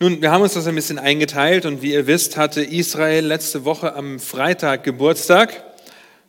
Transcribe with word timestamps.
Nun, 0.00 0.20
wir 0.20 0.32
haben 0.32 0.42
uns 0.42 0.54
das 0.54 0.66
ein 0.66 0.74
bisschen 0.74 0.98
eingeteilt 0.98 1.66
und 1.66 1.80
wie 1.80 1.92
ihr 1.92 2.08
wisst, 2.08 2.36
hatte 2.36 2.62
Israel 2.62 3.24
letzte 3.24 3.64
Woche 3.64 3.94
am 3.94 4.18
Freitag 4.18 4.82
Geburtstag, 4.82 5.62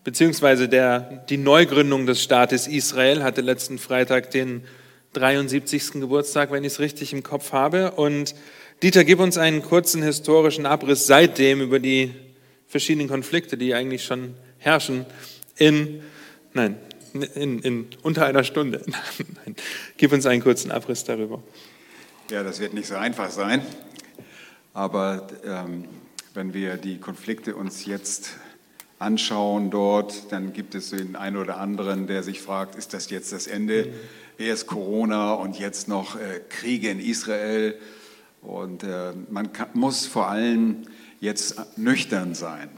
beziehungsweise 0.03 0.69
der, 0.69 1.25
die 1.29 1.37
Neugründung 1.37 2.05
des 2.05 2.21
Staates 2.21 2.67
Israel 2.67 3.23
hatte 3.23 3.41
letzten 3.41 3.79
Freitag 3.79 4.29
den 4.29 4.65
73. 5.13 5.93
Geburtstag, 5.93 6.51
wenn 6.51 6.63
ich 6.63 6.73
es 6.73 6.79
richtig 6.79 7.11
im 7.11 7.23
Kopf 7.23 7.53
habe. 7.53 7.91
Und 7.91 8.35
Dieter, 8.83 9.03
gib 9.03 9.19
uns 9.19 9.35
einen 9.39 9.63
kurzen 9.63 10.03
historischen 10.03 10.67
Abriss 10.67 11.07
seitdem 11.07 11.59
über 11.61 11.79
die 11.79 12.13
verschiedenen 12.67 13.07
Konflikte, 13.07 13.57
die 13.57 13.73
eigentlich 13.73 14.05
schon 14.05 14.35
herrschen, 14.59 15.07
in, 15.57 16.03
nein, 16.53 16.77
in, 17.33 17.59
in 17.61 17.87
unter 18.03 18.27
einer 18.27 18.43
Stunde. 18.43 18.83
Nein, 19.45 19.55
gib 19.97 20.11
uns 20.11 20.27
einen 20.27 20.43
kurzen 20.43 20.69
Abriss 20.69 21.03
darüber. 21.03 21.41
Ja, 22.31 22.41
das 22.41 22.59
wird 22.59 22.73
nicht 22.73 22.87
so 22.87 22.95
einfach 22.95 23.29
sein. 23.29 23.61
Aber 24.73 25.27
ähm, 25.45 25.85
wenn 26.33 26.55
wir 26.55 26.77
die 26.77 26.97
Konflikte 26.97 27.55
uns 27.55 27.85
jetzt 27.85 28.31
anschauen 28.97 29.69
dort, 29.69 30.31
dann 30.31 30.51
gibt 30.51 30.73
es 30.73 30.89
den 30.89 31.15
einen 31.15 31.37
oder 31.37 31.57
anderen, 31.59 32.07
der 32.07 32.23
sich 32.23 32.41
fragt, 32.41 32.73
ist 32.73 32.95
das 32.95 33.11
jetzt 33.11 33.31
das 33.31 33.45
Ende? 33.45 33.85
Mhm. 33.85 34.43
Erst 34.43 34.65
Corona 34.65 35.33
und 35.33 35.59
jetzt 35.59 35.87
noch 35.87 36.15
äh, 36.15 36.41
Kriege 36.49 36.89
in 36.89 36.99
Israel. 36.99 37.79
Und 38.41 38.81
äh, 38.81 39.13
man 39.29 39.53
kann, 39.53 39.69
muss 39.73 40.07
vor 40.07 40.27
allem 40.27 40.87
jetzt 41.19 41.77
nüchtern 41.77 42.33
sein. 42.33 42.69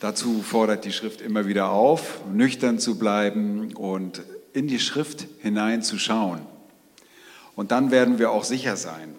Dazu 0.00 0.42
fordert 0.42 0.84
die 0.84 0.92
Schrift 0.92 1.20
immer 1.20 1.46
wieder 1.46 1.70
auf, 1.70 2.22
nüchtern 2.32 2.80
zu 2.80 2.98
bleiben 2.98 3.72
und 3.74 4.20
in 4.52 4.66
die 4.66 4.80
Schrift 4.80 5.28
hineinzuschauen. 5.38 6.51
Und 7.54 7.70
dann 7.70 7.90
werden 7.90 8.18
wir 8.18 8.30
auch 8.30 8.44
sicher 8.44 8.76
sein. 8.76 9.14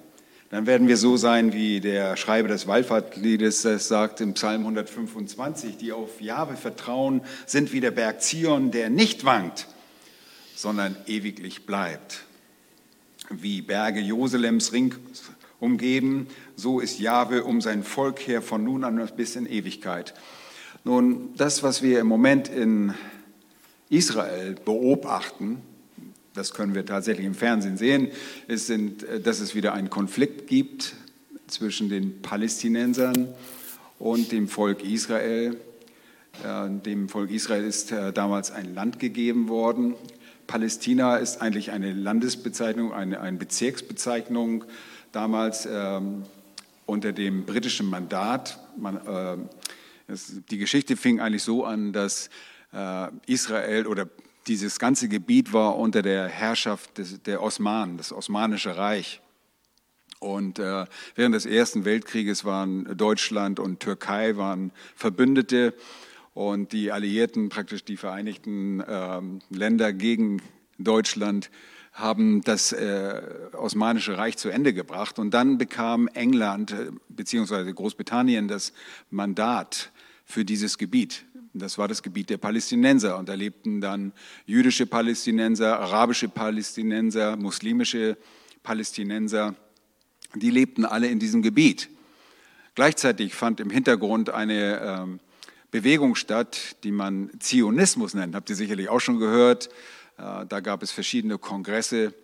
Dann 0.49 0.67
werden 0.67 0.87
wir 0.87 0.97
so 0.97 1.17
sein, 1.17 1.51
wie 1.51 1.79
der 1.79 2.15
Schreiber 2.15 2.47
des 2.47 2.67
Wallfahrtliedes 2.67 3.63
das 3.63 3.87
sagt 3.87 4.21
im 4.21 4.35
Psalm 4.35 4.61
125, 4.61 5.77
die 5.77 5.91
auf 5.91 6.21
Jahwe 6.21 6.55
vertrauen, 6.55 7.21
sind 7.47 7.73
wie 7.73 7.79
der 7.79 7.89
Berg 7.89 8.21
Zion, 8.21 8.69
der 8.69 8.91
nicht 8.91 9.25
wankt, 9.25 9.67
sondern 10.55 10.95
ewiglich 11.07 11.65
bleibt. 11.65 12.25
Wie 13.31 13.63
Berge 13.63 13.99
Jerusalems 13.99 14.73
ring 14.73 14.93
umgeben, 15.59 16.27
so 16.55 16.79
ist 16.79 16.99
Jahwe 16.99 17.45
um 17.45 17.59
sein 17.59 17.83
Volk 17.83 18.19
her 18.27 18.43
von 18.43 18.63
nun 18.63 18.83
an 18.83 19.09
bis 19.15 19.35
in 19.35 19.47
Ewigkeit. 19.47 20.13
Nun, 20.83 21.33
das, 21.35 21.63
was 21.63 21.81
wir 21.81 21.99
im 21.99 22.07
Moment 22.07 22.47
in 22.47 22.93
Israel 23.89 24.55
beobachten, 24.63 25.61
das 26.33 26.53
können 26.53 26.75
wir 26.75 26.85
tatsächlich 26.85 27.25
im 27.25 27.35
Fernsehen 27.35 27.77
sehen, 27.77 28.09
ist, 28.47 28.67
sind, 28.67 29.05
dass 29.23 29.39
es 29.39 29.55
wieder 29.55 29.73
einen 29.73 29.89
Konflikt 29.89 30.47
gibt 30.47 30.95
zwischen 31.47 31.89
den 31.89 32.21
Palästinensern 32.21 33.27
und 33.99 34.31
dem 34.31 34.47
Volk 34.47 34.83
Israel. 34.83 35.57
Äh, 36.43 36.69
dem 36.69 37.09
Volk 37.09 37.31
Israel 37.31 37.63
ist 37.63 37.91
äh, 37.91 38.11
damals 38.11 38.51
ein 38.51 38.73
Land 38.73 38.99
gegeben 38.99 39.47
worden. 39.49 39.95
Palästina 40.47 41.17
ist 41.17 41.41
eigentlich 41.41 41.71
eine 41.71 41.93
Landesbezeichnung, 41.93 42.93
eine, 42.93 43.21
eine 43.21 43.37
Bezirksbezeichnung, 43.37 44.65
damals 45.11 45.67
ähm, 45.71 46.23
unter 46.85 47.13
dem 47.13 47.45
britischen 47.45 47.89
Mandat. 47.89 48.59
Man, 48.77 48.97
äh, 48.97 49.37
das, 50.07 50.33
die 50.49 50.57
Geschichte 50.57 50.97
fing 50.97 51.19
eigentlich 51.19 51.43
so 51.43 51.63
an, 51.63 51.93
dass 51.93 52.29
äh, 52.73 53.07
Israel 53.25 53.87
oder 53.87 54.07
dieses 54.47 54.79
ganze 54.79 55.07
Gebiet 55.07 55.53
war 55.53 55.77
unter 55.77 56.01
der 56.01 56.27
Herrschaft 56.27 56.97
des, 56.97 57.21
der 57.23 57.41
Osmanen, 57.41 57.97
das 57.97 58.11
Osmanische 58.11 58.77
Reich. 58.77 59.21
Und 60.19 60.59
äh, 60.59 60.85
während 61.15 61.35
des 61.35 61.45
Ersten 61.45 61.85
Weltkrieges 61.85 62.45
waren 62.45 62.97
Deutschland 62.97 63.59
und 63.59 63.79
Türkei 63.79 64.37
waren 64.37 64.71
Verbündete 64.95 65.73
und 66.33 66.71
die 66.71 66.91
Alliierten, 66.91 67.49
praktisch 67.49 67.83
die 67.83 67.97
Vereinigten 67.97 68.79
äh, 68.79 69.21
Länder 69.49 69.93
gegen 69.93 70.41
Deutschland, 70.79 71.49
haben 71.91 72.41
das 72.41 72.71
äh, 72.71 73.21
Osmanische 73.53 74.17
Reich 74.17 74.37
zu 74.37 74.49
Ende 74.49 74.73
gebracht. 74.73 75.19
Und 75.19 75.31
dann 75.33 75.57
bekam 75.57 76.07
England 76.07 76.71
äh, 76.71 76.91
bzw. 77.09 77.71
Großbritannien 77.71 78.47
das 78.47 78.73
Mandat 79.11 79.91
für 80.25 80.43
dieses 80.43 80.77
Gebiet. 80.77 81.25
Das 81.53 81.77
war 81.77 81.87
das 81.87 82.01
Gebiet 82.01 82.31
der 82.31 82.37
Palästinenser. 82.37 83.17
Und 83.17 83.29
da 83.29 83.35
lebten 83.35 83.79
dann 83.79 84.11
jüdische 84.45 84.87
Palästinenser, 84.87 85.79
arabische 85.79 86.27
Palästinenser, 86.27 87.37
muslimische 87.37 88.17
Palästinenser. 88.63 89.55
Die 90.33 90.49
lebten 90.49 90.83
alle 90.83 91.07
in 91.07 91.19
diesem 91.19 91.43
Gebiet. 91.43 91.89
Gleichzeitig 92.73 93.35
fand 93.35 93.59
im 93.59 93.69
Hintergrund 93.69 94.31
eine 94.31 94.81
ähm, 94.81 95.19
Bewegung 95.69 96.15
statt, 96.15 96.75
die 96.83 96.91
man 96.91 97.29
Zionismus 97.39 98.15
nennt. 98.15 98.33
Habt 98.33 98.49
ihr 98.49 98.55
sicherlich 98.55 98.89
auch 98.89 98.99
schon 98.99 99.19
gehört. 99.19 99.69
Äh, 100.17 100.47
da 100.47 100.59
gab 100.59 100.81
es 100.81 100.91
verschiedene 100.91 101.37
Kongresse. 101.37 102.15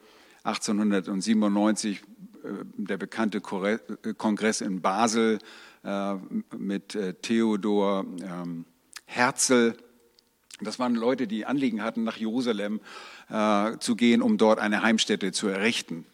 1897 0.44 2.02
äh, 2.02 2.48
der 2.78 2.98
bekannte 2.98 3.42
Kongress 3.42 4.62
in 4.62 4.82
Basel 4.82 5.38
äh, 5.84 6.16
mit 6.58 6.98
Theodor 7.22 8.06
ähm, 8.24 8.66
Herzl. 9.10 9.76
Das 10.62 10.78
waren 10.78 10.94
Leute, 10.94 11.26
die 11.26 11.46
Anliegen 11.46 11.82
hatten, 11.82 12.04
nach 12.04 12.18
Jerusalem 12.18 12.80
äh, 13.30 13.78
zu 13.80 13.96
gehen, 13.96 14.22
um 14.22 14.38
dort 14.38 14.60
eine 14.60 14.84
Heimstätte 14.84 15.32
zu 15.32 15.48
errichten. 15.48 16.06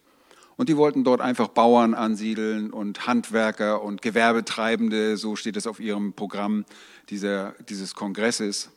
Und 0.55 0.69
die 0.69 0.77
wollten 0.77 1.03
dort 1.03 1.19
einfach 1.19 1.49
Bauern 1.49 1.93
ansiedeln 1.93 2.71
und 2.71 3.05
Handwerker 3.05 3.81
und 3.81 4.01
Gewerbetreibende, 4.01 5.17
so 5.17 5.35
steht 5.35 5.57
es 5.57 5.67
auf 5.67 5.81
ihrem 5.81 6.13
Programm 6.13 6.63
dieser, 7.09 7.53
dieses 7.67 7.95
Kongresses. 7.95 8.69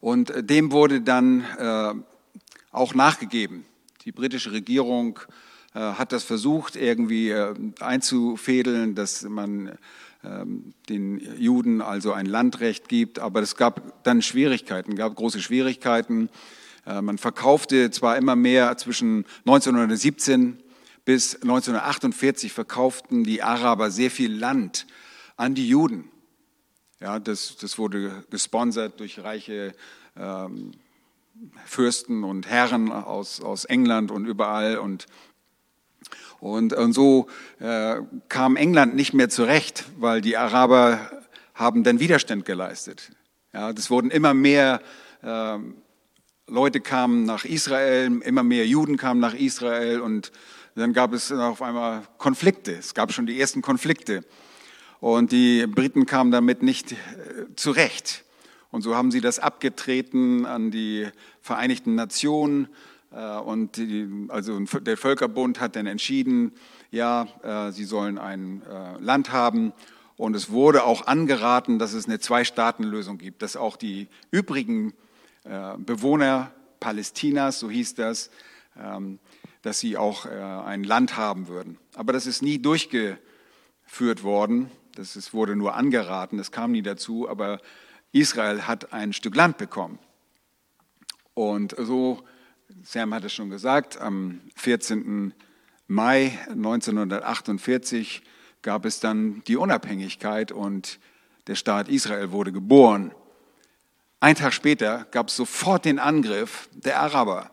Und 0.00 0.30
äh, 0.30 0.44
dem 0.44 0.70
wurde 0.70 1.00
dann 1.00 1.44
äh, 1.58 1.94
auch 2.70 2.94
nachgegeben. 2.94 3.64
Die 4.04 4.12
britische 4.12 4.52
Regierung 4.52 5.20
äh, 5.72 5.78
hat 5.78 6.12
das 6.12 6.24
versucht, 6.24 6.76
irgendwie 6.76 7.30
äh, 7.30 7.54
einzufädeln, 7.80 8.94
dass 8.94 9.22
man 9.22 9.78
den 10.88 11.20
Juden 11.38 11.80
also 11.82 12.12
ein 12.12 12.26
Landrecht 12.26 12.88
gibt, 12.88 13.18
aber 13.18 13.42
es 13.42 13.56
gab 13.56 14.02
dann 14.04 14.22
Schwierigkeiten, 14.22 14.96
gab 14.96 15.14
große 15.14 15.40
Schwierigkeiten. 15.40 16.28
Äh, 16.86 17.02
man 17.02 17.18
verkaufte 17.18 17.90
zwar 17.90 18.16
immer 18.16 18.36
mehr 18.36 18.76
zwischen 18.76 19.26
1917 19.46 20.58
bis 21.04 21.34
1948 21.36 22.52
verkauften 22.52 23.24
die 23.24 23.42
Araber 23.42 23.90
sehr 23.90 24.10
viel 24.10 24.34
Land 24.34 24.86
an 25.36 25.54
die 25.54 25.68
Juden. 25.68 26.10
Ja, 27.00 27.18
das, 27.18 27.56
das 27.56 27.76
wurde 27.76 28.24
gesponsert 28.30 29.00
durch 29.00 29.18
reiche 29.22 29.74
ähm, 30.16 30.72
Fürsten 31.66 32.24
und 32.24 32.48
Herren 32.48 32.90
aus, 32.90 33.40
aus 33.40 33.64
England 33.64 34.10
und 34.10 34.24
überall 34.24 34.78
und 34.78 35.06
und, 36.44 36.74
und 36.74 36.92
so 36.92 37.26
äh, 37.58 37.96
kam 38.28 38.56
England 38.56 38.94
nicht 38.94 39.14
mehr 39.14 39.30
zurecht, 39.30 39.86
weil 39.98 40.20
die 40.20 40.36
Araber 40.36 41.00
haben 41.54 41.84
dann 41.84 42.00
Widerstand 42.00 42.44
geleistet. 42.44 43.12
Ja, 43.54 43.72
das 43.72 43.88
wurden 43.88 44.10
immer 44.10 44.34
mehr 44.34 44.82
äh, 45.22 45.56
Leute 46.46 46.80
kamen 46.80 47.24
nach 47.24 47.46
Israel, 47.46 48.20
immer 48.22 48.42
mehr 48.42 48.66
Juden 48.66 48.98
kamen 48.98 49.20
nach 49.20 49.32
Israel 49.32 50.00
und 50.00 50.32
dann 50.74 50.92
gab 50.92 51.14
es 51.14 51.32
auf 51.32 51.62
einmal 51.62 52.02
Konflikte. 52.18 52.72
Es 52.72 52.92
gab 52.92 53.12
schon 53.12 53.24
die 53.24 53.40
ersten 53.40 53.62
Konflikte. 53.62 54.22
Und 55.00 55.32
die 55.32 55.66
Briten 55.66 56.04
kamen 56.04 56.30
damit 56.30 56.62
nicht 56.62 56.92
äh, 56.92 56.96
zurecht. 57.56 58.22
Und 58.70 58.82
so 58.82 58.94
haben 58.94 59.10
sie 59.10 59.22
das 59.22 59.38
abgetreten 59.38 60.44
an 60.44 60.70
die 60.70 61.08
Vereinigten 61.40 61.94
Nationen 61.94 62.68
und 63.14 63.76
die, 63.76 64.26
also 64.28 64.58
der 64.58 64.96
Völkerbund 64.96 65.60
hat 65.60 65.76
dann 65.76 65.86
entschieden, 65.86 66.52
ja, 66.90 67.28
äh, 67.42 67.72
sie 67.72 67.84
sollen 67.84 68.18
ein 68.18 68.62
äh, 68.62 68.98
Land 68.98 69.32
haben. 69.32 69.72
Und 70.16 70.34
es 70.34 70.50
wurde 70.50 70.84
auch 70.84 71.06
angeraten, 71.06 71.78
dass 71.78 71.92
es 71.92 72.06
eine 72.06 72.20
Zwei-Staaten-Lösung 72.20 73.18
gibt, 73.18 73.42
dass 73.42 73.56
auch 73.56 73.76
die 73.76 74.08
übrigen 74.30 74.94
Bewohner 75.76 76.52
Palästinas, 76.80 77.58
so 77.58 77.68
hieß 77.68 77.96
das, 77.96 78.30
ähm, 78.80 79.18
dass 79.60 79.80
sie 79.80 79.98
auch 79.98 80.24
ein 80.24 80.84
Land 80.84 81.18
haben 81.18 81.48
würden. 81.48 81.78
Aber 81.94 82.14
das 82.14 82.26
ist 82.26 82.42
nie 82.42 82.58
durchgeführt 82.58 84.22
worden. 84.22 84.70
Das 84.94 85.16
ist, 85.16 85.34
wurde 85.34 85.56
nur 85.56 85.74
angeraten, 85.74 86.38
es 86.38 86.50
kam 86.52 86.72
nie 86.72 86.80
dazu. 86.80 87.28
Aber 87.28 87.60
Israel 88.12 88.62
hat 88.62 88.92
ein 88.92 89.12
Stück 89.12 89.34
Land 89.34 89.58
bekommen. 89.58 89.98
Und 91.34 91.74
so 91.76 92.22
Sam 92.82 93.14
hat 93.14 93.24
es 93.24 93.32
schon 93.32 93.50
gesagt, 93.50 94.00
am 94.00 94.40
14. 94.56 95.32
Mai 95.86 96.38
1948 96.48 98.22
gab 98.62 98.84
es 98.84 99.00
dann 99.00 99.42
die 99.46 99.56
Unabhängigkeit 99.56 100.50
und 100.50 100.98
der 101.46 101.54
Staat 101.54 101.88
Israel 101.88 102.32
wurde 102.32 102.52
geboren. 102.52 103.14
Ein 104.20 104.34
Tag 104.34 104.52
später 104.54 105.06
gab 105.10 105.28
es 105.28 105.36
sofort 105.36 105.84
den 105.84 105.98
Angriff 105.98 106.68
der 106.72 107.00
Araber. 107.00 107.50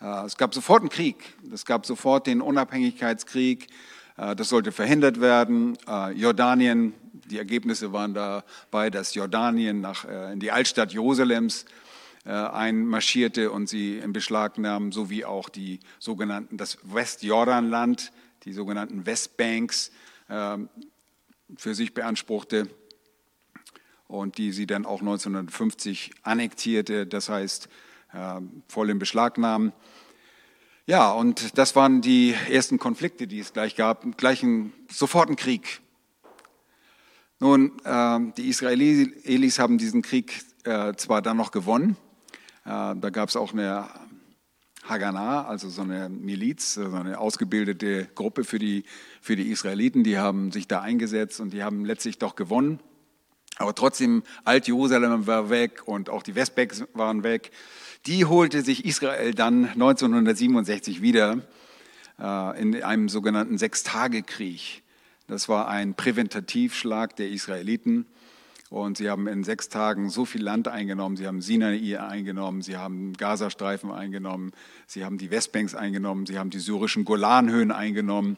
Äh, 0.00 0.24
es 0.24 0.36
gab 0.36 0.54
sofort 0.54 0.80
einen 0.80 0.90
Krieg. 0.90 1.34
Es 1.52 1.64
gab 1.64 1.86
sofort 1.86 2.26
den 2.26 2.40
Unabhängigkeitskrieg. 2.40 3.68
Äh, 4.16 4.34
das 4.34 4.48
sollte 4.48 4.72
verhindert 4.72 5.20
werden. 5.20 5.78
Äh, 5.86 6.12
Jordanien, 6.12 6.94
die 7.30 7.38
Ergebnisse 7.38 7.92
waren 7.92 8.14
dabei, 8.14 8.90
dass 8.90 9.14
Jordanien 9.14 9.80
nach, 9.80 10.04
in 10.32 10.40
die 10.40 10.50
Altstadt 10.50 10.92
Jerusalems 10.92 11.66
einmarschierte 12.24 13.50
und 13.50 13.68
sie 13.68 13.98
in 13.98 14.12
Beschlag 14.12 14.56
nahm, 14.58 14.92
sowie 14.92 15.24
auch 15.24 15.48
die 15.48 15.80
sogenannten, 15.98 16.56
das 16.56 16.78
Westjordanland, 16.82 18.12
die 18.44 18.52
sogenannten 18.52 19.04
Westbanks 19.04 19.92
für 20.26 21.74
sich 21.74 21.92
beanspruchte 21.92 22.68
und 24.08 24.38
die 24.38 24.52
sie 24.52 24.66
dann 24.66 24.86
auch 24.86 25.00
1950 25.00 26.12
annektierte, 26.22 27.06
das 27.06 27.28
heißt 27.28 27.68
voll 28.68 28.88
in 28.88 28.98
Beschlag 28.98 29.36
nahm. 29.36 29.72
Ja, 30.86 31.12
und 31.12 31.56
das 31.56 31.74
waren 31.76 32.02
die 32.02 32.34
ersten 32.50 32.78
Konflikte, 32.78 33.26
die 33.26 33.38
es 33.38 33.54
gleich 33.54 33.74
gab, 33.74 34.18
gleich 34.18 34.42
ein, 34.42 34.74
sofort 34.90 35.34
Krieg. 35.38 35.80
Nun, 37.40 37.72
äh, 37.84 38.20
die 38.36 38.48
Israelis 38.48 39.58
haben 39.58 39.78
diesen 39.78 40.02
Krieg 40.02 40.44
äh, 40.64 40.92
zwar 40.94 41.22
dann 41.22 41.38
noch 41.38 41.52
gewonnen, 41.52 41.96
äh, 41.96 42.03
da 42.64 42.94
gab 42.94 43.28
es 43.28 43.36
auch 43.36 43.52
eine 43.52 43.88
Haganah, 44.84 45.46
also 45.46 45.68
so 45.68 45.82
eine 45.82 46.08
Miliz, 46.08 46.74
so 46.74 46.92
eine 46.92 47.18
ausgebildete 47.18 48.06
Gruppe 48.14 48.44
für 48.44 48.58
die, 48.58 48.84
für 49.20 49.36
die 49.36 49.50
Israeliten, 49.50 50.04
die 50.04 50.18
haben 50.18 50.52
sich 50.52 50.68
da 50.68 50.80
eingesetzt 50.80 51.40
und 51.40 51.52
die 51.52 51.62
haben 51.62 51.84
letztlich 51.84 52.18
doch 52.18 52.36
gewonnen. 52.36 52.80
Aber 53.56 53.74
trotzdem, 53.74 54.24
Alt-Jerusalem 54.44 55.26
war 55.26 55.48
weg 55.48 55.82
und 55.86 56.10
auch 56.10 56.22
die 56.22 56.34
Westbanks 56.34 56.84
waren 56.92 57.22
weg. 57.22 57.50
Die 58.06 58.24
holte 58.24 58.62
sich 58.62 58.84
Israel 58.84 59.32
dann 59.32 59.66
1967 59.66 61.00
wieder 61.00 61.38
äh, 62.18 62.60
in 62.60 62.82
einem 62.82 63.08
sogenannten 63.08 63.56
Sechstagekrieg. 63.56 64.82
Das 65.28 65.48
war 65.48 65.68
ein 65.68 65.94
Präventativschlag 65.94 67.16
der 67.16 67.30
Israeliten. 67.30 68.06
Und 68.70 68.96
sie 68.96 69.10
haben 69.10 69.26
in 69.26 69.44
sechs 69.44 69.68
Tagen 69.68 70.10
so 70.10 70.24
viel 70.24 70.42
Land 70.42 70.68
eingenommen. 70.68 71.16
Sie 71.16 71.26
haben 71.26 71.40
Sinai 71.40 71.98
eingenommen, 72.00 72.62
sie 72.62 72.76
haben 72.76 73.12
Gazastreifen 73.12 73.90
eingenommen, 73.90 74.52
sie 74.86 75.04
haben 75.04 75.18
die 75.18 75.30
Westbanks 75.30 75.74
eingenommen, 75.74 76.26
sie 76.26 76.38
haben 76.38 76.50
die 76.50 76.58
syrischen 76.58 77.04
Golanhöhen 77.04 77.70
eingenommen. 77.70 78.36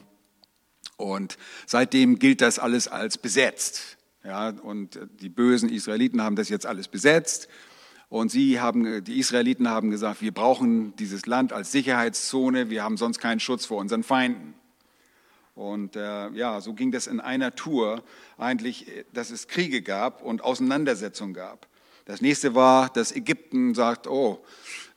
Und 0.97 1.37
seitdem 1.65 2.19
gilt 2.19 2.41
das 2.41 2.59
alles 2.59 2.87
als 2.87 3.17
besetzt. 3.17 3.97
Ja, 4.23 4.49
und 4.49 4.99
die 5.21 5.29
bösen 5.29 5.69
Israeliten 5.69 6.21
haben 6.21 6.35
das 6.35 6.49
jetzt 6.49 6.65
alles 6.65 6.87
besetzt. 6.87 7.47
Und 8.09 8.31
sie 8.31 8.59
haben, 8.59 9.03
die 9.03 9.19
Israeliten 9.19 9.69
haben 9.69 9.89
gesagt, 9.91 10.21
wir 10.21 10.33
brauchen 10.33 10.95
dieses 10.95 11.25
Land 11.25 11.51
als 11.51 11.71
Sicherheitszone, 11.71 12.69
wir 12.69 12.83
haben 12.83 12.97
sonst 12.97 13.19
keinen 13.19 13.39
Schutz 13.39 13.65
vor 13.65 13.77
unseren 13.77 14.03
Feinden. 14.03 14.53
Und 15.57 15.95
äh, 15.95 16.29
ja, 16.29 16.61
so 16.61 16.75
ging 16.75 16.91
das 16.91 17.07
in 17.07 17.19
einer 17.19 17.55
Tour 17.55 18.03
eigentlich, 18.37 18.85
dass 19.11 19.31
es 19.31 19.47
Kriege 19.47 19.81
gab 19.81 20.21
und 20.21 20.43
Auseinandersetzungen 20.43 21.33
gab. 21.33 21.67
Das 22.05 22.21
nächste 22.21 22.53
war, 22.53 22.89
dass 22.89 23.11
Ägypten 23.11 23.73
sagt, 23.73 24.05
oh, 24.05 24.45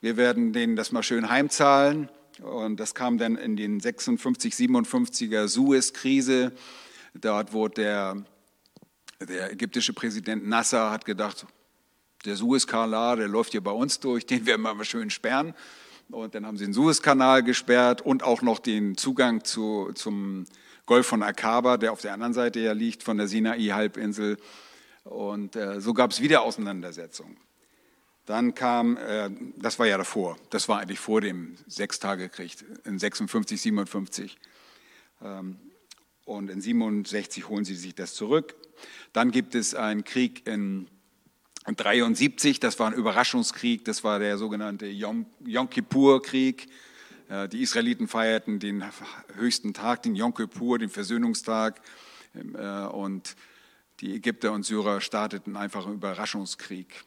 wir 0.02 0.18
werden 0.18 0.52
denen 0.52 0.76
das 0.76 0.92
mal 0.92 1.02
schön 1.02 1.30
heimzahlen. 1.30 2.10
Und 2.42 2.78
das 2.78 2.94
kam 2.94 3.16
dann 3.16 3.36
in 3.36 3.56
den 3.56 3.80
56, 3.80 4.52
57er 4.52 5.48
Suez-Krise. 5.48 6.52
Dort 7.14 7.54
wurde 7.54 7.74
der, 7.76 8.16
der 9.26 9.52
ägyptische 9.52 9.94
Präsident 9.94 10.46
Nasser 10.46 10.90
hat 10.90 11.06
gedacht, 11.06 11.46
der 12.26 12.36
Suezkanal, 12.36 13.16
der 13.16 13.28
läuft 13.28 13.52
hier 13.52 13.62
bei 13.62 13.72
uns 13.72 13.98
durch, 13.98 14.26
den 14.26 14.44
werden 14.44 14.60
wir 14.60 14.74
mal 14.74 14.84
schön 14.84 15.08
sperren. 15.08 15.54
Und 16.12 16.34
dann 16.34 16.46
haben 16.46 16.56
sie 16.56 16.64
den 16.64 16.72
Suezkanal 16.72 17.42
gesperrt 17.42 18.02
und 18.02 18.22
auch 18.22 18.42
noch 18.42 18.58
den 18.58 18.96
Zugang 18.96 19.44
zu, 19.44 19.92
zum 19.94 20.44
Golf 20.86 21.06
von 21.06 21.22
Akaba, 21.22 21.76
der 21.76 21.92
auf 21.92 22.00
der 22.00 22.12
anderen 22.12 22.34
Seite 22.34 22.58
ja 22.60 22.72
liegt, 22.72 23.02
von 23.02 23.16
der 23.16 23.28
Sinai-Halbinsel. 23.28 24.38
Und 25.04 25.54
äh, 25.56 25.80
so 25.80 25.94
gab 25.94 26.10
es 26.10 26.20
wieder 26.20 26.42
Auseinandersetzungen. 26.42 27.36
Dann 28.26 28.54
kam, 28.54 28.96
äh, 28.96 29.30
das 29.56 29.78
war 29.78 29.86
ja 29.86 29.98
davor, 29.98 30.36
das 30.50 30.68
war 30.68 30.80
eigentlich 30.80 31.00
vor 31.00 31.20
dem 31.20 31.56
Sechstagekrieg 31.66 32.56
in 32.84 32.98
56, 32.98 33.60
57. 33.60 34.38
Ähm, 35.22 35.58
und 36.24 36.50
in 36.50 36.60
67 36.60 37.48
holen 37.48 37.64
sie 37.64 37.74
sich 37.74 37.94
das 37.94 38.14
zurück. 38.14 38.54
Dann 39.12 39.30
gibt 39.30 39.54
es 39.54 39.74
einen 39.74 40.04
Krieg 40.04 40.46
in 40.46 40.88
73, 41.76 42.60
das 42.60 42.78
war 42.78 42.88
ein 42.88 42.94
Überraschungskrieg, 42.94 43.84
das 43.84 44.04
war 44.04 44.18
der 44.18 44.38
sogenannte 44.38 44.86
Yom, 44.86 45.26
Yom 45.44 45.68
Kippur-Krieg. 45.68 46.68
Äh, 47.28 47.48
die 47.48 47.62
Israeliten 47.62 48.08
feierten 48.08 48.58
den 48.58 48.84
höchsten 49.34 49.74
Tag, 49.74 50.02
den 50.02 50.14
Yom 50.14 50.34
Kippur, 50.34 50.78
den 50.78 50.90
Versöhnungstag. 50.90 51.80
Ähm, 52.34 52.56
äh, 52.56 52.86
und 52.86 53.36
die 54.00 54.14
Ägypter 54.14 54.52
und 54.52 54.64
Syrer 54.64 55.00
starteten 55.00 55.56
einfach 55.56 55.86
einen 55.86 55.96
Überraschungskrieg. 55.96 57.04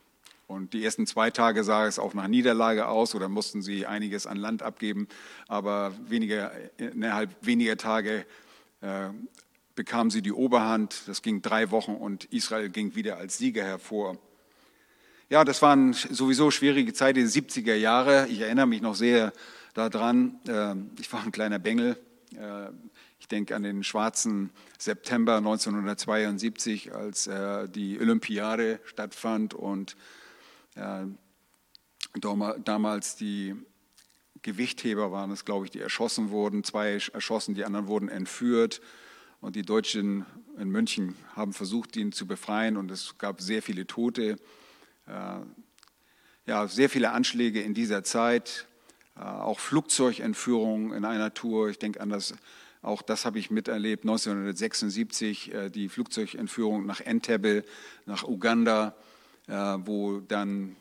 Und 0.48 0.74
die 0.74 0.84
ersten 0.84 1.08
zwei 1.08 1.32
Tage 1.32 1.64
sah 1.64 1.88
es 1.88 1.98
auch 1.98 2.14
nach 2.14 2.28
Niederlage 2.28 2.88
aus 2.88 3.16
oder 3.16 3.30
mussten 3.30 3.62
sie 3.62 3.88
einiges 3.88 4.28
an 4.28 4.38
Land 4.38 4.62
abgeben. 4.62 5.08
Aber 5.48 5.94
weniger, 6.08 6.52
innerhalb 6.78 7.36
weniger 7.42 7.78
Tage 7.78 8.26
äh, 8.82 9.10
bekamen 9.76 10.12
sie 10.12 10.22
die 10.22 10.32
Oberhand. 10.32 11.08
Das 11.08 11.22
ging 11.22 11.42
drei 11.42 11.72
Wochen 11.72 11.96
und 11.96 12.26
Israel 12.26 12.70
ging 12.70 12.96
wieder 12.96 13.18
als 13.18 13.38
Sieger 13.38 13.64
hervor. 13.64 14.18
Ja, 15.30 15.44
das 15.44 15.62
waren 15.62 15.94
sowieso 15.94 16.52
schwierige 16.52 16.94
Zeiten, 16.94 17.20
die 17.20 17.26
70er 17.26 17.76
Jahre. 17.76 18.28
Ich 18.28 18.42
erinnere 18.42 18.68
mich 18.68 18.82
noch 18.82 18.96
sehr 18.96 19.32
daran. 19.74 20.40
Ähm, 20.48 20.92
ich 21.00 21.12
war 21.14 21.24
ein 21.24 21.32
kleiner 21.32 21.60
Bengel. 21.60 21.98
Äh, 22.36 22.70
ich 23.20 23.28
denke 23.30 23.56
an 23.56 23.64
den 23.64 23.84
schwarzen 23.86 24.52
September 24.78 25.38
1972, 25.38 26.94
als 26.94 27.28
äh, 27.28 27.70
die 27.70 28.00
Olympiade 28.00 28.82
stattfand 28.84 29.54
und 29.54 29.96
äh, 30.76 31.06
damals 32.66 33.16
die 33.16 33.56
Gewichtheber 34.42 35.14
waren 35.14 35.32
es, 35.32 35.46
glaube 35.46 35.66
ich, 35.66 35.72
die 35.72 35.80
erschossen 35.80 36.32
wurden. 36.32 36.66
Zwei 36.66 37.00
erschossen, 37.14 37.56
die 37.56 37.64
anderen 37.64 37.88
wurden 37.88 38.10
entführt. 38.10 38.82
Und 39.40 39.56
die 39.56 39.62
Deutschen 39.62 40.26
in 40.60 40.70
München 40.70 41.16
haben 41.34 41.54
versucht, 41.54 41.96
ihn 41.96 42.12
zu 42.12 42.28
befreien. 42.28 42.76
Und 42.76 42.92
es 42.92 43.18
gab 43.18 43.42
sehr 43.42 43.62
viele 43.62 43.88
Tote. 43.88 44.36
Äh, 45.08 45.40
ja, 46.46 46.68
sehr 46.68 46.90
viele 46.90 47.12
Anschläge 47.12 47.62
in 47.62 47.74
dieser 47.74 48.04
Zeit, 48.04 48.68
äh, 49.16 49.22
auch 49.22 49.60
Flugzeugentführungen 49.60 50.94
in 50.94 51.06
einer 51.06 51.34
Tour. 51.34 51.70
Ich 51.70 51.80
denke 51.80 52.02
an 52.02 52.10
das, 52.10 52.34
auch 52.82 53.02
das 53.02 53.26
habe 53.26 53.40
ich 53.40 53.50
miterlebt, 53.50 54.04
1976, 54.04 55.54
äh, 55.54 55.70
die 55.70 55.90
Flugzeugentführung 55.90 56.86
nach 56.86 57.02
Entebbe, 57.02 57.64
nach 58.06 58.24
Uganda, 58.24 58.96
wo 59.46 60.22
dann 60.22 60.78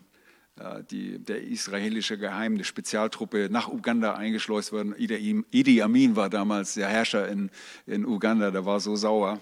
die, 0.93 1.19
der 1.19 1.43
israelische 1.43 2.17
geheime 2.17 2.62
Spezialtruppe 2.62 3.49
nach 3.50 3.67
Uganda 3.67 4.14
eingeschleust 4.14 4.71
wurde. 4.71 4.95
Idi 4.97 5.83
Amin 5.83 6.14
war 6.14 6.31
damals 6.31 6.75
der 6.75 6.87
Herrscher 6.87 7.26
in, 7.26 7.50
in 7.88 8.07
Uganda, 8.07 8.52
der 8.52 8.64
war 8.64 8.79
so 8.79 8.95
sauer. 8.95 9.41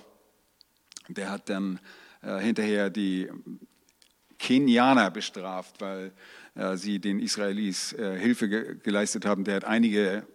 Der 1.09 1.31
hat 1.31 1.51
dann 1.51 1.81
hinterher 2.23 2.89
die 2.89 3.29
Kenianer 4.41 5.11
bestraft, 5.11 5.81
weil 5.81 6.13
äh, 6.55 6.77
sie 6.77 6.99
den 6.99 7.21
Israelis 7.21 7.93
äh, 7.93 8.19
Hilfe 8.19 8.49
ge 8.49 8.77
geleistet 8.83 9.27
haben. 9.27 9.45
Der 9.45 9.57
hat 9.57 9.65
einige 9.65 10.27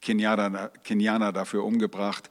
Kenianer, 0.00 0.68
Kenianer 0.84 1.32
dafür 1.32 1.64
umgebracht. 1.64 2.30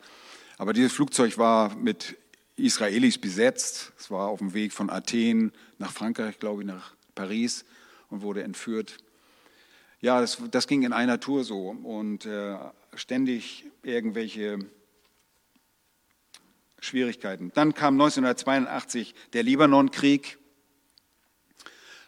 Aber 0.57 0.73
dieses 0.73 0.93
Flugzeug 0.93 1.37
war 1.37 1.75
mit 1.75 2.17
Israelis 2.55 3.17
besetzt. 3.17 3.91
Es 3.99 4.09
war 4.09 4.29
auf 4.29 4.39
dem 4.39 4.53
Weg 4.53 4.71
von 4.71 4.89
Athen 4.89 5.51
nach 5.77 5.91
Frankreich, 5.91 6.39
glaube 6.39 6.61
ich, 6.63 6.67
nach 6.67 6.95
Paris 7.13 7.65
und 8.09 8.21
wurde 8.21 8.43
entführt. 8.43 8.97
Ja, 9.99 10.21
das, 10.21 10.41
das 10.49 10.65
ging 10.65 10.83
in 10.83 10.93
einer 10.93 11.19
Tour 11.19 11.43
so 11.43 11.69
und 11.69 12.25
äh, 12.25 12.55
ständig 12.95 13.65
irgendwelche 13.83 14.59
Schwierigkeiten. 16.79 17.51
Dann 17.53 17.73
kam 17.73 17.95
1982 17.95 19.13
der 19.33 19.43
Libanonkrieg. 19.43 20.37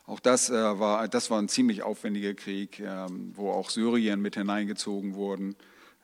Auch 0.10 0.20
das, 0.20 0.50
äh, 0.50 0.54
war, 0.54 1.08
das 1.08 1.30
war 1.30 1.39
ein 1.39 1.50
ziemlich 1.50 1.84
aufwendiger 1.84 2.34
Krieg, 2.34 2.80
ähm, 2.80 3.32
wo 3.36 3.51
auch 3.51 3.70
Syrien 3.70 4.20
mit 4.22 4.36
hineingezogen 4.36 5.13
wurden. 5.13 5.56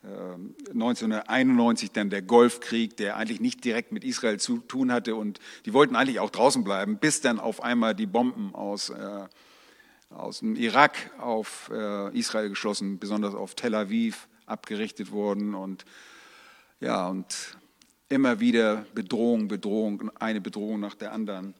1991 0.03 1.89
ähm, 1.89 1.93
dann 1.95 2.09
der 2.11 2.21
Golfkrieg, 2.21 2.95
der 2.97 3.17
eigentlich 3.17 3.41
nicht 3.41 3.65
direkt 3.65 3.91
mit 3.91 4.03
Israel 4.03 4.39
zu 4.39 4.59
tun 4.59 4.91
hatte 4.91 5.15
und 5.15 5.39
die 5.65 5.73
wollten 5.73 5.95
eigentlich 5.95 6.19
auch 6.19 6.29
draußen 6.29 6.63
bleiben, 6.63 6.99
bis 6.99 7.21
dann 7.21 7.39
auf 7.39 7.63
einmal 7.63 7.95
die 7.95 8.05
Bomben 8.05 8.53
aus, 8.53 8.91
äh, 8.91 9.25
aus 10.11 10.41
dem 10.41 10.55
Irak 10.55 11.09
auf 11.17 11.71
äh, 11.73 12.15
Israel 12.15 12.49
geschossen, 12.49 12.99
besonders 12.99 13.33
auf 13.33 13.55
Tel 13.55 13.73
Aviv 13.73 14.27
abgerichtet 14.45 15.09
wurden 15.09 15.55
und 15.55 15.83
ja 16.79 17.07
und 17.07 17.57
immer 18.07 18.39
wieder 18.39 18.85
Bedrohung, 18.93 19.47
Bedrohung, 19.47 20.11
eine 20.19 20.41
Bedrohung 20.41 20.79
nach 20.79 20.93
der 20.93 21.11
anderen. 21.11 21.55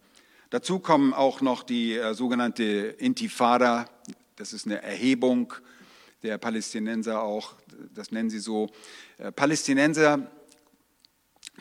Dazu 0.55 0.79
kommen 0.79 1.13
auch 1.13 1.41
noch 1.41 1.63
die 1.63 1.97
äh, 1.97 2.13
sogenannte 2.13 2.63
Intifada. 2.63 3.89
Das 4.37 4.53
ist 4.53 4.65
eine 4.65 4.81
Erhebung 4.81 5.53
der 6.23 6.37
Palästinenser 6.37 7.21
auch, 7.21 7.55
das 7.93 8.13
nennen 8.13 8.29
sie 8.29 8.39
so, 8.39 8.71
äh, 9.17 9.33
Palästinenser, 9.33 10.31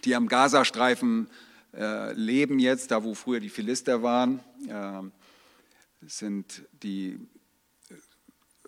die 0.04 0.14
am 0.14 0.28
Gazastreifen 0.28 1.28
äh, 1.76 2.12
leben 2.12 2.60
jetzt, 2.60 2.92
da 2.92 3.02
wo 3.02 3.14
früher 3.14 3.40
die 3.40 3.48
Philister 3.48 4.04
waren, 4.04 4.38
äh, 4.68 5.02
sind 6.06 6.62
die 6.84 7.18
äh, 7.90 7.94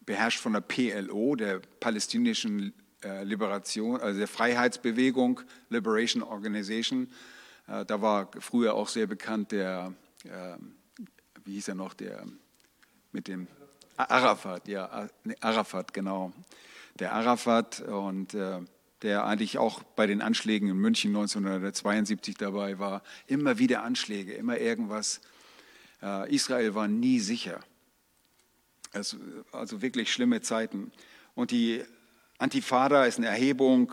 beherrscht 0.06 0.40
von 0.40 0.54
der 0.54 0.60
PLO, 0.60 1.36
der 1.36 1.60
palästinischen 1.78 2.72
äh, 3.04 3.22
Liberation, 3.22 4.00
also 4.00 4.18
der 4.18 4.26
Freiheitsbewegung, 4.26 5.42
Liberation 5.68 6.24
Organization. 6.24 7.12
Da 7.68 8.00
war 8.00 8.30
früher 8.38 8.74
auch 8.74 8.86
sehr 8.86 9.08
bekannt 9.08 9.50
der, 9.50 9.92
wie 11.44 11.52
hieß 11.52 11.68
er 11.68 11.74
noch, 11.74 11.94
der 11.94 12.24
mit 13.12 13.28
dem 13.28 13.46
Arafat, 13.96 14.68
ja, 14.68 15.08
Arafat, 15.40 15.94
genau. 15.94 16.32
Der 16.98 17.12
Arafat 17.12 17.80
und 17.80 18.36
der 19.02 19.24
eigentlich 19.26 19.58
auch 19.58 19.82
bei 19.82 20.06
den 20.06 20.22
Anschlägen 20.22 20.68
in 20.68 20.76
München 20.76 21.10
1972 21.10 22.36
dabei 22.36 22.78
war. 22.78 23.02
Immer 23.26 23.58
wieder 23.58 23.82
Anschläge, 23.82 24.32
immer 24.32 24.58
irgendwas. 24.58 25.20
Äh, 26.02 26.34
Israel 26.34 26.74
war 26.74 26.88
nie 26.88 27.20
sicher. 27.20 27.60
Also, 28.92 29.18
also 29.52 29.82
wirklich 29.82 30.12
schlimme 30.12 30.40
Zeiten. 30.40 30.92
Und 31.34 31.50
die 31.50 31.84
Antifada 32.38 33.04
ist 33.04 33.18
eine 33.18 33.26
Erhebung. 33.28 33.92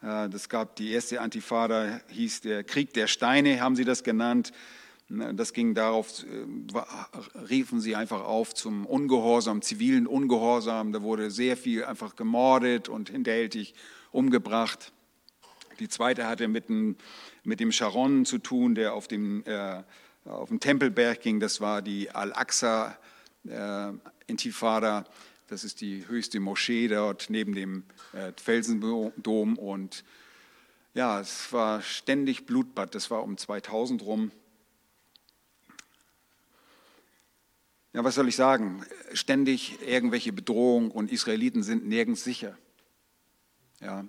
Äh, 0.00 0.28
das 0.28 0.48
gab 0.48 0.76
die 0.76 0.92
erste 0.92 1.20
Antifada, 1.20 2.00
hieß 2.08 2.42
der 2.42 2.62
Krieg 2.62 2.94
der 2.94 3.08
Steine, 3.08 3.60
haben 3.60 3.74
sie 3.74 3.84
das 3.84 4.04
genannt. 4.04 4.52
Das 5.08 5.52
ging 5.52 5.74
darauf, 5.74 6.24
äh, 6.24 6.46
riefen 7.38 7.80
sie 7.80 7.94
einfach 7.94 8.24
auf 8.24 8.54
zum 8.54 8.86
Ungehorsam, 8.86 9.62
zivilen 9.62 10.08
Ungehorsam. 10.08 10.92
Da 10.92 11.02
wurde 11.02 11.30
sehr 11.30 11.56
viel 11.56 11.84
einfach 11.84 12.16
gemordet 12.16 12.88
und 12.88 13.10
hinterhältig 13.10 13.74
umgebracht. 14.10 14.92
Die 15.78 15.88
zweite 15.88 16.26
hatte 16.26 16.48
mit 16.48 16.68
dem, 16.68 16.96
mit 17.44 17.60
dem 17.60 17.70
Sharon 17.70 18.24
zu 18.24 18.38
tun, 18.38 18.74
der 18.74 18.94
auf 18.94 19.06
dem, 19.06 19.44
äh, 19.44 19.84
auf 20.24 20.48
dem 20.48 20.58
Tempelberg 20.58 21.20
ging. 21.20 21.38
Das 21.38 21.60
war 21.60 21.82
die 21.82 22.10
Al-Aqsa-Intifada. 22.10 25.00
Äh, 25.00 25.04
das 25.48 25.62
ist 25.62 25.80
die 25.80 26.08
höchste 26.08 26.40
Moschee 26.40 26.88
dort 26.88 27.30
neben 27.30 27.54
dem 27.54 27.84
äh, 28.12 28.32
Felsendom. 28.36 29.56
Und 29.56 30.02
ja, 30.94 31.20
es 31.20 31.52
war 31.52 31.80
ständig 31.82 32.46
Blutbad. 32.46 32.96
Das 32.96 33.12
war 33.12 33.22
um 33.22 33.36
2000 33.36 34.02
rum. 34.02 34.32
Ja, 37.96 38.04
was 38.04 38.16
soll 38.16 38.28
ich 38.28 38.36
sagen? 38.36 38.84
Ständig 39.14 39.80
irgendwelche 39.80 40.30
Bedrohungen 40.30 40.90
und 40.90 41.10
Israeliten 41.10 41.62
sind 41.62 41.86
nirgends 41.86 42.24
sicher. 42.24 42.58
Ja, 43.80 44.04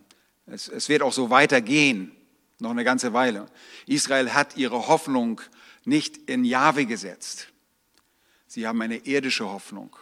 es, 0.45 0.67
es 0.67 0.89
wird 0.89 1.01
auch 1.01 1.13
so 1.13 1.29
weitergehen, 1.29 2.11
noch 2.59 2.71
eine 2.71 2.83
ganze 2.83 3.13
Weile. 3.13 3.45
Israel 3.85 4.33
hat 4.33 4.57
ihre 4.57 4.89
Hoffnung 4.89 5.39
nicht 5.85 6.17
in 6.29 6.43
Jahwe 6.43 6.85
gesetzt. 6.85 7.47
Sie 8.45 8.67
haben 8.67 8.81
eine 8.81 8.97
irdische 8.97 9.49
Hoffnung. 9.49 9.95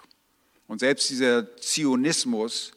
Und 0.65 0.79
selbst 0.79 1.11
dieser 1.11 1.55
Zionismus, 1.57 2.71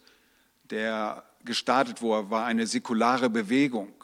der 0.69 1.25
gestartet 1.43 2.03
wurde, 2.03 2.29
war 2.29 2.45
eine 2.45 2.67
säkulare 2.67 3.31
Bewegung. 3.31 3.95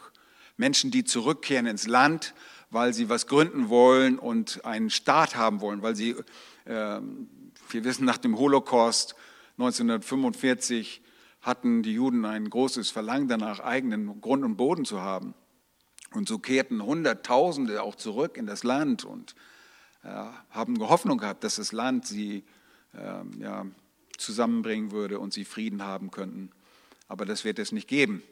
Menschen, 0.56 0.90
die 0.90 1.04
zurückkehren 1.04 1.66
ins 1.66 1.86
Land, 1.86 2.32
weil 2.70 2.94
sie 2.94 3.10
was 3.10 3.26
gründen 3.26 3.68
wollen 3.68 4.18
und 4.18 4.64
einen 4.64 4.88
Staat 4.88 5.36
haben 5.36 5.60
wollen, 5.60 5.82
weil 5.82 5.94
sie, 5.94 6.16
wir 6.64 7.84
wissen 7.84 8.04
nach 8.04 8.18
dem 8.18 8.38
Holocaust 8.38 9.14
1945, 9.58 11.02
hatten 11.42 11.82
die 11.82 11.92
Juden 11.92 12.24
ein 12.24 12.48
großes 12.48 12.90
Verlangen 12.90 13.28
danach, 13.28 13.60
eigenen 13.60 14.20
Grund 14.20 14.44
und 14.44 14.56
Boden 14.56 14.84
zu 14.84 15.02
haben. 15.02 15.34
Und 16.12 16.28
so 16.28 16.38
kehrten 16.38 16.82
Hunderttausende 16.82 17.82
auch 17.82 17.96
zurück 17.96 18.36
in 18.36 18.46
das 18.46 18.64
Land 18.64 19.04
und 19.04 19.34
äh, 20.04 20.08
haben 20.50 20.78
Hoffnung 20.80 21.18
gehabt, 21.18 21.44
dass 21.44 21.56
das 21.56 21.72
Land 21.72 22.06
sie 22.06 22.44
äh, 22.94 23.42
ja, 23.42 23.66
zusammenbringen 24.16 24.92
würde 24.92 25.18
und 25.18 25.32
sie 25.32 25.44
Frieden 25.44 25.82
haben 25.82 26.10
könnten. 26.10 26.50
Aber 27.08 27.26
das 27.26 27.44
wird 27.44 27.58
es 27.58 27.72
nicht 27.72 27.88
geben. 27.88 28.22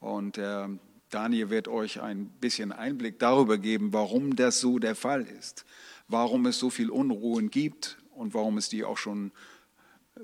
Und 0.00 0.38
äh, 0.38 0.68
Daniel 1.10 1.50
wird 1.50 1.68
euch 1.68 2.00
ein 2.00 2.26
bisschen 2.26 2.72
Einblick 2.72 3.18
darüber 3.18 3.58
geben, 3.58 3.92
warum 3.92 4.36
das 4.36 4.60
so 4.60 4.78
der 4.78 4.94
Fall 4.94 5.22
ist, 5.22 5.64
warum 6.08 6.46
es 6.46 6.58
so 6.58 6.70
viel 6.70 6.90
Unruhen 6.90 7.50
gibt 7.50 7.98
und 8.14 8.34
warum 8.34 8.58
es 8.58 8.68
die 8.68 8.84
auch 8.84 8.98
schon 8.98 9.30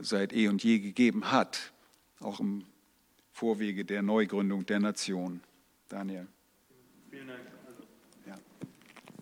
seit 0.00 0.32
eh 0.32 0.48
und 0.48 0.64
je 0.64 0.80
gegeben 0.80 1.30
hat 1.30 1.72
auch 2.24 2.40
im 2.40 2.64
Vorwege 3.32 3.84
der 3.84 4.02
Neugründung 4.02 4.64
der 4.66 4.80
Nation. 4.80 5.40
Daniel. 5.88 6.26
Vielen 7.10 7.28
Dank. 7.28 7.40
Also, 7.66 7.82
ja. 8.26 8.38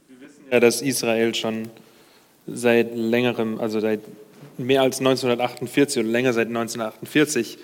Wir 0.08 0.20
wissen 0.20 0.44
ja, 0.50 0.60
dass 0.60 0.82
Israel 0.82 1.34
schon 1.34 1.68
seit 2.46 2.94
längerem, 2.94 3.58
also 3.60 3.80
seit 3.80 4.00
mehr 4.58 4.82
als 4.82 4.98
1948 4.98 6.02
oder 6.02 6.12
länger 6.12 6.32
seit 6.32 6.48
1948 6.48 7.58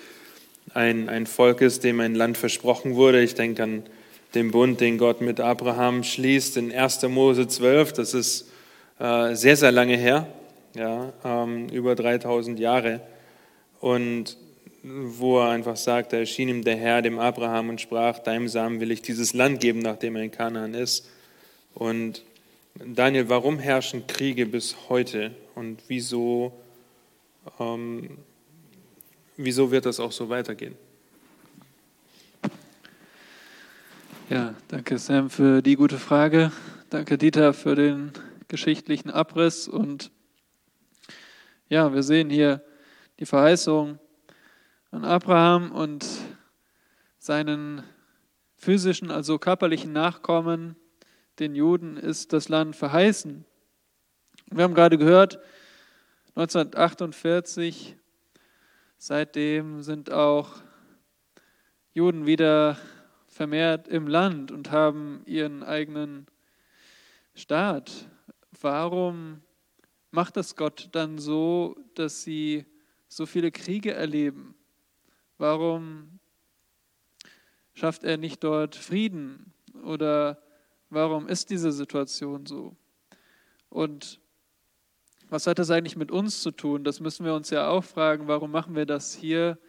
ein, 0.73 1.09
ein 1.09 1.25
Volk 1.25 1.61
ist, 1.61 1.83
dem 1.83 1.99
ein 1.99 2.15
Land 2.15 2.37
versprochen 2.37 2.95
wurde. 2.95 3.21
Ich 3.21 3.35
denke 3.35 3.63
an 3.63 3.83
den 4.35 4.51
Bund, 4.51 4.81
den 4.81 4.97
Gott 4.97 5.21
mit 5.21 5.39
Abraham 5.39 6.03
schließt 6.03 6.57
in 6.57 6.71
1. 6.71 7.03
Mose 7.03 7.47
12. 7.47 7.93
Das 7.93 8.13
ist 8.13 8.48
äh, 8.99 9.35
sehr, 9.35 9.55
sehr 9.55 9.71
lange 9.71 9.97
her, 9.97 10.27
ja, 10.75 11.13
ähm, 11.23 11.69
über 11.69 11.95
3000 11.95 12.59
Jahre. 12.59 13.01
Und 13.79 14.37
wo 14.83 15.39
er 15.39 15.49
einfach 15.49 15.75
sagt, 15.75 16.13
erschien 16.13 16.49
ihm 16.49 16.63
der 16.63 16.77
Herr, 16.77 17.01
dem 17.01 17.19
Abraham, 17.19 17.69
und 17.69 17.81
sprach, 17.81 18.19
deinem 18.19 18.47
Samen 18.47 18.79
will 18.79 18.91
ich 18.91 19.01
dieses 19.01 19.33
Land 19.33 19.59
geben, 19.59 19.79
nachdem 19.79 20.15
er 20.15 20.23
in 20.23 20.31
Kanaan 20.31 20.73
ist. 20.73 21.09
Und 21.73 22.23
Daniel, 22.75 23.29
warum 23.29 23.59
herrschen 23.59 24.07
Kriege 24.07 24.45
bis 24.45 24.75
heute 24.87 25.31
und 25.55 25.81
wieso, 25.87 26.53
ähm, 27.59 28.17
wieso 29.37 29.71
wird 29.71 29.85
das 29.85 29.99
auch 29.99 30.11
so 30.11 30.29
weitergehen? 30.29 30.75
Ja, 34.29 34.53
danke 34.67 34.97
Sam 34.99 35.29
für 35.29 35.61
die 35.61 35.75
gute 35.75 35.97
Frage. 35.97 36.51
Danke 36.89 37.17
Dieter 37.17 37.53
für 37.53 37.75
den 37.75 38.11
geschichtlichen 38.49 39.09
Abriss. 39.09 39.69
Und 39.69 40.11
ja, 41.69 41.93
wir 41.93 42.03
sehen 42.03 42.29
hier 42.29 42.61
die 43.19 43.25
Verheißung 43.25 43.99
an 44.91 45.05
Abraham 45.05 45.71
und 45.71 46.05
seinen 47.19 47.83
physischen, 48.57 49.11
also 49.11 49.39
körperlichen 49.39 49.93
Nachkommen, 49.93 50.75
den 51.39 51.55
Juden, 51.55 51.95
ist 51.95 52.33
das 52.33 52.49
Land 52.49 52.75
verheißen. 52.75 53.45
Wir 54.51 54.63
haben 54.63 54.73
gerade 54.73 54.97
gehört, 54.97 55.39
1948, 56.35 57.95
seitdem 58.97 59.81
sind 59.81 60.11
auch 60.11 60.55
Juden 61.93 62.25
wieder 62.25 62.77
vermehrt 63.27 63.87
im 63.87 64.07
Land 64.07 64.51
und 64.51 64.71
haben 64.71 65.21
ihren 65.25 65.63
eigenen 65.63 66.27
Staat. 67.35 68.09
Warum 68.61 69.41
macht 70.11 70.37
das 70.37 70.55
Gott 70.55 70.89
dann 70.91 71.17
so, 71.17 71.77
dass 71.95 72.23
sie 72.23 72.65
so 73.07 73.25
viele 73.25 73.51
Kriege 73.51 73.93
erleben? 73.93 74.55
Warum 75.37 76.19
schafft 77.73 78.03
er 78.03 78.17
nicht 78.17 78.43
dort 78.43 78.75
Frieden? 78.75 79.53
Oder 79.83 80.41
warum 80.89 81.27
ist 81.27 81.49
diese 81.49 81.71
Situation 81.71 82.45
so? 82.45 82.75
Und 83.69 84.19
was 85.29 85.47
hat 85.47 85.59
das 85.59 85.69
eigentlich 85.69 85.95
mit 85.95 86.11
uns 86.11 86.41
zu 86.41 86.51
tun? 86.51 86.83
Das 86.83 86.99
müssen 86.99 87.25
wir 87.25 87.35
uns 87.35 87.51
ja 87.51 87.69
auch 87.69 87.83
fragen. 87.83 88.27
Warum 88.27 88.51
machen 88.51 88.75
wir 88.75 88.85
das 88.85 89.13
hier? 89.13 89.59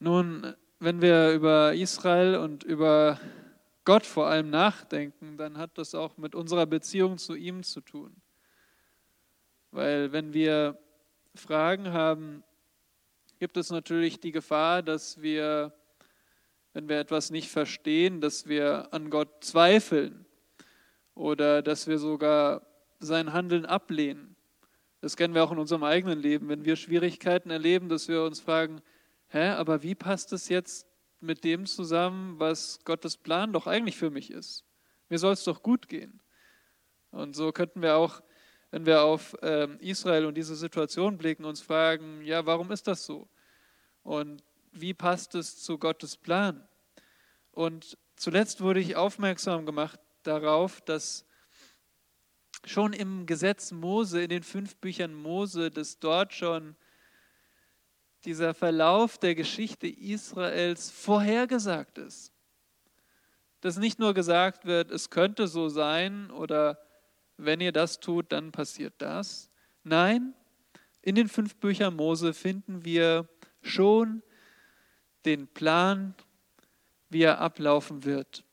Nun, 0.00 0.54
wenn 0.80 1.00
wir 1.00 1.32
über 1.32 1.72
Israel 1.74 2.36
und 2.36 2.64
über 2.64 3.20
Gott 3.84 4.04
vor 4.04 4.26
allem 4.26 4.50
nachdenken, 4.50 5.36
dann 5.36 5.56
hat 5.56 5.78
das 5.78 5.94
auch 5.94 6.16
mit 6.16 6.34
unserer 6.34 6.66
Beziehung 6.66 7.18
zu 7.18 7.34
ihm 7.34 7.62
zu 7.62 7.80
tun. 7.80 8.14
Weil 9.70 10.12
wenn 10.12 10.32
wir 10.32 10.78
Fragen 11.34 11.92
haben, 11.92 12.42
gibt 13.38 13.56
es 13.56 13.70
natürlich 13.70 14.20
die 14.20 14.32
Gefahr, 14.32 14.82
dass 14.82 15.22
wir, 15.22 15.72
wenn 16.72 16.88
wir 16.88 16.98
etwas 16.98 17.30
nicht 17.30 17.48
verstehen, 17.48 18.20
dass 18.20 18.46
wir 18.46 18.92
an 18.92 19.10
Gott 19.10 19.44
zweifeln 19.44 20.26
oder 21.14 21.62
dass 21.62 21.86
wir 21.86 21.98
sogar 21.98 22.66
sein 22.98 23.32
Handeln 23.32 23.64
ablehnen. 23.64 24.36
Das 25.00 25.16
kennen 25.16 25.34
wir 25.34 25.42
auch 25.42 25.52
in 25.52 25.58
unserem 25.58 25.84
eigenen 25.84 26.18
Leben, 26.18 26.48
wenn 26.48 26.66
wir 26.66 26.76
Schwierigkeiten 26.76 27.50
erleben, 27.50 27.88
dass 27.88 28.08
wir 28.08 28.22
uns 28.22 28.40
fragen, 28.40 28.82
hä, 29.28 29.48
aber 29.50 29.82
wie 29.82 29.94
passt 29.94 30.32
es 30.34 30.50
jetzt 30.50 30.86
mit 31.20 31.44
dem 31.44 31.66
zusammen, 31.66 32.38
was 32.38 32.80
Gottes 32.84 33.16
Plan 33.16 33.52
doch 33.52 33.66
eigentlich 33.66 33.96
für 33.96 34.10
mich 34.10 34.30
ist? 34.30 34.64
Mir 35.08 35.18
soll 35.18 35.32
es 35.32 35.44
doch 35.44 35.62
gut 35.62 35.88
gehen. 35.88 36.20
Und 37.10 37.34
so 37.34 37.52
könnten 37.52 37.82
wir 37.82 37.96
auch 37.96 38.22
wenn 38.70 38.86
wir 38.86 39.02
auf 39.02 39.36
ähm, 39.42 39.78
Israel 39.80 40.26
und 40.26 40.36
diese 40.36 40.54
Situation 40.54 41.18
blicken, 41.18 41.44
uns 41.44 41.60
fragen, 41.60 42.22
ja, 42.22 42.46
warum 42.46 42.70
ist 42.70 42.86
das 42.86 43.04
so? 43.04 43.28
Und 44.02 44.44
wie 44.72 44.94
passt 44.94 45.34
es 45.34 45.62
zu 45.62 45.78
Gottes 45.78 46.16
Plan? 46.16 46.66
Und 47.52 47.98
zuletzt 48.16 48.60
wurde 48.60 48.80
ich 48.80 48.96
aufmerksam 48.96 49.66
gemacht 49.66 49.98
darauf, 50.22 50.80
dass 50.82 51.26
schon 52.64 52.92
im 52.92 53.26
Gesetz 53.26 53.72
Mose, 53.72 54.22
in 54.22 54.28
den 54.28 54.42
fünf 54.44 54.76
Büchern 54.76 55.14
Mose, 55.14 55.70
dass 55.70 55.98
dort 55.98 56.32
schon 56.32 56.76
dieser 58.24 58.54
Verlauf 58.54 59.18
der 59.18 59.34
Geschichte 59.34 59.86
Israels 59.86 60.90
vorhergesagt 60.90 61.98
ist. 61.98 62.32
Dass 63.60 63.78
nicht 63.78 63.98
nur 63.98 64.14
gesagt 64.14 64.64
wird, 64.64 64.90
es 64.90 65.10
könnte 65.10 65.48
so 65.48 65.68
sein 65.68 66.30
oder 66.30 66.78
wenn 67.36 67.60
ihr 67.60 67.72
das 67.72 68.00
tut, 68.00 68.32
dann 68.32 68.52
passiert 68.52 68.94
das. 68.98 69.50
Nein, 69.82 70.34
in 71.02 71.14
den 71.14 71.28
fünf 71.28 71.56
Büchern 71.56 71.96
Mose 71.96 72.34
finden 72.34 72.84
wir 72.84 73.28
schon 73.62 74.22
den 75.24 75.46
Plan, 75.48 76.14
wie 77.08 77.22
er 77.22 77.40
ablaufen 77.40 78.04
wird. 78.04 78.44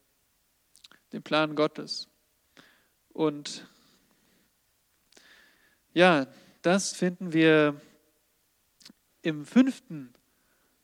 Den 1.14 1.24
Plan 1.24 1.56
Gottes. 1.56 2.10
Und 3.10 3.68
ja, 5.94 6.28
das 6.62 6.94
finden 6.94 7.34
wir 7.34 7.80
im 9.28 9.46
fünften 9.46 10.14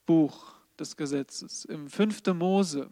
Buch 0.05 0.53
des 0.77 0.97
Gesetzes, 0.97 1.63
im 1.63 1.89
fünften 1.89 2.37
Mose. 2.37 2.89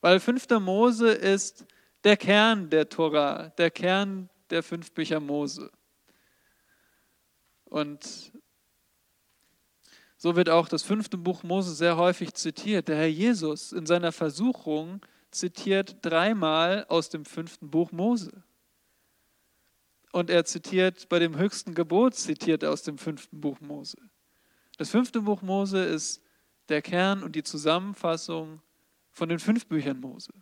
Weil 0.00 0.20
fünfter 0.20 0.60
Mose 0.60 1.10
ist 1.10 1.66
der 2.04 2.16
Kern 2.16 2.70
der 2.70 2.88
Tora, 2.88 3.48
der 3.58 3.72
Kern 3.72 4.30
der 4.50 4.62
fünf 4.62 4.92
Bücher 4.92 5.18
Mose. 5.18 5.72
Und 7.64 8.32
so 10.16 10.36
wird 10.36 10.48
auch 10.48 10.68
das 10.68 10.84
fünfte 10.84 11.18
Buch 11.18 11.42
Mose 11.42 11.74
sehr 11.74 11.96
häufig 11.96 12.34
zitiert. 12.34 12.86
Der 12.86 12.96
Herr 12.96 13.08
Jesus 13.08 13.72
in 13.72 13.86
seiner 13.86 14.12
Versuchung 14.12 15.00
zitiert 15.32 15.96
dreimal 16.02 16.86
aus 16.88 17.08
dem 17.08 17.24
fünften 17.24 17.70
Buch 17.70 17.90
Mose. 17.90 18.44
Und 20.12 20.30
er 20.30 20.44
zitiert 20.44 21.08
bei 21.08 21.18
dem 21.18 21.36
höchsten 21.36 21.74
Gebot, 21.74 22.14
zitiert 22.14 22.62
er 22.62 22.70
aus 22.70 22.84
dem 22.84 22.98
fünften 22.98 23.40
Buch 23.40 23.60
Mose. 23.60 23.98
Das 24.76 24.90
fünfte 24.90 25.22
Buch 25.22 25.42
Mose 25.42 25.82
ist 25.82 26.22
der 26.68 26.82
Kern 26.82 27.22
und 27.22 27.34
die 27.34 27.42
Zusammenfassung 27.42 28.60
von 29.10 29.28
den 29.28 29.38
fünf 29.38 29.66
Büchern 29.66 30.00
Mose. 30.00 30.32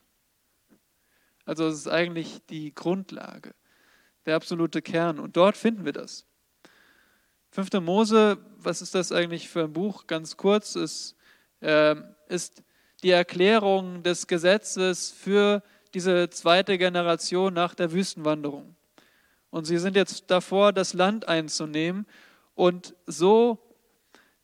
Also 1.45 1.67
es 1.67 1.77
ist 1.77 1.89
eigentlich 1.89 2.41
die 2.49 2.75
Grundlage, 2.75 3.55
der 4.27 4.37
absolute 4.37 4.83
Kern. 4.83 5.19
Und 5.19 5.37
dort 5.37 5.57
finden 5.57 5.85
wir 5.85 5.93
das. 5.93 6.27
Fünfte 7.51 7.81
Mose, 7.81 8.39
was 8.59 8.83
ist 8.83 8.95
das 8.95 9.13
eigentlich 9.13 9.49
für 9.49 9.65
ein 9.65 9.73
Buch? 9.73 10.07
Ganz 10.09 10.37
kurz, 10.37 10.75
ist, 10.75 11.15
äh, 11.61 11.95
ist 12.29 12.65
die 13.05 13.11
Erklärung 13.11 14.03
des 14.03 14.27
Gesetzes 14.27 15.13
für 15.13 15.63
diese 15.93 16.29
zweite 16.31 16.79
Generation 16.79 17.55
nach 17.55 17.75
der 17.75 17.93
Wüstenwanderung. 17.93 18.75
Und 19.51 19.67
sie 19.67 19.79
sind 19.79 19.95
jetzt 19.95 20.33
davor, 20.33 20.73
das 20.73 20.95
Land 20.95 21.29
einzunehmen. 21.29 22.07
Und 22.57 22.97
so 23.07 23.74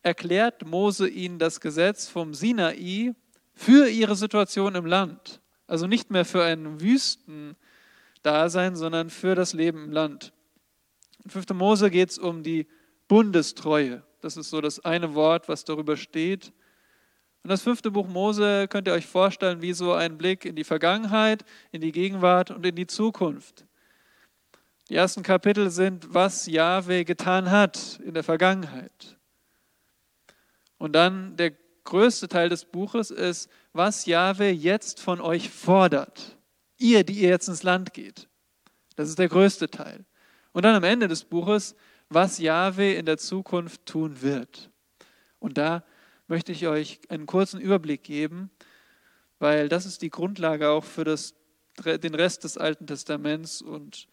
erklärt 0.02 0.66
Mose 0.66 1.08
ihnen 1.08 1.38
das 1.38 1.60
Gesetz 1.60 2.08
vom 2.08 2.34
Sinai 2.34 3.14
für 3.54 3.88
ihre 3.88 4.16
Situation 4.16 4.74
im 4.74 4.86
Land. 4.86 5.40
Also 5.66 5.86
nicht 5.86 6.10
mehr 6.10 6.24
für 6.24 6.42
ein 6.42 6.80
Wüstendasein, 6.80 8.76
sondern 8.76 9.10
für 9.10 9.34
das 9.34 9.52
Leben 9.52 9.84
im 9.84 9.92
Land. 9.92 10.32
In 11.24 11.30
5. 11.30 11.50
Mose 11.50 11.90
geht 11.90 12.10
es 12.10 12.18
um 12.18 12.42
die 12.42 12.66
Bundestreue. 13.08 14.02
Das 14.20 14.36
ist 14.36 14.50
so 14.50 14.60
das 14.60 14.84
eine 14.84 15.14
Wort, 15.14 15.48
was 15.48 15.64
darüber 15.64 15.96
steht. 15.96 16.52
Und 17.42 17.50
das 17.50 17.62
fünfte 17.62 17.90
Buch 17.90 18.06
Mose 18.06 18.68
könnt 18.68 18.86
ihr 18.86 18.94
euch 18.94 19.06
vorstellen 19.06 19.62
wie 19.62 19.72
so 19.72 19.92
ein 19.94 20.18
Blick 20.18 20.44
in 20.44 20.56
die 20.56 20.64
Vergangenheit, 20.64 21.44
in 21.72 21.80
die 21.80 21.92
Gegenwart 21.92 22.50
und 22.50 22.66
in 22.66 22.76
die 22.76 22.86
Zukunft. 22.86 23.64
Die 24.88 24.96
ersten 24.96 25.22
Kapitel 25.22 25.70
sind, 25.70 26.12
was 26.12 26.46
Jahwe 26.46 27.04
getan 27.04 27.50
hat 27.50 28.00
in 28.04 28.12
der 28.12 28.24
Vergangenheit. 28.24 29.19
Und 30.80 30.94
dann 30.94 31.36
der 31.36 31.52
größte 31.84 32.26
Teil 32.26 32.48
des 32.48 32.64
Buches 32.64 33.10
ist, 33.10 33.50
was 33.74 34.06
Jahwe 34.06 34.48
jetzt 34.48 34.98
von 34.98 35.20
euch 35.20 35.50
fordert. 35.50 36.38
Ihr, 36.78 37.04
die 37.04 37.20
ihr 37.20 37.28
jetzt 37.28 37.48
ins 37.48 37.62
Land 37.62 37.92
geht. 37.92 38.30
Das 38.96 39.10
ist 39.10 39.18
der 39.18 39.28
größte 39.28 39.68
Teil. 39.68 40.06
Und 40.52 40.64
dann 40.64 40.74
am 40.74 40.82
Ende 40.82 41.06
des 41.06 41.24
Buches, 41.24 41.76
was 42.08 42.38
Jahwe 42.38 42.94
in 42.94 43.04
der 43.04 43.18
Zukunft 43.18 43.84
tun 43.84 44.22
wird. 44.22 44.70
Und 45.38 45.58
da 45.58 45.84
möchte 46.28 46.50
ich 46.50 46.66
euch 46.66 46.98
einen 47.10 47.26
kurzen 47.26 47.60
Überblick 47.60 48.02
geben, 48.02 48.50
weil 49.38 49.68
das 49.68 49.84
ist 49.84 50.00
die 50.00 50.10
Grundlage 50.10 50.70
auch 50.70 50.84
für 50.84 51.04
das, 51.04 51.34
den 51.84 52.14
Rest 52.14 52.44
des 52.44 52.56
Alten 52.56 52.86
Testaments 52.86 53.60
und 53.60 54.08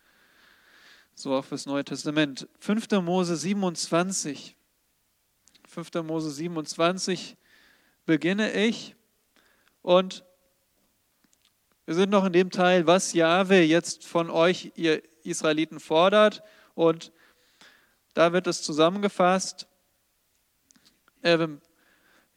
so 1.16 1.34
auch 1.34 1.46
fürs 1.46 1.66
Neue 1.66 1.86
Testament. 1.86 2.50
5. 2.60 2.92
Mose 3.02 3.38
27 3.38 4.57
5. 5.78 5.94
Mose 6.06 6.32
27 6.32 7.38
beginne 8.08 8.52
ich 8.52 8.96
und 9.84 10.26
wir 11.86 11.94
sind 11.94 12.10
noch 12.10 12.26
in 12.26 12.34
dem 12.34 12.50
Teil, 12.50 12.88
was 12.88 13.14
Jahwe 13.14 13.62
jetzt 13.62 14.04
von 14.08 14.32
euch, 14.32 14.72
ihr 14.74 15.04
Israeliten, 15.22 15.80
fordert. 15.80 16.42
Und 16.74 17.12
da 18.16 18.34
wird 18.34 18.48
es 18.48 18.64
zusammengefasst. 18.64 19.68
Äh, 21.22 21.48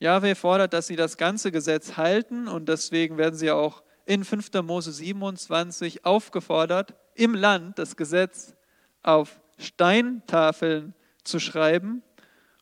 Jahwe 0.01 0.35
fordert, 0.35 0.75
dass 0.75 0.89
sie 0.89 0.97
das 0.97 1.17
ganze 1.17 1.51
Gesetz 1.51 1.97
halten 1.97 2.47
und 2.47 2.69
deswegen 2.69 3.17
werden 3.17 3.37
sie 3.37 3.51
auch 3.51 3.83
in 4.05 4.23
5. 4.23 4.53
Mose 4.63 4.93
27 4.93 6.05
aufgefordert, 6.05 6.95
im 7.15 7.35
Land 7.35 7.79
das 7.79 7.97
Gesetz 7.97 8.55
auf 9.03 9.41
Steintafeln 9.57 10.93
zu 11.25 11.41
schreiben 11.41 12.03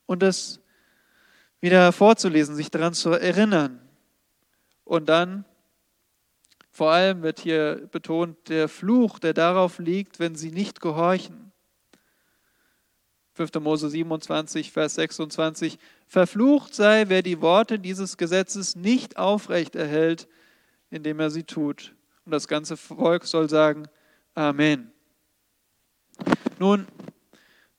und 0.05 0.23
das 0.23 0.61
wieder 1.61 1.91
vorzulesen, 1.91 2.55
sich 2.55 2.71
daran 2.71 2.93
zu 2.93 3.11
erinnern. 3.11 3.79
Und 4.85 5.09
dann, 5.09 5.45
vor 6.71 6.91
allem 6.91 7.21
wird 7.21 7.39
hier 7.39 7.87
betont, 7.91 8.49
der 8.49 8.69
Fluch, 8.69 9.19
der 9.19 9.33
darauf 9.33 9.79
liegt, 9.79 10.19
wenn 10.19 10.35
sie 10.35 10.51
nicht 10.51 10.81
gehorchen. 10.81 11.51
5. 13.33 13.53
Mose 13.61 13.89
27, 13.89 14.71
Vers 14.71 14.95
26. 14.95 15.79
Verflucht 16.07 16.73
sei, 16.73 17.05
wer 17.07 17.21
die 17.21 17.41
Worte 17.41 17.79
dieses 17.79 18.17
Gesetzes 18.17 18.75
nicht 18.75 19.17
aufrecht 19.17 19.75
erhält, 19.75 20.27
indem 20.89 21.19
er 21.19 21.29
sie 21.29 21.43
tut. 21.43 21.93
Und 22.25 22.31
das 22.31 22.47
ganze 22.47 22.75
Volk 22.75 23.25
soll 23.25 23.49
sagen, 23.49 23.87
Amen. 24.33 24.91
Nun, 26.59 26.87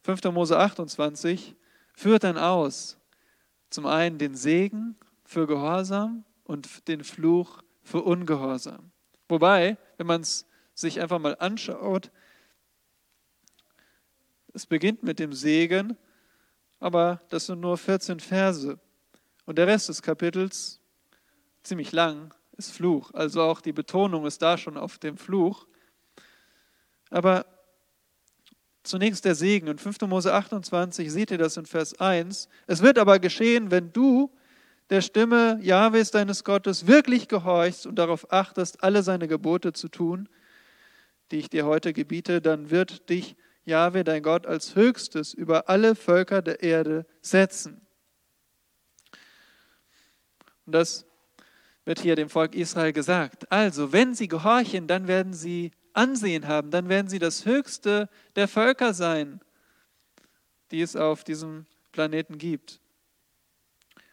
5. 0.02 0.24
Mose 0.24 0.58
28 0.58 1.54
führt 1.94 2.24
dann 2.24 2.38
aus, 2.38 2.99
zum 3.70 3.86
einen 3.86 4.18
den 4.18 4.34
Segen 4.34 4.96
für 5.24 5.46
Gehorsam 5.46 6.24
und 6.44 6.88
den 6.88 7.04
Fluch 7.04 7.62
für 7.82 8.02
Ungehorsam. 8.02 8.90
Wobei, 9.28 9.78
wenn 9.96 10.06
man 10.06 10.22
es 10.22 10.46
sich 10.74 11.00
einfach 11.00 11.18
mal 11.18 11.36
anschaut, 11.38 12.10
es 14.52 14.66
beginnt 14.66 15.02
mit 15.02 15.18
dem 15.18 15.32
Segen, 15.32 15.96
aber 16.80 17.20
das 17.28 17.46
sind 17.46 17.60
nur 17.60 17.78
14 17.78 18.18
Verse. 18.18 18.78
Und 19.46 19.58
der 19.58 19.66
Rest 19.66 19.88
des 19.88 20.02
Kapitels, 20.02 20.80
ziemlich 21.62 21.92
lang, 21.92 22.34
ist 22.56 22.72
Fluch. 22.72 23.12
Also 23.14 23.42
auch 23.42 23.60
die 23.60 23.72
Betonung 23.72 24.26
ist 24.26 24.42
da 24.42 24.58
schon 24.58 24.76
auf 24.76 24.98
dem 24.98 25.16
Fluch. 25.16 25.66
Aber 27.10 27.46
Zunächst 28.82 29.24
der 29.24 29.34
Segen. 29.34 29.66
In 29.66 29.78
5. 29.78 30.00
Mose 30.02 30.32
28 30.32 31.10
seht 31.12 31.30
ihr 31.30 31.38
das 31.38 31.56
in 31.56 31.66
Vers 31.66 31.98
1. 32.00 32.48
Es 32.66 32.82
wird 32.82 32.98
aber 32.98 33.18
geschehen, 33.18 33.70
wenn 33.70 33.92
du 33.92 34.30
der 34.88 35.02
Stimme 35.02 35.58
Jahwes 35.62 36.10
deines 36.10 36.44
Gottes 36.44 36.86
wirklich 36.86 37.28
gehorchst 37.28 37.86
und 37.86 37.96
darauf 37.96 38.32
achtest, 38.32 38.82
alle 38.82 39.02
seine 39.02 39.28
Gebote 39.28 39.72
zu 39.72 39.88
tun, 39.88 40.28
die 41.30 41.36
ich 41.36 41.48
dir 41.48 41.64
heute 41.64 41.92
gebiete, 41.92 42.40
dann 42.40 42.70
wird 42.70 43.08
dich 43.08 43.36
Jahwe, 43.64 44.02
dein 44.02 44.22
Gott, 44.22 44.46
als 44.46 44.74
höchstes 44.74 45.32
über 45.32 45.68
alle 45.68 45.94
Völker 45.94 46.42
der 46.42 46.62
Erde 46.62 47.06
setzen. 47.20 47.86
Und 50.66 50.72
das 50.72 51.06
wird 51.84 52.00
hier 52.00 52.16
dem 52.16 52.28
Volk 52.28 52.54
Israel 52.54 52.92
gesagt. 52.92 53.50
Also, 53.52 53.92
wenn 53.92 54.14
sie 54.14 54.28
gehorchen, 54.28 54.86
dann 54.86 55.06
werden 55.06 55.32
sie 55.32 55.72
Ansehen 55.94 56.48
haben, 56.48 56.70
dann 56.70 56.88
werden 56.88 57.08
sie 57.08 57.18
das 57.18 57.44
höchste 57.44 58.08
der 58.36 58.48
Völker 58.48 58.94
sein, 58.94 59.40
die 60.70 60.80
es 60.80 60.96
auf 60.96 61.24
diesem 61.24 61.66
Planeten 61.92 62.38
gibt. 62.38 62.80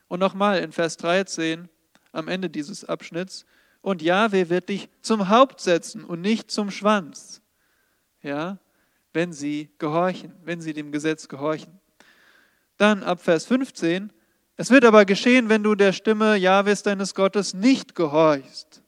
Und 0.07 0.19
nochmal 0.19 0.59
in 0.59 0.71
Vers 0.71 0.97
13 0.97 1.69
am 2.11 2.27
Ende 2.27 2.49
dieses 2.49 2.85
Abschnitts, 2.85 3.45
und 3.81 4.01
Jahwe 4.01 4.49
wird 4.49 4.67
dich 4.67 4.89
zum 5.01 5.29
Haupt 5.29 5.61
setzen 5.61 6.03
und 6.03 6.19
nicht 6.19 6.51
zum 6.51 6.71
Schwanz. 6.71 7.41
Ja, 8.21 8.57
wenn 9.13 9.31
sie 9.31 9.69
gehorchen, 9.77 10.33
wenn 10.43 10.59
sie 10.59 10.73
dem 10.73 10.91
Gesetz 10.91 11.29
gehorchen. 11.29 11.79
Dann 12.75 13.01
ab 13.03 13.21
Vers 13.21 13.45
15, 13.45 14.11
es 14.57 14.71
wird 14.71 14.83
aber 14.83 15.05
geschehen, 15.05 15.49
wenn 15.49 15.63
du 15.63 15.73
der 15.75 15.93
Stimme 15.93 16.35
Jahwes 16.35 16.83
deines 16.83 17.15
Gottes 17.15 17.53
nicht 17.53 17.95
gehorchst, 17.95 18.83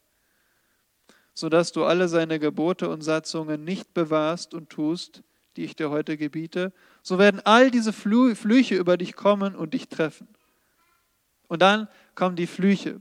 sodass 1.40 1.72
du 1.72 1.86
alle 1.86 2.10
seine 2.10 2.38
Gebote 2.38 2.90
und 2.90 3.02
Satzungen 3.02 3.64
nicht 3.64 3.94
bewahrst 3.94 4.54
und 4.54 4.70
tust, 4.70 5.24
die 5.56 5.64
ich 5.64 5.76
dir 5.76 5.90
heute 5.90 6.18
gebiete, 6.18 6.74
so 7.02 7.18
werden 7.18 7.42
all 7.46 7.72
diese 7.72 7.94
Flüche 7.94 8.76
über 8.76 8.98
dich 8.98 9.16
kommen 9.16 9.56
und 9.56 9.74
dich 9.74 9.88
treffen. 9.88 10.28
Und 11.48 11.62
dann 11.62 11.88
kommen 12.14 12.36
die 12.36 12.46
Flüche. 12.46 13.00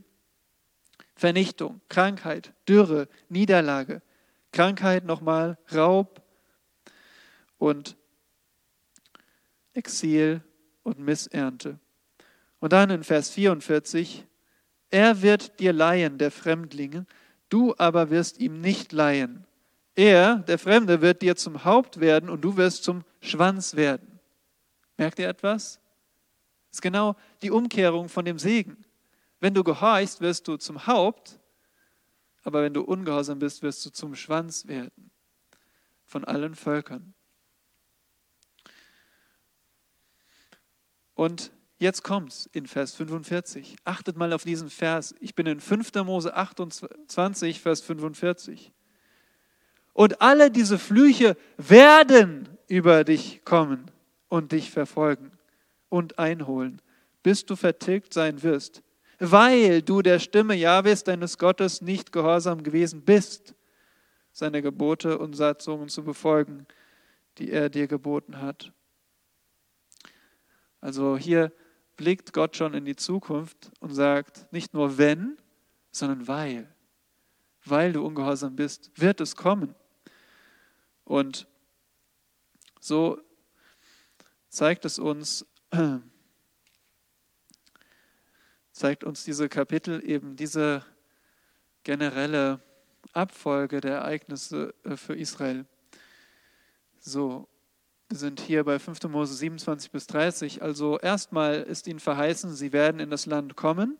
Vernichtung, 1.17 1.81
Krankheit, 1.89 2.53
Dürre, 2.69 3.09
Niederlage, 3.29 4.03
Krankheit 4.53 5.05
nochmal, 5.05 5.59
Raub 5.75 6.23
und 7.59 7.97
Exil 9.75 10.43
und 10.85 11.01
Missernte. 11.01 11.81
Und 12.61 12.73
dann 12.73 12.91
in 12.91 13.03
Vers 13.03 13.31
44, 13.31 14.25
er 14.91 15.23
wird 15.23 15.59
dir 15.59 15.73
leihen, 15.73 16.19
der 16.19 16.31
Fremdlinge, 16.31 17.05
du 17.49 17.75
aber 17.79 18.11
wirst 18.11 18.39
ihm 18.39 18.61
nicht 18.61 18.93
leihen. 18.93 19.47
Er, 19.95 20.37
der 20.37 20.59
Fremde, 20.59 21.01
wird 21.01 21.23
dir 21.23 21.37
zum 21.37 21.65
Haupt 21.65 22.01
werden 22.01 22.31
und 22.31 22.43
du 22.43 22.57
wirst 22.57 22.85
zum 22.85 23.05
Schwanz 23.21 23.75
werden. 23.75 24.21
Merkt 24.97 25.19
ihr 25.19 25.29
etwas? 25.29 25.81
Das 26.69 26.79
ist 26.79 26.83
genau 26.83 27.17
die 27.43 27.51
Umkehrung 27.51 28.09
von 28.09 28.25
dem 28.25 28.39
Segen. 28.39 28.85
Wenn 29.41 29.55
du 29.55 29.65
gehorchst, 29.65 30.21
wirst 30.21 30.47
du 30.49 30.57
zum 30.57 30.87
Haupt, 30.87 31.39
aber 32.43 32.63
wenn 32.63 32.75
du 32.75 32.83
ungehorsam 32.83 33.39
bist, 33.39 33.63
wirst 33.63 33.85
du 33.87 33.91
zum 33.91 34.15
Schwanz 34.15 34.67
werden 34.67 35.11
von 36.05 36.25
allen 36.25 36.55
Völkern. 36.55 37.15
Und 41.15 41.53
jetzt 41.79 42.03
kommt's 42.03 42.49
in 42.53 42.67
Vers 42.67 42.95
45. 42.95 43.77
Achtet 43.85 44.17
mal 44.17 44.33
auf 44.33 44.45
diesen 44.45 44.71
Vers. 44.71 45.15
Ich 45.21 45.35
bin 45.35 45.47
in 45.47 45.61
5. 45.61 45.95
Mose 46.05 46.35
28, 46.35 47.61
Vers 47.61 47.81
45. 47.81 48.73
Und 49.93 50.21
alle 50.21 50.51
diese 50.51 50.79
Flüche 50.79 51.37
werden 51.57 52.49
über 52.69 53.03
dich 53.05 53.45
kommen 53.45 53.91
und 54.29 54.53
dich 54.53 54.71
verfolgen 54.71 55.33
und 55.89 56.19
einholen, 56.19 56.81
bis 57.23 57.47
du 57.47 57.57
vertilgt 57.57 58.15
sein 58.15 58.43
wirst, 58.43 58.83
weil 59.19 59.83
du 59.83 60.03
der 60.03 60.19
Stimme 60.19 60.55
Jahwes 60.55 61.03
deines 61.03 61.39
Gottes 61.39 61.81
nicht 61.81 62.13
gehorsam 62.13 62.63
gewesen 62.63 63.03
bist, 63.03 63.55
seine 64.33 64.63
Gebote 64.63 65.19
und 65.19 65.35
Satzungen 65.35 65.89
zu 65.89 66.05
befolgen, 66.05 66.67
die 67.39 67.51
er 67.51 67.69
dir 67.69 67.89
geboten 67.89 68.41
hat. 68.41 68.73
Also 70.81 71.17
hier 71.17 71.53
blickt 71.99 72.33
Gott 72.33 72.57
schon 72.57 72.73
in 72.73 72.87
die 72.87 72.97
Zukunft 72.97 73.71
und 73.81 73.93
sagt, 73.93 74.51
nicht 74.53 74.73
nur 74.73 74.97
wenn, 74.97 75.37
sondern 75.91 76.27
weil. 76.27 76.75
Weil 77.65 77.93
du 77.93 78.07
ungehorsam 78.07 78.57
bist, 78.57 78.91
wird 78.95 79.21
es 79.21 79.37
kommen. 79.37 79.75
Und 81.05 81.47
so 82.81 83.21
zeigt 84.49 84.85
es 84.85 84.99
uns, 84.99 85.45
zeigt 88.73 89.05
uns 89.05 89.25
diese 89.25 89.49
Kapitel 89.49 90.03
eben 90.09 90.37
diese 90.37 90.85
generelle 91.83 92.63
Abfolge 93.13 93.81
der 93.81 93.97
Ereignisse 93.97 94.73
äh, 94.85 94.97
für 94.97 95.17
Israel. 95.17 95.67
So, 97.01 97.49
wir 98.09 98.17
sind 98.17 98.41
hier 98.41 98.65
bei 98.65 98.79
5. 98.79 99.03
Mose 99.05 99.35
27 99.35 99.91
bis 99.91 100.07
30. 100.07 100.63
Also 100.63 100.99
erstmal 100.99 101.63
ist 101.63 101.87
ihnen 101.87 102.01
verheißen, 102.01 102.55
sie 102.55 102.73
werden 102.73 103.01
in 103.01 103.11
das 103.11 103.27
Land 103.27 103.55
kommen. 103.55 103.99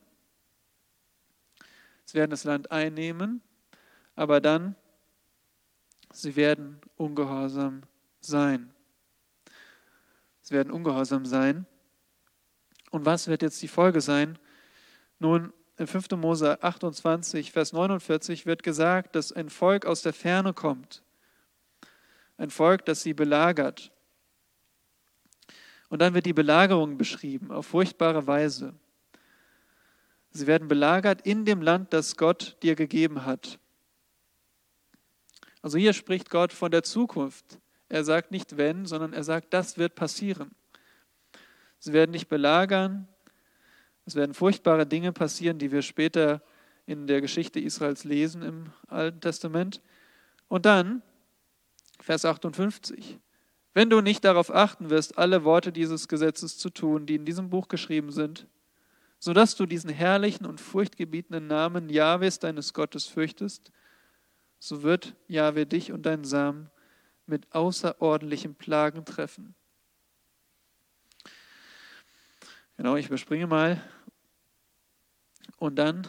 Sie 2.07 2.15
werden 2.15 2.31
das 2.31 2.45
Land 2.45 2.71
einnehmen, 2.71 3.43
aber 4.17 4.41
dann, 4.41 4.77
sie 6.11 6.37
werden 6.37 6.81
ungehorsam 6.97 7.83
sein. 8.21 8.73
Sie 10.41 10.55
werden 10.55 10.73
ungehorsam 10.73 11.27
sein. 11.27 11.67
Und 12.91 13.05
was 13.05 13.29
wird 13.29 13.43
jetzt 13.43 13.61
die 13.61 13.69
Folge 13.69 14.01
sein? 14.01 14.39
Nun, 15.19 15.53
in 15.77 15.87
5. 15.87 16.13
Mose 16.13 16.63
28, 16.63 17.53
Vers 17.53 17.75
49 17.75 18.47
wird 18.47 18.63
gesagt, 18.63 19.15
dass 19.15 19.31
ein 19.31 19.51
Volk 19.51 19.85
aus 19.85 20.01
der 20.01 20.15
Ferne 20.15 20.55
kommt. 20.55 21.03
Ein 22.39 22.49
Volk, 22.49 22.87
das 22.87 23.03
sie 23.03 23.13
belagert. 23.13 23.93
Und 25.89 26.01
dann 26.01 26.15
wird 26.15 26.27
die 26.27 26.33
Belagerung 26.33 26.99
beschrieben 26.99 27.51
auf 27.51 27.67
furchtbare 27.67 28.27
Weise. 28.27 28.75
Sie 30.31 30.47
werden 30.47 30.69
belagert 30.69 31.23
in 31.23 31.45
dem 31.45 31.63
Land, 31.63 31.93
das 31.93 32.17
Gott 32.17 32.57
dir 32.63 32.75
gegeben 32.75 33.25
hat. 33.25 33.59
Also 35.63 35.79
hier 35.79 35.93
spricht 35.93 36.31
Gott 36.31 36.53
von 36.53 36.71
der 36.71 36.83
Zukunft. 36.83 37.59
Er 37.89 38.05
sagt 38.05 38.31
nicht 38.31 38.57
wenn, 38.57 38.87
sondern 38.87 39.13
er 39.13 39.25
sagt, 39.25 39.55
das 39.55 39.79
wird 39.79 39.95
passieren. 39.95 40.51
Sie 41.79 41.93
werden 41.93 42.13
dich 42.13 42.29
belagern. 42.29 43.09
Es 44.05 44.15
werden 44.15 44.35
furchtbare 44.35 44.87
Dinge 44.87 45.13
passieren, 45.13 45.59
die 45.59 45.73
wir 45.73 45.83
später 45.83 46.43
in 46.87 47.07
der 47.07 47.21
Geschichte 47.21 47.61
Israels 47.61 48.05
lesen 48.05 48.43
im 48.43 48.73
Alten 48.89 49.21
Testament. 49.21 49.83
Und 50.49 50.67
dann, 50.67 51.03
Vers 52.01 52.25
58, 52.25 53.19
wenn 53.79 53.91
du 53.91 54.01
nicht 54.01 54.25
darauf 54.25 54.53
achten 54.53 54.91
wirst, 54.91 55.19
alle 55.19 55.45
Worte 55.45 55.71
dieses 55.71 56.09
Gesetzes 56.09 56.59
zu 56.59 56.69
tun, 56.69 57.07
die 57.07 57.15
in 57.15 57.25
diesem 57.25 57.49
Buch 57.49 57.69
geschrieben 57.69 58.11
sind, 58.11 58.49
sodass 59.21 59.55
du 59.55 59.67
diesen 59.67 59.89
herrlichen 59.89 60.47
und 60.47 60.61
furchtgebietenden 60.61 61.47
Namen 61.47 61.89
Jahwes 61.89 62.41
deines 62.41 62.75
Gottes 62.75 63.07
fürchtest, 63.07 63.71
so 64.59 64.83
wird 64.83 65.15
Jahwe 65.29 65.65
dich 65.65 65.93
und 65.93 66.07
deinen 66.07 66.25
Samen 66.25 66.73
mit 67.27 67.55
außerordentlichen 67.55 68.57
Plagen 68.57 69.05
treffen. 69.05 69.55
Genau, 72.79 72.97
ich 72.97 73.07
überspringe 73.07 73.47
mal. 73.47 73.81
Und 75.57 75.77
dann 75.77 76.09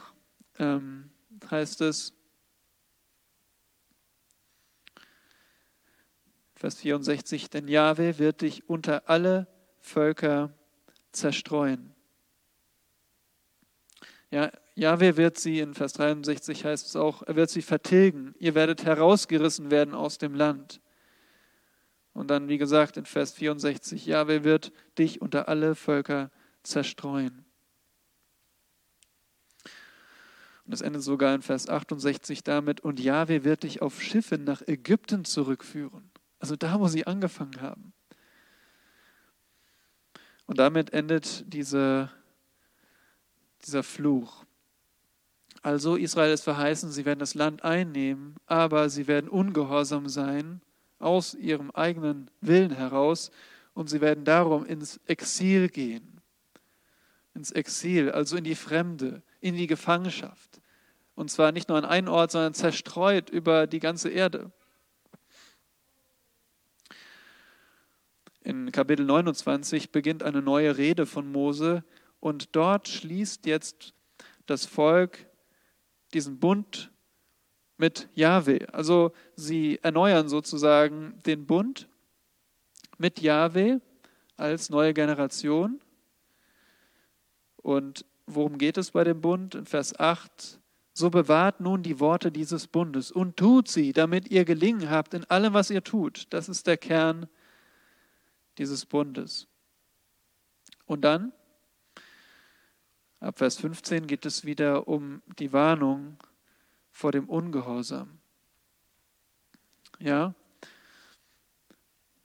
ähm, 0.57 1.11
heißt 1.51 1.81
es, 1.81 2.15
Vers 6.59 6.75
64, 6.75 7.49
denn 7.49 7.69
Jahwe 7.69 8.19
wird 8.19 8.41
dich 8.41 8.67
unter 8.67 9.09
alle 9.09 9.47
Völker 9.79 10.53
zerstreuen. 11.13 11.95
Ja, 14.29 14.51
Jahwe 14.75 15.15
wird 15.15 15.37
sie, 15.39 15.61
in 15.61 15.73
Vers 15.73 15.93
63 15.93 16.65
heißt 16.65 16.85
es 16.85 16.97
auch, 16.97 17.23
er 17.23 17.37
wird 17.37 17.49
sie 17.49 17.61
vertilgen. 17.61 18.35
Ihr 18.39 18.55
werdet 18.55 18.83
herausgerissen 18.83 19.71
werden 19.71 19.93
aus 19.95 20.17
dem 20.17 20.35
Land. 20.35 20.81
Und 22.11 22.29
dann, 22.29 22.49
wie 22.49 22.57
gesagt, 22.57 22.97
in 22.97 23.05
Vers 23.05 23.31
64, 23.31 24.05
Jahwe 24.05 24.43
wird 24.43 24.73
dich 24.97 25.21
unter 25.21 25.47
alle 25.47 25.75
Völker 25.75 26.29
zerstreuen. 26.63 27.45
Und 30.65 30.71
das 30.73 30.81
endet 30.81 31.03
sogar 31.03 31.33
in 31.33 31.41
Vers 31.41 31.69
68 31.69 32.43
damit, 32.43 32.81
und 32.81 32.99
Jahwe 32.99 33.45
wird 33.45 33.63
dich 33.63 33.81
auf 33.81 34.01
Schiffe 34.01 34.37
nach 34.37 34.61
Ägypten 34.67 35.23
zurückführen. 35.23 36.11
Also 36.39 36.55
da, 36.55 36.79
wo 36.79 36.87
sie 36.87 37.05
angefangen 37.05 37.61
haben. 37.61 37.93
Und 40.45 40.57
damit 40.57 40.93
endet 40.93 41.43
diese, 41.53 42.09
dieser 43.65 43.83
Fluch. 43.83 44.45
Also 45.61 45.95
Israel 45.95 46.33
ist 46.33 46.43
verheißen, 46.43 46.91
sie 46.91 47.05
werden 47.05 47.19
das 47.19 47.35
Land 47.35 47.63
einnehmen, 47.63 48.35
aber 48.45 48.89
sie 48.89 49.07
werden 49.07 49.29
ungehorsam 49.29 50.07
sein 50.07 50.61
aus 50.97 51.33
ihrem 51.33 51.69
eigenen 51.71 52.31
Willen 52.41 52.71
heraus 52.71 53.31
und 53.73 53.89
sie 53.89 54.01
werden 54.01 54.23
darum 54.23 54.65
ins 54.65 54.99
Exil 55.05 55.69
gehen. 55.69 56.21
Ins 57.33 57.51
Exil, 57.51 58.11
also 58.11 58.37
in 58.37 58.43
die 58.43 58.55
Fremde, 58.55 59.21
in 59.41 59.55
die 59.55 59.67
Gefangenschaft. 59.67 60.61
Und 61.15 61.29
zwar 61.29 61.51
nicht 61.51 61.69
nur 61.69 61.77
an 61.77 61.85
einen 61.85 62.07
Ort, 62.07 62.31
sondern 62.31 62.53
zerstreut 62.53 63.29
über 63.29 63.67
die 63.67 63.79
ganze 63.79 64.09
Erde. 64.09 64.51
In 68.41 68.71
Kapitel 68.71 69.05
29 69.05 69.91
beginnt 69.91 70.23
eine 70.23 70.41
neue 70.41 70.77
Rede 70.77 71.05
von 71.05 71.31
Mose 71.31 71.83
und 72.19 72.55
dort 72.55 72.87
schließt 72.87 73.45
jetzt 73.45 73.93
das 74.45 74.65
Volk 74.65 75.25
diesen 76.13 76.39
Bund 76.39 76.91
mit 77.77 78.09
Jahwe. 78.13 78.67
Also 78.73 79.13
sie 79.35 79.79
erneuern 79.81 80.29
sozusagen 80.29 81.19
den 81.25 81.45
Bund 81.45 81.87
mit 82.97 83.21
Jahwe 83.21 83.81
als 84.37 84.69
neue 84.69 84.93
Generation. 84.93 85.79
Und 87.57 88.05
worum 88.25 88.57
geht 88.57 88.77
es 88.77 88.91
bei 88.91 89.03
dem 89.03 89.21
Bund? 89.21 89.55
In 89.55 89.65
Vers 89.65 89.97
8 89.99 90.59
So 90.93 91.09
bewahrt 91.09 91.59
nun 91.61 91.83
die 91.83 91.99
Worte 91.99 92.31
dieses 92.31 92.67
Bundes 92.67 93.11
und 93.11 93.37
tut 93.37 93.67
sie, 93.67 93.93
damit 93.93 94.29
ihr 94.29 94.45
gelingen 94.45 94.89
habt 94.89 95.13
in 95.13 95.25
allem, 95.25 95.53
was 95.53 95.69
ihr 95.69 95.83
tut. 95.83 96.27
Das 96.31 96.49
ist 96.49 96.67
der 96.67 96.77
Kern 96.77 97.27
dieses 98.59 98.85
Bundes. 98.85 99.47
Und 100.85 101.01
dann, 101.01 101.33
ab 103.19 103.39
Vers 103.39 103.57
15, 103.57 104.05
geht 104.05 104.25
es 104.25 104.45
wieder 104.45 104.87
um 104.87 105.21
die 105.39 105.53
Warnung 105.53 106.17
vor 106.91 107.11
dem 107.11 107.27
Ungehorsam. 107.29 108.19
Ja, 109.99 110.35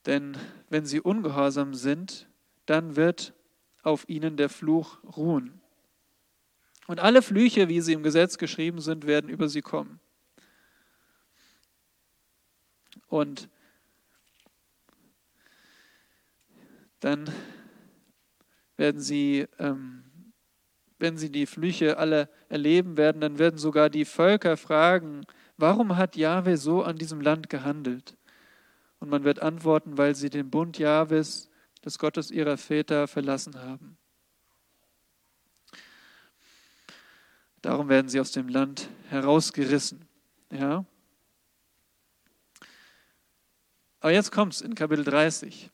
denn 0.06 0.36
wenn 0.68 0.84
sie 0.84 1.00
ungehorsam 1.00 1.74
sind, 1.74 2.28
dann 2.66 2.96
wird 2.96 3.32
auf 3.82 4.08
ihnen 4.08 4.36
der 4.36 4.48
Fluch 4.48 5.02
ruhen. 5.16 5.60
Und 6.86 7.00
alle 7.00 7.22
Flüche, 7.22 7.68
wie 7.68 7.80
sie 7.80 7.94
im 7.94 8.02
Gesetz 8.02 8.36
geschrieben 8.36 8.80
sind, 8.80 9.06
werden 9.06 9.30
über 9.30 9.48
sie 9.48 9.62
kommen. 9.62 10.00
Und 13.08 13.48
dann 17.04 17.30
werden 18.78 18.98
sie, 18.98 19.46
ähm, 19.58 20.04
wenn 20.98 21.18
sie 21.18 21.30
die 21.30 21.44
Flüche 21.44 21.98
alle 21.98 22.30
erleben 22.48 22.96
werden, 22.96 23.20
dann 23.20 23.38
werden 23.38 23.58
sogar 23.58 23.90
die 23.90 24.06
Völker 24.06 24.56
fragen, 24.56 25.26
warum 25.58 25.98
hat 25.98 26.16
Jahwe 26.16 26.56
so 26.56 26.82
an 26.82 26.96
diesem 26.96 27.20
Land 27.20 27.50
gehandelt? 27.50 28.16
Und 29.00 29.10
man 29.10 29.22
wird 29.22 29.42
antworten, 29.42 29.98
weil 29.98 30.14
sie 30.14 30.30
den 30.30 30.48
Bund 30.48 30.78
Jahwes, 30.78 31.50
des 31.84 31.98
Gottes 31.98 32.30
ihrer 32.30 32.56
Väter, 32.56 33.06
verlassen 33.06 33.60
haben. 33.60 33.98
Darum 37.60 37.90
werden 37.90 38.08
sie 38.08 38.18
aus 38.18 38.32
dem 38.32 38.48
Land 38.48 38.88
herausgerissen. 39.10 40.06
Ja? 40.50 40.86
Aber 44.00 44.12
jetzt 44.12 44.32
kommt 44.32 44.54
es 44.54 44.62
in 44.62 44.74
Kapitel 44.74 45.04
30. 45.04 45.70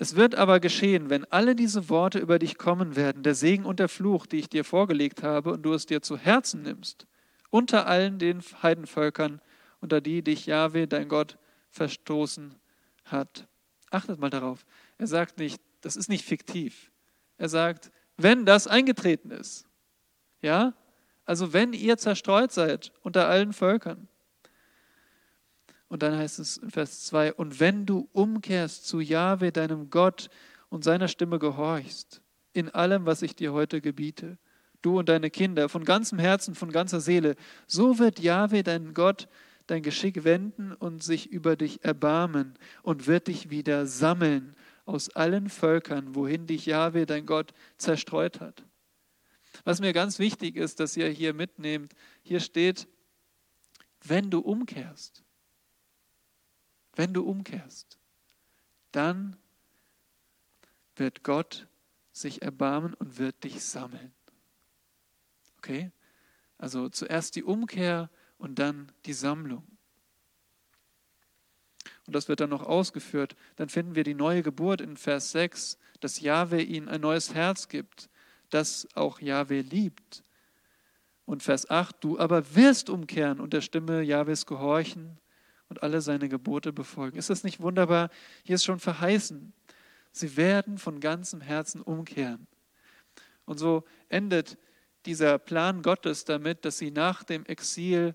Es 0.00 0.14
wird 0.14 0.36
aber 0.36 0.60
geschehen, 0.60 1.10
wenn 1.10 1.24
alle 1.26 1.56
diese 1.56 1.88
Worte 1.88 2.20
über 2.20 2.38
dich 2.38 2.56
kommen 2.56 2.94
werden, 2.94 3.24
der 3.24 3.34
Segen 3.34 3.64
und 3.64 3.80
der 3.80 3.88
Fluch, 3.88 4.26
die 4.26 4.38
ich 4.38 4.48
dir 4.48 4.64
vorgelegt 4.64 5.24
habe, 5.24 5.52
und 5.52 5.62
du 5.62 5.72
es 5.74 5.86
dir 5.86 6.02
zu 6.02 6.16
Herzen 6.16 6.62
nimmst, 6.62 7.06
unter 7.50 7.86
allen 7.86 8.20
den 8.20 8.40
Heidenvölkern, 8.62 9.40
unter 9.80 10.00
die 10.00 10.22
dich 10.22 10.46
Jahwe, 10.46 10.86
dein 10.86 11.08
Gott, 11.08 11.36
verstoßen 11.70 12.54
hat. 13.04 13.48
Achtet 13.90 14.20
mal 14.20 14.30
darauf. 14.30 14.64
Er 14.98 15.08
sagt 15.08 15.38
nicht, 15.38 15.60
das 15.80 15.96
ist 15.96 16.08
nicht 16.08 16.24
fiktiv. 16.24 16.92
Er 17.36 17.48
sagt, 17.48 17.90
wenn 18.16 18.46
das 18.46 18.68
eingetreten 18.68 19.32
ist. 19.32 19.66
Ja? 20.42 20.74
Also 21.24 21.52
wenn 21.52 21.72
ihr 21.72 21.98
zerstreut 21.98 22.52
seid 22.52 22.92
unter 23.02 23.28
allen 23.28 23.52
Völkern, 23.52 24.08
und 25.88 26.02
dann 26.02 26.16
heißt 26.16 26.38
es 26.38 26.58
in 26.58 26.70
Vers 26.70 27.06
2, 27.06 27.34
und 27.34 27.60
wenn 27.60 27.86
du 27.86 28.08
umkehrst 28.12 28.86
zu 28.86 29.00
Jahwe, 29.00 29.52
deinem 29.52 29.90
Gott, 29.90 30.28
und 30.68 30.84
seiner 30.84 31.08
Stimme 31.08 31.38
gehorchst, 31.38 32.20
in 32.52 32.68
allem, 32.68 33.06
was 33.06 33.22
ich 33.22 33.34
dir 33.34 33.54
heute 33.54 33.80
gebiete, 33.80 34.36
du 34.82 34.98
und 34.98 35.08
deine 35.08 35.30
Kinder, 35.30 35.68
von 35.68 35.84
ganzem 35.84 36.18
Herzen, 36.18 36.54
von 36.54 36.70
ganzer 36.70 37.00
Seele, 37.00 37.36
so 37.66 37.98
wird 37.98 38.20
Jahwe, 38.20 38.62
dein 38.62 38.92
Gott, 38.92 39.28
dein 39.66 39.82
Geschick 39.82 40.24
wenden 40.24 40.72
und 40.72 41.02
sich 41.02 41.30
über 41.30 41.56
dich 41.56 41.84
erbarmen 41.84 42.54
und 42.82 43.06
wird 43.06 43.28
dich 43.28 43.50
wieder 43.50 43.86
sammeln 43.86 44.54
aus 44.84 45.10
allen 45.10 45.48
Völkern, 45.48 46.14
wohin 46.14 46.46
dich 46.46 46.66
Jahwe, 46.66 47.06
dein 47.06 47.24
Gott, 47.24 47.52
zerstreut 47.78 48.40
hat. 48.40 48.64
Was 49.64 49.80
mir 49.80 49.94
ganz 49.94 50.18
wichtig 50.18 50.56
ist, 50.56 50.80
dass 50.80 50.96
ihr 50.96 51.08
hier 51.08 51.32
mitnehmt, 51.32 51.94
hier 52.22 52.40
steht, 52.40 52.88
wenn 54.04 54.30
du 54.30 54.40
umkehrst 54.40 55.24
wenn 56.98 57.14
du 57.14 57.22
umkehrst, 57.22 57.96
dann 58.90 59.36
wird 60.96 61.22
Gott 61.22 61.68
sich 62.10 62.42
erbarmen 62.42 62.92
und 62.94 63.18
wird 63.18 63.44
dich 63.44 63.64
sammeln. 63.64 64.12
Okay? 65.58 65.92
Also 66.58 66.88
zuerst 66.88 67.36
die 67.36 67.44
Umkehr 67.44 68.10
und 68.36 68.58
dann 68.58 68.90
die 69.06 69.12
Sammlung. 69.12 69.64
Und 72.06 72.16
das 72.16 72.28
wird 72.28 72.40
dann 72.40 72.50
noch 72.50 72.64
ausgeführt. 72.64 73.36
Dann 73.54 73.68
finden 73.68 73.94
wir 73.94 74.02
die 74.02 74.14
neue 74.14 74.42
Geburt 74.42 74.80
in 74.80 74.96
Vers 74.96 75.30
6, 75.30 75.78
dass 76.00 76.18
Jahwe 76.18 76.60
ihnen 76.60 76.88
ein 76.88 77.02
neues 77.02 77.32
Herz 77.32 77.68
gibt, 77.68 78.10
das 78.50 78.88
auch 78.94 79.20
Jahwe 79.20 79.60
liebt. 79.60 80.24
Und 81.26 81.44
Vers 81.44 81.70
8, 81.70 82.02
du 82.02 82.18
aber 82.18 82.56
wirst 82.56 82.90
umkehren 82.90 83.38
und 83.38 83.52
der 83.52 83.60
Stimme 83.60 84.02
Jahwes 84.02 84.46
gehorchen 84.46 85.20
und 85.68 85.82
alle 85.82 86.00
seine 86.00 86.28
Gebote 86.28 86.72
befolgen. 86.72 87.18
Ist 87.18 87.30
das 87.30 87.44
nicht 87.44 87.60
wunderbar? 87.60 88.10
Hier 88.42 88.54
ist 88.54 88.64
schon 88.64 88.80
verheißen. 88.80 89.52
Sie 90.12 90.36
werden 90.36 90.78
von 90.78 91.00
ganzem 91.00 91.40
Herzen 91.40 91.80
umkehren. 91.80 92.46
Und 93.44 93.58
so 93.58 93.84
endet 94.08 94.58
dieser 95.06 95.38
Plan 95.38 95.82
Gottes 95.82 96.24
damit, 96.24 96.64
dass 96.64 96.78
sie 96.78 96.90
nach 96.90 97.22
dem 97.22 97.44
Exil 97.46 98.14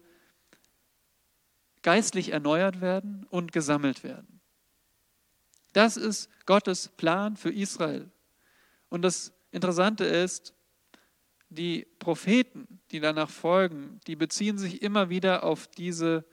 geistlich 1.81 2.29
erneuert 2.29 2.81
werden 2.81 3.25
und 3.29 3.51
gesammelt 3.51 4.03
werden. 4.03 4.39
Das 5.73 5.97
ist 5.97 6.29
Gottes 6.45 6.87
Plan 6.87 7.35
für 7.35 7.51
Israel. 7.51 8.09
Und 8.89 9.01
das 9.01 9.33
Interessante 9.51 10.05
ist, 10.05 10.53
die 11.49 11.85
Propheten, 11.99 12.79
die 12.91 12.99
danach 12.99 13.29
folgen, 13.29 13.99
die 14.07 14.15
beziehen 14.15 14.57
sich 14.57 14.81
immer 14.81 15.09
wieder 15.09 15.43
auf 15.43 15.67
diese 15.67 16.25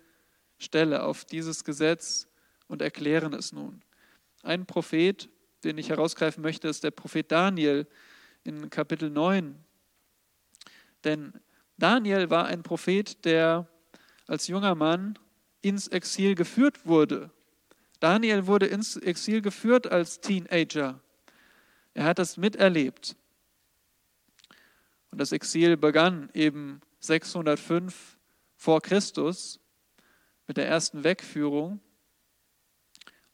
Stelle, 0.60 1.02
auf 1.02 1.24
dieses 1.24 1.64
Gesetz 1.64 2.28
und 2.68 2.82
erklären 2.82 3.32
es 3.34 3.52
nun. 3.52 3.82
Ein 4.42 4.66
Prophet, 4.66 5.28
den 5.64 5.78
ich 5.78 5.88
herausgreifen 5.88 6.42
möchte, 6.42 6.68
ist 6.68 6.84
der 6.84 6.90
Prophet 6.90 7.30
Daniel 7.32 7.86
in 8.44 8.70
Kapitel 8.70 9.10
9. 9.10 9.58
Denn 11.04 11.32
Daniel 11.76 12.30
war 12.30 12.46
ein 12.46 12.62
Prophet, 12.62 13.24
der 13.24 13.66
als 14.26 14.46
junger 14.46 14.74
Mann 14.74 15.18
ins 15.62 15.88
Exil 15.88 16.34
geführt 16.34 16.86
wurde. 16.86 17.30
Daniel 17.98 18.46
wurde 18.46 18.66
ins 18.66 18.96
Exil 18.96 19.42
geführt 19.42 19.90
als 19.90 20.20
Teenager. 20.20 21.00
Er 21.94 22.04
hat 22.04 22.18
das 22.18 22.36
miterlebt. 22.36 23.16
Und 25.10 25.20
das 25.20 25.32
Exil 25.32 25.76
begann 25.76 26.30
eben 26.32 26.80
605 27.00 28.18
vor 28.56 28.80
Christus 28.80 29.59
mit 30.50 30.56
der 30.56 30.66
ersten 30.66 31.04
Wegführung. 31.04 31.78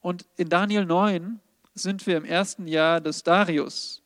Und 0.00 0.26
in 0.36 0.50
Daniel 0.50 0.84
9 0.84 1.40
sind 1.72 2.06
wir 2.06 2.18
im 2.18 2.26
ersten 2.26 2.66
Jahr 2.66 3.00
des 3.00 3.22
Darius, 3.22 4.02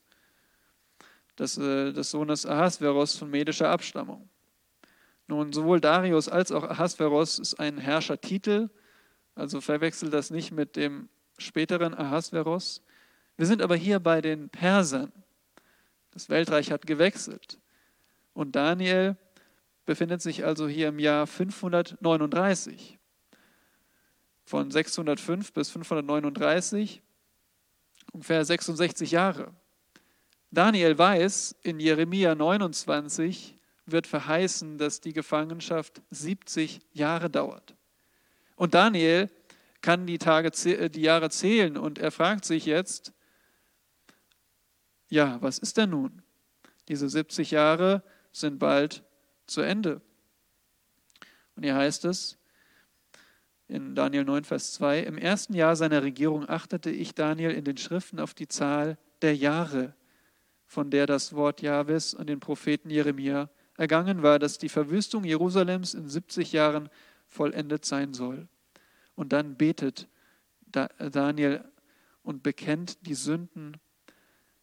des, 1.37 1.59
äh, 1.59 1.93
des 1.93 2.13
Sohnes 2.13 2.47
Ahasveros 2.47 3.17
von 3.17 3.29
medischer 3.29 3.69
Abstammung. 3.69 4.29
Nun, 5.27 5.53
sowohl 5.53 5.81
Darius 5.81 6.29
als 6.29 6.53
auch 6.53 6.63
Ahasveros 6.63 7.41
ist 7.41 7.59
ein 7.59 7.79
Herrschertitel, 7.79 8.71
also 9.35 9.61
verwechselt 9.61 10.15
das 10.15 10.31
nicht 10.31 10.53
mit 10.53 10.77
dem 10.77 11.09
späteren 11.37 11.95
Ahasveros. 11.95 12.81
Wir 13.37 13.47
sind 13.47 13.61
aber 13.61 13.75
hier 13.75 13.99
bei 13.99 14.21
den 14.21 14.51
Persern. 14.51 15.11
Das 16.13 16.29
Weltreich 16.29 16.71
hat 16.71 16.87
gewechselt. 16.87 17.59
Und 18.35 18.55
Daniel 18.55 19.17
befindet 19.85 20.23
sich 20.23 20.45
also 20.45 20.69
hier 20.69 20.91
im 20.91 21.01
Jahr 21.01 21.27
539 21.27 23.00
von 24.51 24.69
605 24.69 25.53
bis 25.53 25.71
539, 25.71 27.03
ungefähr 28.11 28.45
66 28.45 29.13
Jahre. 29.13 29.55
Daniel 30.51 30.99
weiß, 30.99 31.55
in 31.63 31.79
Jeremia 31.79 32.35
29 32.35 33.57
wird 33.87 34.09
verheißen, 34.09 34.77
dass 34.77 35.01
die 35.01 35.13
Gefangenschaft 35.13 36.03
70 36.11 36.81
Jahre 36.93 37.31
dauert. 37.31 37.77
Und 38.57 38.75
Daniel 38.75 39.31
kann 39.83 40.09
die, 40.09 40.19
Tage, 40.19 40.49
äh, 40.69 40.91
die 40.91 41.03
Jahre 41.03 41.31
zählen 41.31 41.77
und 41.77 42.01
er 42.01 42.11
fragt 42.11 42.45
sich 42.45 42.67
jetzt, 42.67 43.13
ja, 45.11 45.41
was 45.41 45.59
ist 45.61 45.77
denn 45.77 45.91
nun? 45.91 46.23
Diese 46.89 47.09
70 47.09 47.53
Jahre 47.53 48.03
sind 48.33 48.59
bald 48.59 49.05
zu 49.47 49.61
Ende. 49.61 50.01
Und 51.55 51.63
hier 51.63 51.77
heißt 51.77 52.05
es, 52.07 52.40
in 53.71 53.95
Daniel 53.95 54.25
9, 54.25 54.45
Vers 54.45 54.73
2, 54.75 55.01
im 55.01 55.17
ersten 55.17 55.55
Jahr 55.55 55.77
seiner 55.77 56.03
Regierung 56.03 56.49
achtete 56.49 56.91
ich 56.91 57.15
Daniel 57.15 57.53
in 57.53 57.65
den 57.65 57.77
Schriften 57.77 58.19
auf 58.19 58.35
die 58.35 58.49
Zahl 58.49 58.99
der 59.23 59.37
Jahre, 59.37 59.95
von 60.67 60.91
der 60.91 61.07
das 61.07 61.35
Wort 61.35 61.63
Jahwes 61.63 62.17
an 62.17 62.27
den 62.27 62.41
Propheten 62.41 62.91
Jeremia 62.91 63.49
ergangen 63.77 64.23
war, 64.23 64.41
dass 64.41 64.59
die 64.59 64.69
Verwüstung 64.69 65.23
Jerusalems 65.23 65.95
in 65.95 66.09
70 66.09 66.53
Jahren 66.53 66.89
vollendet 67.29 67.85
sein 67.85 68.13
soll. 68.13 68.49
Und 69.15 69.33
dann 69.33 69.57
betet 69.57 70.09
Daniel 70.99 71.65
und 72.23 72.43
bekennt 72.43 73.07
die 73.07 73.15
Sünden 73.15 73.77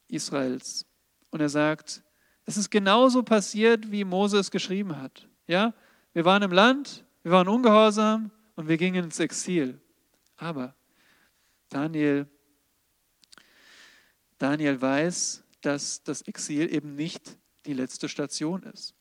Israels. 0.10 0.86
Und 1.32 1.42
er 1.42 1.50
sagt, 1.50 2.04
Es 2.46 2.58
ist 2.58 2.70
genauso 2.70 3.24
passiert, 3.24 3.92
wie 3.92 4.04
Mose 4.04 4.38
es 4.38 4.52
geschrieben 4.52 4.98
hat. 5.02 5.28
Ja, 5.48 5.74
wir 6.14 6.26
waren 6.26 6.44
im 6.44 6.52
Land, 6.52 7.06
wir 7.24 7.32
waren 7.32 7.48
ungehorsam 7.48 8.32
und 8.58 8.68
wir 8.68 8.78
gingen 8.78 9.06
ins 9.06 9.20
Exil. 9.20 9.80
Aber 10.36 10.76
Daniel, 11.70 12.28
Daniel 14.38 14.82
weiß, 14.82 15.44
dass 15.62 16.04
das 16.04 16.24
Exil 16.24 16.74
eben 16.74 16.96
nicht 16.96 17.38
die 17.66 17.74
letzte 17.74 18.10
Station 18.10 18.64
ist. 18.64 18.96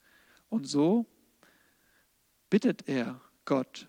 Und 0.49 0.67
so 0.67 1.07
bittet 2.49 2.89
er 2.89 3.21
Gott 3.45 3.89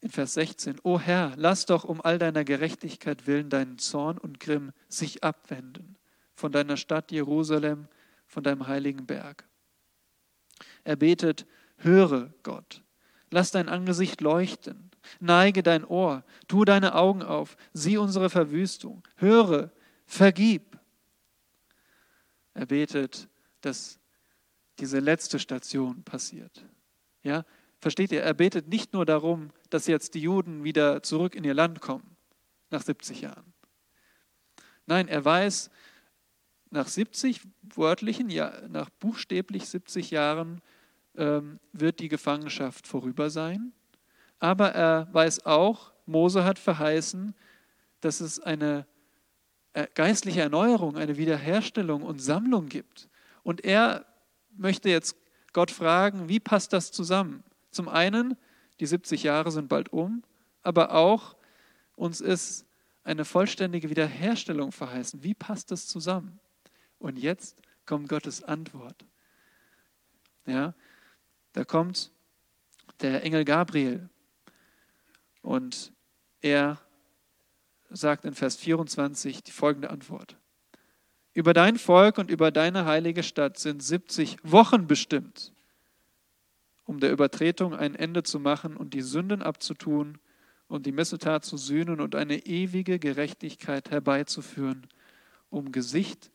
in 0.00 0.10
Vers 0.10 0.34
16, 0.34 0.80
O 0.82 0.98
Herr, 0.98 1.34
lass 1.36 1.66
doch 1.66 1.84
um 1.84 2.00
all 2.00 2.18
deiner 2.18 2.44
Gerechtigkeit 2.44 3.26
willen 3.26 3.50
deinen 3.50 3.78
Zorn 3.78 4.18
und 4.18 4.40
Grimm 4.40 4.72
sich 4.88 5.22
abwenden 5.22 5.96
von 6.34 6.50
deiner 6.50 6.76
Stadt 6.76 7.12
Jerusalem, 7.12 7.86
von 8.26 8.42
deinem 8.42 8.66
heiligen 8.66 9.06
Berg. 9.06 9.48
Er 10.82 10.96
betet, 10.96 11.46
höre 11.76 12.34
Gott, 12.42 12.82
lass 13.32 13.50
dein 13.50 13.68
Angesicht 13.68 14.20
leuchten, 14.20 14.90
neige 15.20 15.62
dein 15.62 15.84
Ohr, 15.84 16.24
tu 16.48 16.64
deine 16.64 16.94
Augen 16.94 17.22
auf, 17.22 17.56
sieh 17.72 17.96
unsere 17.96 18.30
Verwüstung, 18.30 19.02
höre, 19.16 19.70
vergib. 20.06 20.78
Er 22.54 22.66
betet, 22.66 23.28
dass 23.62 23.98
diese 24.78 25.00
letzte 25.00 25.38
Station 25.38 26.02
passiert. 26.04 26.64
Ja, 27.22 27.44
versteht 27.80 28.12
ihr? 28.12 28.22
Er 28.22 28.34
betet 28.34 28.68
nicht 28.68 28.92
nur 28.92 29.06
darum, 29.06 29.50
dass 29.70 29.86
jetzt 29.86 30.14
die 30.14 30.20
Juden 30.20 30.64
wieder 30.64 31.02
zurück 31.02 31.34
in 31.34 31.44
ihr 31.44 31.54
Land 31.54 31.80
kommen 31.80 32.16
nach 32.70 32.82
70 32.82 33.22
Jahren. 33.22 33.52
Nein, 34.86 35.08
er 35.08 35.24
weiß, 35.24 35.70
nach 36.70 36.88
70 36.88 37.42
wörtlichen, 37.74 38.28
nach 38.68 38.90
buchstäblich 38.90 39.68
70 39.68 40.10
Jahren 40.10 40.60
ähm, 41.16 41.58
wird 41.72 42.00
die 42.00 42.08
Gefangenschaft 42.08 42.86
vorüber 42.86 43.30
sein. 43.30 43.72
Aber 44.38 44.72
er 44.72 45.08
weiß 45.12 45.46
auch, 45.46 45.92
Mose 46.06 46.44
hat 46.44 46.58
verheißen, 46.58 47.34
dass 48.00 48.20
es 48.20 48.40
eine 48.40 48.86
äh, 49.74 49.86
geistliche 49.94 50.40
Erneuerung, 50.40 50.96
eine 50.96 51.16
Wiederherstellung 51.16 52.02
und 52.02 52.18
Sammlung 52.18 52.68
gibt. 52.68 53.08
Und 53.42 53.64
er 53.64 54.04
möchte 54.56 54.88
jetzt 54.88 55.16
Gott 55.52 55.70
fragen, 55.70 56.28
wie 56.28 56.40
passt 56.40 56.72
das 56.72 56.92
zusammen? 56.92 57.44
Zum 57.70 57.88
einen, 57.88 58.36
die 58.80 58.86
70 58.86 59.22
Jahre 59.22 59.50
sind 59.50 59.68
bald 59.68 59.92
um, 59.92 60.22
aber 60.62 60.94
auch 60.94 61.36
uns 61.96 62.20
ist 62.20 62.66
eine 63.04 63.24
vollständige 63.24 63.90
Wiederherstellung 63.90 64.72
verheißen. 64.72 65.22
Wie 65.22 65.34
passt 65.34 65.70
das 65.70 65.86
zusammen? 65.86 66.38
Und 66.98 67.18
jetzt 67.18 67.56
kommt 67.86 68.08
Gottes 68.08 68.42
Antwort. 68.42 69.04
Ja, 70.46 70.74
da 71.52 71.64
kommt 71.64 72.10
der 73.00 73.24
Engel 73.24 73.44
Gabriel 73.44 74.08
und 75.42 75.92
er 76.40 76.80
sagt 77.90 78.24
in 78.24 78.34
Vers 78.34 78.56
24 78.56 79.42
die 79.42 79.50
folgende 79.50 79.90
Antwort. 79.90 80.36
Über 81.34 81.52
dein 81.52 81.78
Volk 81.78 82.18
und 82.18 82.30
über 82.30 82.50
deine 82.50 82.84
heilige 82.84 83.22
Stadt 83.22 83.58
sind 83.58 83.82
70 83.82 84.36
Wochen 84.42 84.86
bestimmt, 84.86 85.52
um 86.84 87.00
der 87.00 87.10
Übertretung 87.10 87.74
ein 87.74 87.94
Ende 87.94 88.22
zu 88.22 88.38
machen 88.38 88.76
und 88.76 88.94
die 88.94 89.02
Sünden 89.02 89.42
abzutun 89.42 90.18
und 90.68 90.86
die 90.86 90.92
Missetat 90.92 91.44
zu 91.44 91.56
sühnen 91.56 92.00
und 92.00 92.14
eine 92.14 92.46
ewige 92.46 92.98
Gerechtigkeit 92.98 93.90
herbeizuführen, 93.90 94.86
um 95.50 95.72
Gesicht 95.72 96.30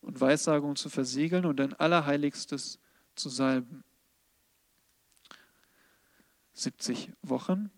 und 0.00 0.20
Weissagung 0.20 0.76
zu 0.76 0.88
versiegeln 0.88 1.44
und 1.44 1.60
ein 1.60 1.74
Allerheiligstes 1.74 2.78
zu 3.14 3.28
salben. 3.28 3.84
70 6.62 7.12
Wochen. 7.22 7.70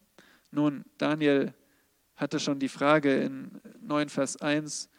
Nun, 0.50 0.84
Daniel 0.98 1.54
hatte 2.16 2.40
schon 2.40 2.58
die 2.58 2.68
Frage 2.68 3.14
in 3.20 3.60
9 3.80 4.08
Vers 4.08 4.36
1, 4.36 4.90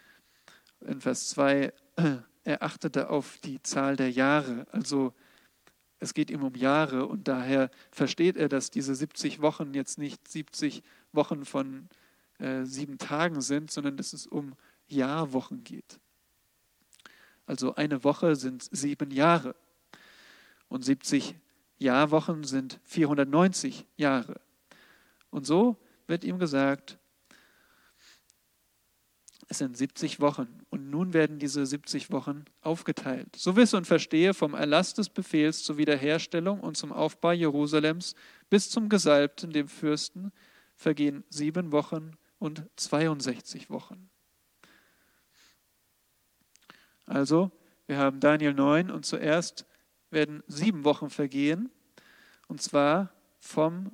in 0.81 1.01
Vers 1.01 1.29
2, 1.29 1.73
er 2.43 2.63
achtete 2.63 3.09
auf 3.09 3.37
die 3.43 3.61
Zahl 3.61 3.95
der 3.95 4.11
Jahre. 4.11 4.65
Also 4.71 5.13
es 5.99 6.13
geht 6.13 6.31
ihm 6.31 6.43
um 6.43 6.55
Jahre 6.55 7.05
und 7.05 7.27
daher 7.27 7.69
versteht 7.91 8.37
er, 8.37 8.49
dass 8.49 8.71
diese 8.71 8.95
70 8.95 9.41
Wochen 9.41 9.73
jetzt 9.73 9.99
nicht 9.99 10.27
70 10.27 10.81
Wochen 11.11 11.45
von 11.45 11.89
äh, 12.39 12.63
sieben 12.63 12.97
Tagen 12.97 13.41
sind, 13.41 13.69
sondern 13.69 13.97
dass 13.97 14.13
es 14.13 14.25
um 14.25 14.55
Jahrwochen 14.87 15.63
geht. 15.63 15.99
Also 17.45 17.75
eine 17.75 18.03
Woche 18.03 18.35
sind 18.35 18.67
sieben 18.71 19.11
Jahre 19.11 19.55
und 20.69 20.83
70 20.83 21.35
Jahrwochen 21.81 22.43
sind 22.43 22.79
490 22.83 23.85
Jahre. 23.97 24.39
Und 25.31 25.45
so 25.45 25.77
wird 26.07 26.23
ihm 26.23 26.37
gesagt, 26.37 26.99
es 29.47 29.57
sind 29.57 29.75
70 29.75 30.21
Wochen 30.21 30.47
und 30.69 30.89
nun 30.89 31.13
werden 31.13 31.39
diese 31.39 31.65
70 31.65 32.11
Wochen 32.11 32.45
aufgeteilt. 32.61 33.35
So 33.35 33.55
wisse 33.55 33.75
und 33.77 33.85
verstehe 33.85 34.33
vom 34.33 34.53
Erlass 34.53 34.93
des 34.93 35.09
Befehls 35.09 35.63
zur 35.63 35.77
Wiederherstellung 35.77 36.61
und 36.61 36.77
zum 36.77 36.93
Aufbau 36.93 37.31
Jerusalems 37.31 38.15
bis 38.49 38.69
zum 38.69 38.87
Gesalbten, 38.87 39.51
dem 39.51 39.67
Fürsten, 39.67 40.31
vergehen 40.75 41.23
sieben 41.29 41.71
Wochen 41.71 42.11
und 42.39 42.63
62 42.77 43.69
Wochen. 43.69 44.09
Also, 47.05 47.51
wir 47.87 47.97
haben 47.97 48.21
Daniel 48.21 48.53
9 48.53 48.89
und 48.89 49.05
zuerst 49.05 49.65
werden 50.11 50.43
sieben 50.47 50.83
Wochen 50.83 51.09
vergehen, 51.09 51.71
und 52.47 52.61
zwar 52.61 53.11
vom 53.39 53.91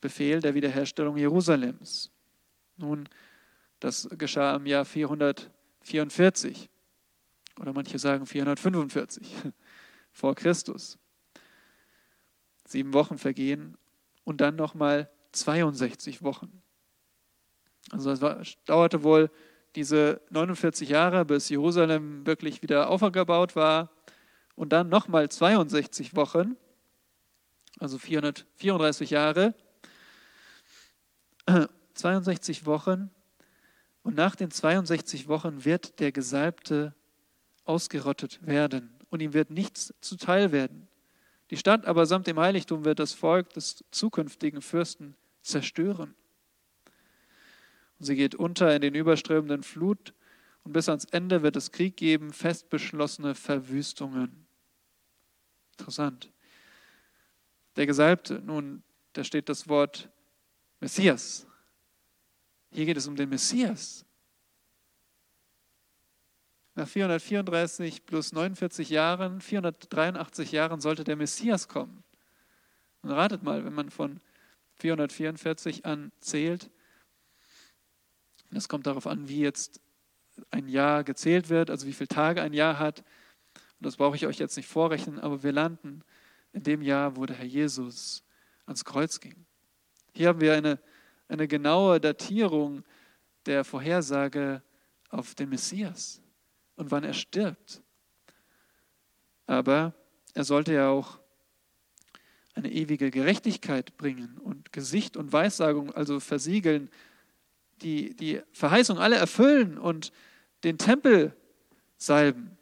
Befehl 0.00 0.40
der 0.40 0.54
Wiederherstellung 0.54 1.16
Jerusalems. 1.16 2.10
Nun, 2.76 3.08
das 3.80 4.08
geschah 4.16 4.56
im 4.56 4.66
Jahr 4.66 4.84
444 4.84 6.70
oder 7.58 7.72
manche 7.72 7.98
sagen 7.98 8.26
445 8.26 9.34
vor 10.12 10.34
Christus. 10.34 10.98
Sieben 12.66 12.94
Wochen 12.94 13.18
vergehen 13.18 13.76
und 14.24 14.40
dann 14.40 14.56
nochmal 14.56 15.10
62 15.32 16.22
Wochen. 16.22 16.62
Also 17.90 18.10
es 18.12 18.56
dauerte 18.64 19.02
wohl 19.02 19.30
diese 19.74 20.20
49 20.30 20.88
Jahre, 20.88 21.24
bis 21.24 21.48
Jerusalem 21.48 22.26
wirklich 22.26 22.62
wieder 22.62 22.88
aufgebaut 22.88 23.56
war 23.56 23.90
und 24.60 24.74
dann 24.74 24.90
nochmal 24.90 25.26
62 25.30 26.14
Wochen, 26.16 26.54
also 27.78 27.96
434 27.96 29.08
Jahre, 29.08 29.54
62 31.94 32.66
Wochen 32.66 33.08
und 34.02 34.16
nach 34.16 34.36
den 34.36 34.50
62 34.50 35.28
Wochen 35.28 35.64
wird 35.64 35.98
der 35.98 36.12
Gesalbte 36.12 36.94
ausgerottet 37.64 38.46
werden 38.46 38.90
und 39.08 39.22
ihm 39.22 39.32
wird 39.32 39.50
nichts 39.50 39.94
zuteil 40.02 40.52
werden. 40.52 40.88
Die 41.48 41.56
Stadt 41.56 41.86
aber 41.86 42.04
samt 42.04 42.26
dem 42.26 42.38
Heiligtum 42.38 42.84
wird 42.84 42.98
das 42.98 43.14
Volk 43.14 43.48
des 43.54 43.82
zukünftigen 43.90 44.60
Fürsten 44.60 45.16
zerstören. 45.40 46.14
Und 47.98 48.04
sie 48.04 48.14
geht 48.14 48.34
unter 48.34 48.76
in 48.76 48.82
den 48.82 48.94
überströmenden 48.94 49.62
Flut 49.62 50.12
und 50.64 50.74
bis 50.74 50.90
ans 50.90 51.06
Ende 51.06 51.42
wird 51.42 51.56
es 51.56 51.72
Krieg 51.72 51.96
geben, 51.96 52.34
fest 52.34 52.68
beschlossene 52.68 53.34
Verwüstungen. 53.34 54.39
Interessant. 55.80 56.30
Der 57.76 57.86
Gesalbte, 57.86 58.40
nun, 58.44 58.82
da 59.14 59.24
steht 59.24 59.48
das 59.48 59.68
Wort 59.68 60.08
Messias. 60.80 61.46
Hier 62.70 62.86
geht 62.86 62.96
es 62.96 63.06
um 63.06 63.16
den 63.16 63.28
Messias. 63.28 64.04
Nach 66.74 66.88
434 66.88 68.06
plus 68.06 68.32
49 68.32 68.90
Jahren, 68.90 69.40
483 69.40 70.52
Jahren 70.52 70.80
sollte 70.80 71.04
der 71.04 71.16
Messias 71.16 71.68
kommen. 71.68 72.04
Und 73.02 73.10
ratet 73.10 73.42
mal, 73.42 73.64
wenn 73.64 73.74
man 73.74 73.90
von 73.90 74.20
444 74.78 75.84
an 75.84 76.12
zählt, 76.20 76.70
es 78.52 78.68
kommt 78.68 78.86
darauf 78.86 79.06
an, 79.06 79.28
wie 79.28 79.40
jetzt 79.40 79.80
ein 80.50 80.68
Jahr 80.68 81.04
gezählt 81.04 81.48
wird, 81.48 81.70
also 81.70 81.86
wie 81.86 81.92
viele 81.92 82.08
Tage 82.08 82.42
ein 82.42 82.52
Jahr 82.52 82.78
hat. 82.78 83.04
Und 83.80 83.86
das 83.86 83.96
brauche 83.96 84.14
ich 84.14 84.26
euch 84.26 84.38
jetzt 84.38 84.56
nicht 84.56 84.68
vorrechnen, 84.68 85.18
aber 85.18 85.42
wir 85.42 85.52
landen 85.52 86.02
in 86.52 86.62
dem 86.62 86.82
Jahr, 86.82 87.16
wo 87.16 87.26
der 87.26 87.36
Herr 87.36 87.46
Jesus 87.46 88.22
ans 88.66 88.84
Kreuz 88.84 89.20
ging. 89.20 89.46
Hier 90.12 90.28
haben 90.28 90.40
wir 90.40 90.54
eine 90.54 90.78
eine 91.30 91.46
genaue 91.46 92.00
Datierung 92.00 92.84
der 93.46 93.64
Vorhersage 93.64 94.62
auf 95.08 95.34
den 95.34 95.48
Messias 95.48 96.20
und 96.76 96.90
wann 96.90 97.04
er 97.04 97.14
stirbt. 97.14 97.82
Aber 99.46 99.94
er 100.34 100.44
sollte 100.44 100.74
ja 100.74 100.90
auch 100.90 101.18
eine 102.54 102.70
ewige 102.70 103.10
Gerechtigkeit 103.10 103.96
bringen 103.96 104.38
und 104.38 104.72
Gesicht 104.72 105.16
und 105.16 105.32
Weissagung, 105.32 105.92
also 105.92 106.20
versiegeln, 106.20 106.90
die, 107.80 108.14
die 108.14 108.42
Verheißung 108.52 108.98
alle 108.98 109.16
erfüllen 109.16 109.78
und 109.78 110.12
den 110.64 110.78
Tempel 110.78 111.34
salben. 111.96 112.58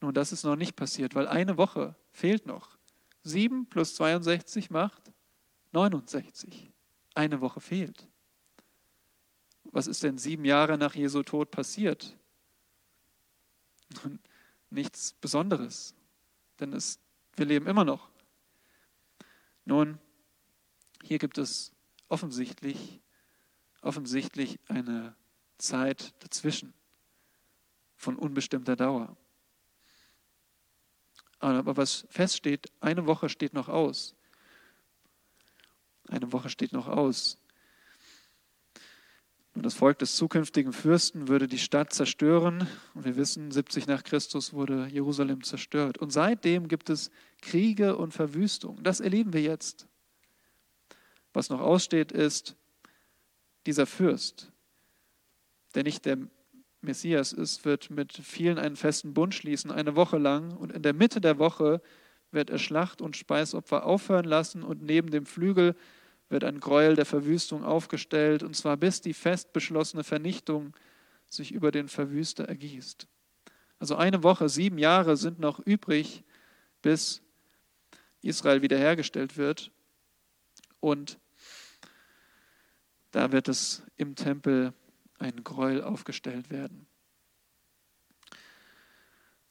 Nun, 0.00 0.14
das 0.14 0.32
ist 0.32 0.44
noch 0.44 0.56
nicht 0.56 0.76
passiert, 0.76 1.14
weil 1.14 1.26
eine 1.26 1.56
Woche 1.56 1.96
fehlt 2.10 2.46
noch. 2.46 2.78
7 3.24 3.66
plus 3.66 3.94
62 3.96 4.70
macht 4.70 5.12
69. 5.72 6.72
Eine 7.14 7.40
Woche 7.40 7.60
fehlt. 7.60 8.08
Was 9.64 9.86
ist 9.86 10.02
denn 10.02 10.18
sieben 10.18 10.44
Jahre 10.44 10.78
nach 10.78 10.94
Jesu 10.94 11.22
Tod 11.22 11.50
passiert? 11.50 12.16
Nichts 14.70 15.14
Besonderes, 15.14 15.94
denn 16.60 16.72
es, 16.72 17.00
wir 17.36 17.46
leben 17.46 17.66
immer 17.66 17.84
noch. 17.84 18.10
Nun, 19.64 19.98
hier 21.02 21.18
gibt 21.18 21.38
es 21.38 21.72
offensichtlich, 22.08 23.00
offensichtlich 23.82 24.58
eine 24.68 25.14
Zeit 25.58 26.14
dazwischen 26.22 26.72
von 27.96 28.16
unbestimmter 28.16 28.76
Dauer. 28.76 29.16
Aber 31.38 31.76
was 31.76 32.06
feststeht, 32.10 32.66
eine 32.80 33.06
Woche 33.06 33.28
steht 33.28 33.54
noch 33.54 33.68
aus. 33.68 34.14
Eine 36.08 36.32
Woche 36.32 36.48
steht 36.48 36.72
noch 36.72 36.88
aus. 36.88 37.38
Und 39.54 39.64
das 39.64 39.74
Volk 39.74 39.98
des 39.98 40.16
zukünftigen 40.16 40.72
Fürsten 40.72 41.28
würde 41.28 41.48
die 41.48 41.58
Stadt 41.58 41.92
zerstören. 41.92 42.68
Und 42.94 43.04
wir 43.04 43.16
wissen, 43.16 43.50
70 43.50 43.86
nach 43.86 44.04
Christus 44.04 44.52
wurde 44.52 44.86
Jerusalem 44.86 45.42
zerstört. 45.42 45.98
Und 45.98 46.10
seitdem 46.10 46.68
gibt 46.68 46.90
es 46.90 47.10
Kriege 47.40 47.96
und 47.96 48.12
Verwüstung. 48.12 48.82
Das 48.82 49.00
erleben 49.00 49.32
wir 49.32 49.42
jetzt. 49.42 49.88
Was 51.32 51.50
noch 51.50 51.60
aussteht, 51.60 52.12
ist 52.12 52.56
dieser 53.66 53.86
Fürst, 53.86 54.50
der 55.74 55.82
nicht 55.82 56.04
der 56.04 56.18
Messias 56.80 57.32
ist, 57.32 57.64
wird 57.64 57.90
mit 57.90 58.12
vielen 58.12 58.58
einen 58.58 58.76
festen 58.76 59.14
Bund 59.14 59.34
schließen, 59.34 59.70
eine 59.70 59.96
Woche 59.96 60.18
lang. 60.18 60.56
Und 60.56 60.72
in 60.72 60.82
der 60.82 60.94
Mitte 60.94 61.20
der 61.20 61.38
Woche 61.38 61.82
wird 62.30 62.50
er 62.50 62.58
Schlacht 62.58 63.00
und 63.00 63.16
Speisopfer 63.16 63.84
aufhören 63.84 64.24
lassen 64.24 64.62
und 64.62 64.82
neben 64.82 65.10
dem 65.10 65.26
Flügel 65.26 65.74
wird 66.28 66.44
ein 66.44 66.60
Gräuel 66.60 66.94
der 66.94 67.06
Verwüstung 67.06 67.64
aufgestellt, 67.64 68.42
und 68.42 68.54
zwar 68.54 68.76
bis 68.76 69.00
die 69.00 69.14
fest 69.14 69.52
beschlossene 69.52 70.04
Vernichtung 70.04 70.74
sich 71.26 71.52
über 71.52 71.70
den 71.70 71.88
Verwüster 71.88 72.44
ergießt. 72.44 73.06
Also 73.78 73.96
eine 73.96 74.22
Woche, 74.22 74.48
sieben 74.48 74.78
Jahre 74.78 75.16
sind 75.16 75.38
noch 75.38 75.58
übrig, 75.60 76.24
bis 76.82 77.22
Israel 78.22 78.62
wiederhergestellt 78.62 79.36
wird. 79.36 79.70
Und 80.80 81.18
da 83.10 83.32
wird 83.32 83.48
es 83.48 83.82
im 83.96 84.14
Tempel 84.14 84.74
ein 85.18 85.44
Gräuel 85.44 85.82
aufgestellt 85.82 86.50
werden. 86.50 86.86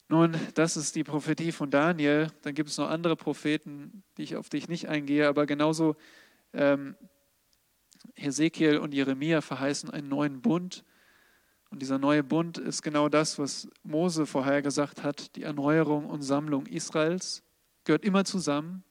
Nun, 0.09 0.37
das 0.53 0.77
ist 0.77 0.95
die 0.95 1.03
Prophetie 1.03 1.51
von 1.51 1.69
Daniel. 1.69 2.31
Dann 2.41 2.55
gibt 2.55 2.69
es 2.69 2.77
noch 2.77 2.89
andere 2.89 3.17
Propheten, 3.17 4.03
die 4.17 4.23
ich 4.23 4.35
auf 4.37 4.47
dich 4.47 4.69
nicht 4.69 4.87
eingehe, 4.87 5.27
aber 5.27 5.45
genauso 5.45 5.97
ähm, 6.53 6.95
Hesekiel 8.15 8.77
und 8.77 8.93
Jeremia 8.93 9.41
verheißen 9.41 9.89
einen 9.89 10.07
neuen 10.07 10.41
Bund. 10.41 10.85
Und 11.69 11.81
dieser 11.81 11.99
neue 11.99 12.23
Bund 12.23 12.57
ist 12.57 12.81
genau 12.81 13.09
das, 13.09 13.37
was 13.37 13.67
Mose 13.83 14.25
vorher 14.25 14.61
gesagt 14.61 15.03
hat, 15.03 15.35
die 15.35 15.43
Erneuerung 15.43 16.05
und 16.05 16.21
Sammlung 16.21 16.65
Israels. 16.67 17.43
Gehört 17.83 18.05
immer 18.05 18.23
zusammen. 18.23 18.85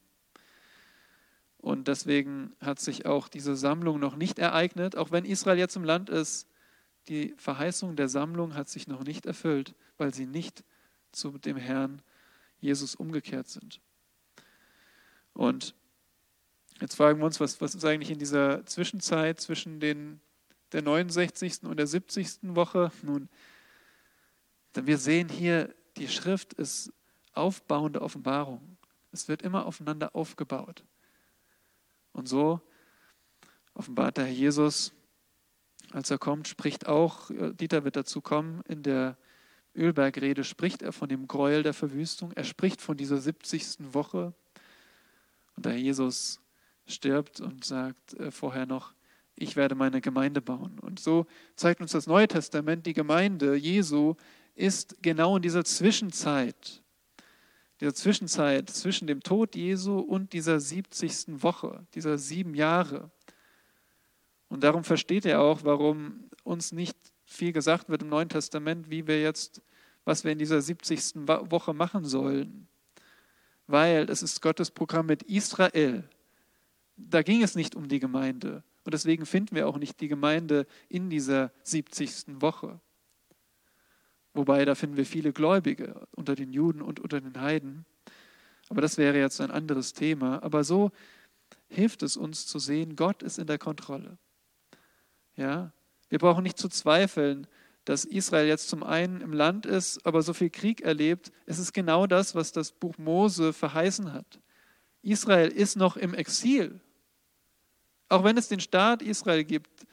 Und 1.57 1.89
deswegen 1.89 2.55
hat 2.61 2.79
sich 2.79 3.07
auch 3.07 3.29
diese 3.29 3.57
Sammlung 3.57 3.99
noch 3.99 4.16
nicht 4.16 4.39
ereignet, 4.39 4.97
auch 4.97 5.11
wenn 5.11 5.24
Israel 5.24 5.59
jetzt 5.59 5.77
im 5.77 5.85
Land 5.85 6.11
ist. 6.11 6.47
Die 7.09 7.35
Verheißung 7.37 7.97
der 7.97 8.09
Sammlung 8.09 8.55
hat 8.55 8.69
sich 8.69 8.89
noch 8.89 9.05
nicht 9.05 9.27
erfüllt, 9.27 9.75
weil 9.97 10.13
sie 10.13 10.27
nicht 10.27 10.65
zu 11.13 11.39
dem 11.39 11.57
Herrn 11.57 12.03
Jesus 12.61 12.95
umgekehrt 12.95 13.49
sind. 13.49 13.81
Und 15.33 15.75
Jetzt 16.81 16.97
fragen 16.97 17.19
wir 17.21 17.25
uns, 17.25 17.41
was, 17.41 17.61
was 17.61 17.75
ist 17.75 17.85
eigentlich 17.85 18.11
in 18.11 18.19
dieser 18.19 18.67
Zwischenzeit 18.67 19.41
zwischen 19.41 19.81
den, 19.81 20.21
der 20.73 20.83
69. 20.83 21.63
und 21.63 21.79
der 21.79 21.87
70. 21.87 22.55
Woche? 22.55 22.93
Nun, 23.03 23.29
wir 24.75 24.99
sehen 24.99 25.31
hier, 25.31 25.75
die 25.97 26.09
Schrift 26.09 26.53
ist 26.53 26.93
aufbauende 27.33 28.03
Offenbarung. 28.03 28.77
Es 29.11 29.27
wird 29.27 29.41
immer 29.41 29.65
aufeinander 29.65 30.15
aufgebaut. 30.15 30.85
Und 32.13 32.29
so 32.29 32.61
offenbart 33.73 34.19
der 34.19 34.27
Herr 34.27 34.33
Jesus, 34.33 34.93
als 35.97 36.11
er 36.11 36.18
kommt, 36.18 36.47
spricht 36.47 36.86
auch, 36.86 37.30
Dieter 37.30 37.84
wird 37.84 37.97
dazu 37.97 38.20
kommen, 38.20 38.61
in 38.68 38.82
der 38.82 39.16
Ölbergrede 39.74 40.44
spricht 40.44 40.82
er 40.82 40.92
von 40.92 41.09
dem 41.09 41.26
Gräuel 41.26 41.62
der 41.62 41.72
Verwüstung. 41.72 42.32
Er 42.32 42.44
spricht 42.44 42.82
von 42.82 42.99
dieser 42.99 43.16
70. 43.16 43.94
Woche. 43.94 44.34
Und 45.57 45.66
Herr 45.66 45.74
Jesus 45.74 46.38
stirbt 46.86 47.40
und 47.40 47.64
sagt 47.64 48.12
äh, 48.14 48.30
vorher 48.30 48.66
noch, 48.66 48.92
ich 49.36 49.57
werde 49.57 49.74
meine 49.74 50.03
Gemeinde 50.03 50.42
bauen. 50.42 50.78
Und 50.80 51.01
so 51.01 51.26
zeigt 51.57 51.80
uns 51.80 51.92
das 51.92 52.07
Neue 52.07 52.28
Testament, 52.28 52.84
die 52.84 52.92
Gemeinde 52.92 53.55
Jesu 53.55 54.16
ist 54.55 55.03
genau 55.03 55.36
in 55.36 55.42
dieser 55.42 55.64
Zwischenzeit, 55.64 56.82
dieser 57.80 57.94
Zwischenzeit 57.94 58.68
zwischen 58.68 59.07
dem 59.07 59.22
Tod 59.22 59.57
Jesu 59.57 59.99
und 59.99 60.34
dieser 60.34 60.61
70. 60.61 61.42
Woche, 61.42 61.86
dieser 61.94 62.18
sieben 62.18 62.55
Jahre. 62.55 63.11
Und 64.49 64.62
darum 64.62 64.84
versteht 64.84 65.26
er 65.26 65.40
auch, 65.40 65.64
warum 65.64 66.30
uns 66.44 66.72
nicht 66.72 66.97
viel 67.24 67.53
gesagt 67.53 67.88
wird 67.88 68.03
im 68.03 68.09
Neuen 68.09 68.28
Testament, 68.28 68.90
wie 68.90 69.07
wir 69.07 69.20
jetzt, 69.20 69.62
was 70.05 70.24
wir 70.24 70.32
in 70.32 70.38
dieser 70.38 70.61
70. 70.61 71.26
Woche 71.26 71.74
machen 71.74 72.05
sollen. 72.05 72.68
Weil 73.66 74.09
es 74.09 74.22
ist 74.22 74.40
Gottes 74.42 74.70
Programm 74.70 75.07
mit 75.07 75.24
Israel 75.24 76.09
da 76.97 77.22
ging 77.22 77.42
es 77.42 77.55
nicht 77.55 77.74
um 77.74 77.88
die 77.88 78.01
Gemeinde. 78.01 78.62
Und 78.84 78.94
deswegen 78.94 79.26
finden 79.26 79.55
wir 79.55 79.68
auch 79.68 79.78
nicht 79.78 80.01
die 80.01 80.09
Gemeinde 80.09 80.66
in 80.88 81.11
dieser 81.11 81.53
70. 81.62 82.40
Woche. 82.40 82.80
Wobei, 84.32 84.64
da 84.64 84.74
finden 84.74 84.97
wir 84.97 85.07
viele 85.07 85.32
Gläubige 85.32 86.07
unter 86.14 86.34
den 86.34 86.53
Juden 86.53 86.82
und 86.82 87.01
unter 87.01 87.20
den 87.20 87.40
Heiden. 87.40 87.84
Aber 88.68 88.80
das 88.80 88.99
wäre 88.99 89.18
jetzt 89.18 89.40
ein 89.40 89.51
anderes 89.51 89.92
Thema. 89.92 90.42
Aber 90.42 90.62
so 90.64 90.90
hilft 91.68 92.03
es 92.03 92.16
uns 92.16 92.47
zu 92.47 92.59
sehen, 92.59 92.97
Gott 92.97 93.22
ist 93.22 93.38
in 93.38 93.47
der 93.47 93.59
Kontrolle. 93.59 94.18
Ja, 95.37 95.72
wir 96.09 96.18
brauchen 96.18 96.43
nicht 96.43 96.59
zu 96.59 96.68
zweifeln, 96.68 97.47
dass 97.84 98.05
Israel 98.05 98.49
jetzt 98.49 98.68
zum 98.68 98.82
einen 98.82 99.20
im 99.20 99.32
Land 99.32 99.64
ist, 99.64 100.05
aber 100.05 100.22
so 100.22 100.32
viel 100.32 100.51
Krieg 100.51 100.80
erlebt. 100.80 101.30
Es 101.47 101.59
ist 101.59 101.72
genau 101.72 102.07
das, 102.07 102.34
was 102.34 102.53
das 102.53 102.72
Buch 102.72 102.99
Mose 102.99 103.53
verheißen 103.53 104.12
hat. 104.12 104.41
Israel 105.03 105.49
ist 105.49 105.76
noch 105.76 105.97
im 105.97 106.12
Exil. 106.12 106.80
Auch 108.09 108.24
wenn 108.24 108.37
es 108.37 108.49
den 108.49 108.61
Staat 108.61 109.03
Israel 109.03 109.45
gibt, 109.45 109.87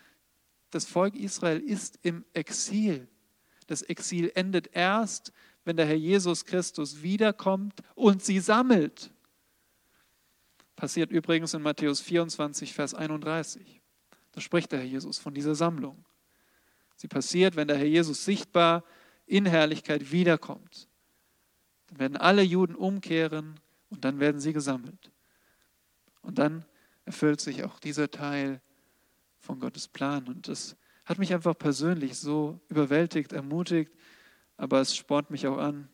das 0.71 0.85
Volk 0.85 1.15
Israel 1.15 1.59
ist 1.59 1.99
im 2.01 2.25
Exil. 2.33 3.07
Das 3.67 3.83
Exil 3.83 4.31
endet 4.33 4.75
erst, 4.75 5.31
wenn 5.65 5.77
der 5.77 5.85
Herr 5.85 5.95
Jesus 5.95 6.45
Christus 6.45 7.03
wiederkommt 7.03 7.81
und 7.93 8.23
sie 8.23 8.39
sammelt. 8.39 9.11
Passiert 10.75 11.11
übrigens 11.11 11.53
in 11.53 11.61
Matthäus 11.61 12.01
24, 12.01 12.73
Vers 12.73 12.95
31. 12.95 13.82
Da 14.33 14.41
spricht 14.41 14.71
der 14.71 14.79
Herr 14.79 14.85
Jesus 14.85 15.19
von 15.19 15.33
dieser 15.33 15.55
Sammlung. 15.55 16.03
Sie 16.95 17.07
passiert, 17.07 17.55
wenn 17.55 17.67
der 17.67 17.77
Herr 17.77 17.85
Jesus 17.85 18.25
sichtbar 18.25 18.83
in 19.25 19.45
Herrlichkeit 19.45 20.11
wiederkommt. 20.11 20.87
Dann 21.87 21.99
werden 21.99 22.17
alle 22.17 22.41
Juden 22.41 22.75
umkehren 22.75 23.59
und 23.89 24.03
dann 24.05 24.19
werden 24.19 24.41
sie 24.41 24.53
gesammelt. 24.53 25.11
Und 26.21 26.39
dann 26.39 26.65
erfüllt 27.05 27.41
sich 27.41 27.63
auch 27.63 27.79
dieser 27.79 28.09
Teil 28.09 28.61
von 29.39 29.59
Gottes 29.59 29.87
Plan. 29.87 30.27
Und 30.27 30.47
das 30.47 30.75
hat 31.05 31.19
mich 31.19 31.33
einfach 31.33 31.57
persönlich 31.57 32.17
so 32.17 32.59
überwältigt, 32.69 33.33
ermutigt, 33.33 33.91
aber 34.57 34.81
es 34.81 34.95
spornt 34.95 35.29
mich 35.29 35.47
auch 35.47 35.57
an, 35.57 35.89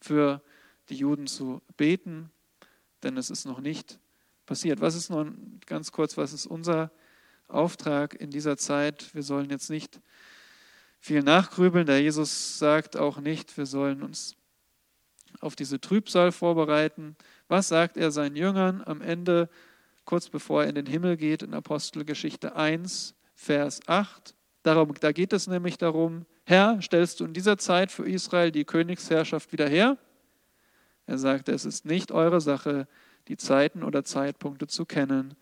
für 0.00 0.42
die 0.88 0.96
Juden 0.96 1.26
zu 1.26 1.60
beten, 1.76 2.30
denn 3.02 3.16
es 3.16 3.30
ist 3.30 3.44
noch 3.44 3.60
nicht 3.60 3.98
passiert. 4.46 4.80
Was 4.80 4.94
ist 4.94 5.10
nun 5.10 5.60
ganz 5.66 5.92
kurz, 5.92 6.16
was 6.16 6.32
ist 6.32 6.46
unser 6.46 6.90
Auftrag 7.48 8.14
in 8.14 8.30
dieser 8.30 8.56
Zeit? 8.56 9.14
Wir 9.14 9.22
sollen 9.22 9.50
jetzt 9.50 9.70
nicht 9.70 10.00
viel 11.00 11.22
nachgrübeln. 11.22 11.86
Der 11.86 12.00
Jesus 12.00 12.58
sagt 12.58 12.96
auch 12.96 13.18
nicht, 13.18 13.56
wir 13.56 13.66
sollen 13.66 14.02
uns 14.02 14.36
auf 15.40 15.56
diese 15.56 15.80
Trübsal 15.80 16.32
vorbereiten. 16.32 17.16
Was 17.48 17.68
sagt 17.68 17.96
er 17.96 18.10
seinen 18.10 18.36
Jüngern 18.36 18.82
am 18.84 19.00
Ende 19.00 19.48
kurz 20.08 20.30
bevor 20.30 20.62
er 20.62 20.70
in 20.70 20.74
den 20.74 20.86
Himmel 20.86 21.18
geht, 21.18 21.42
in 21.42 21.52
Apostelgeschichte 21.52 22.56
1, 22.56 23.14
Vers 23.34 23.80
8. 23.86 24.34
Darum, 24.62 24.94
da 24.98 25.12
geht 25.12 25.34
es 25.34 25.46
nämlich 25.46 25.76
darum, 25.76 26.24
Herr, 26.44 26.80
stellst 26.80 27.20
du 27.20 27.26
in 27.26 27.34
dieser 27.34 27.58
Zeit 27.58 27.92
für 27.92 28.08
Israel 28.08 28.50
die 28.50 28.64
Königsherrschaft 28.64 29.52
wieder 29.52 29.68
her? 29.68 29.98
Er 31.04 31.18
sagte, 31.18 31.52
es 31.52 31.66
ist 31.66 31.84
nicht 31.84 32.10
eure 32.10 32.40
Sache, 32.40 32.88
die 33.28 33.36
Zeiten 33.36 33.82
oder 33.82 34.02
Zeitpunkte 34.02 34.66
zu 34.66 34.86
kennen, 34.86 35.34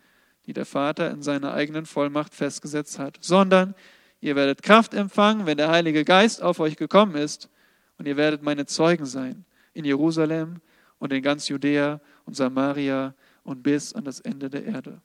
die 0.46 0.52
der 0.52 0.66
Vater 0.66 1.10
in 1.10 1.22
seiner 1.22 1.54
eigenen 1.54 1.86
Vollmacht 1.86 2.34
festgesetzt 2.34 2.98
hat, 2.98 3.18
sondern 3.20 3.74
ihr 4.20 4.36
werdet 4.36 4.62
Kraft 4.62 4.94
empfangen, 4.94 5.46
wenn 5.46 5.56
der 5.56 5.70
Heilige 5.70 6.04
Geist 6.04 6.42
auf 6.42 6.60
euch 6.60 6.76
gekommen 6.76 7.16
ist, 7.16 7.50
Und 7.98 8.06
ihr 8.06 8.16
werdet 8.16 8.42
meine 8.42 8.66
Zeugen 8.66 9.06
sein 9.06 9.44
in 9.72 9.84
Jerusalem 9.84 10.60
und 10.98 11.12
in 11.12 11.22
ganz 11.22 11.48
Judäa 11.48 12.00
und 12.24 12.34
Samaria 12.34 13.14
und 13.42 13.62
bis 13.62 13.92
an 13.92 14.04
das 14.04 14.20
Ende 14.20 14.50
der 14.50 14.64
Erde. 14.64 15.00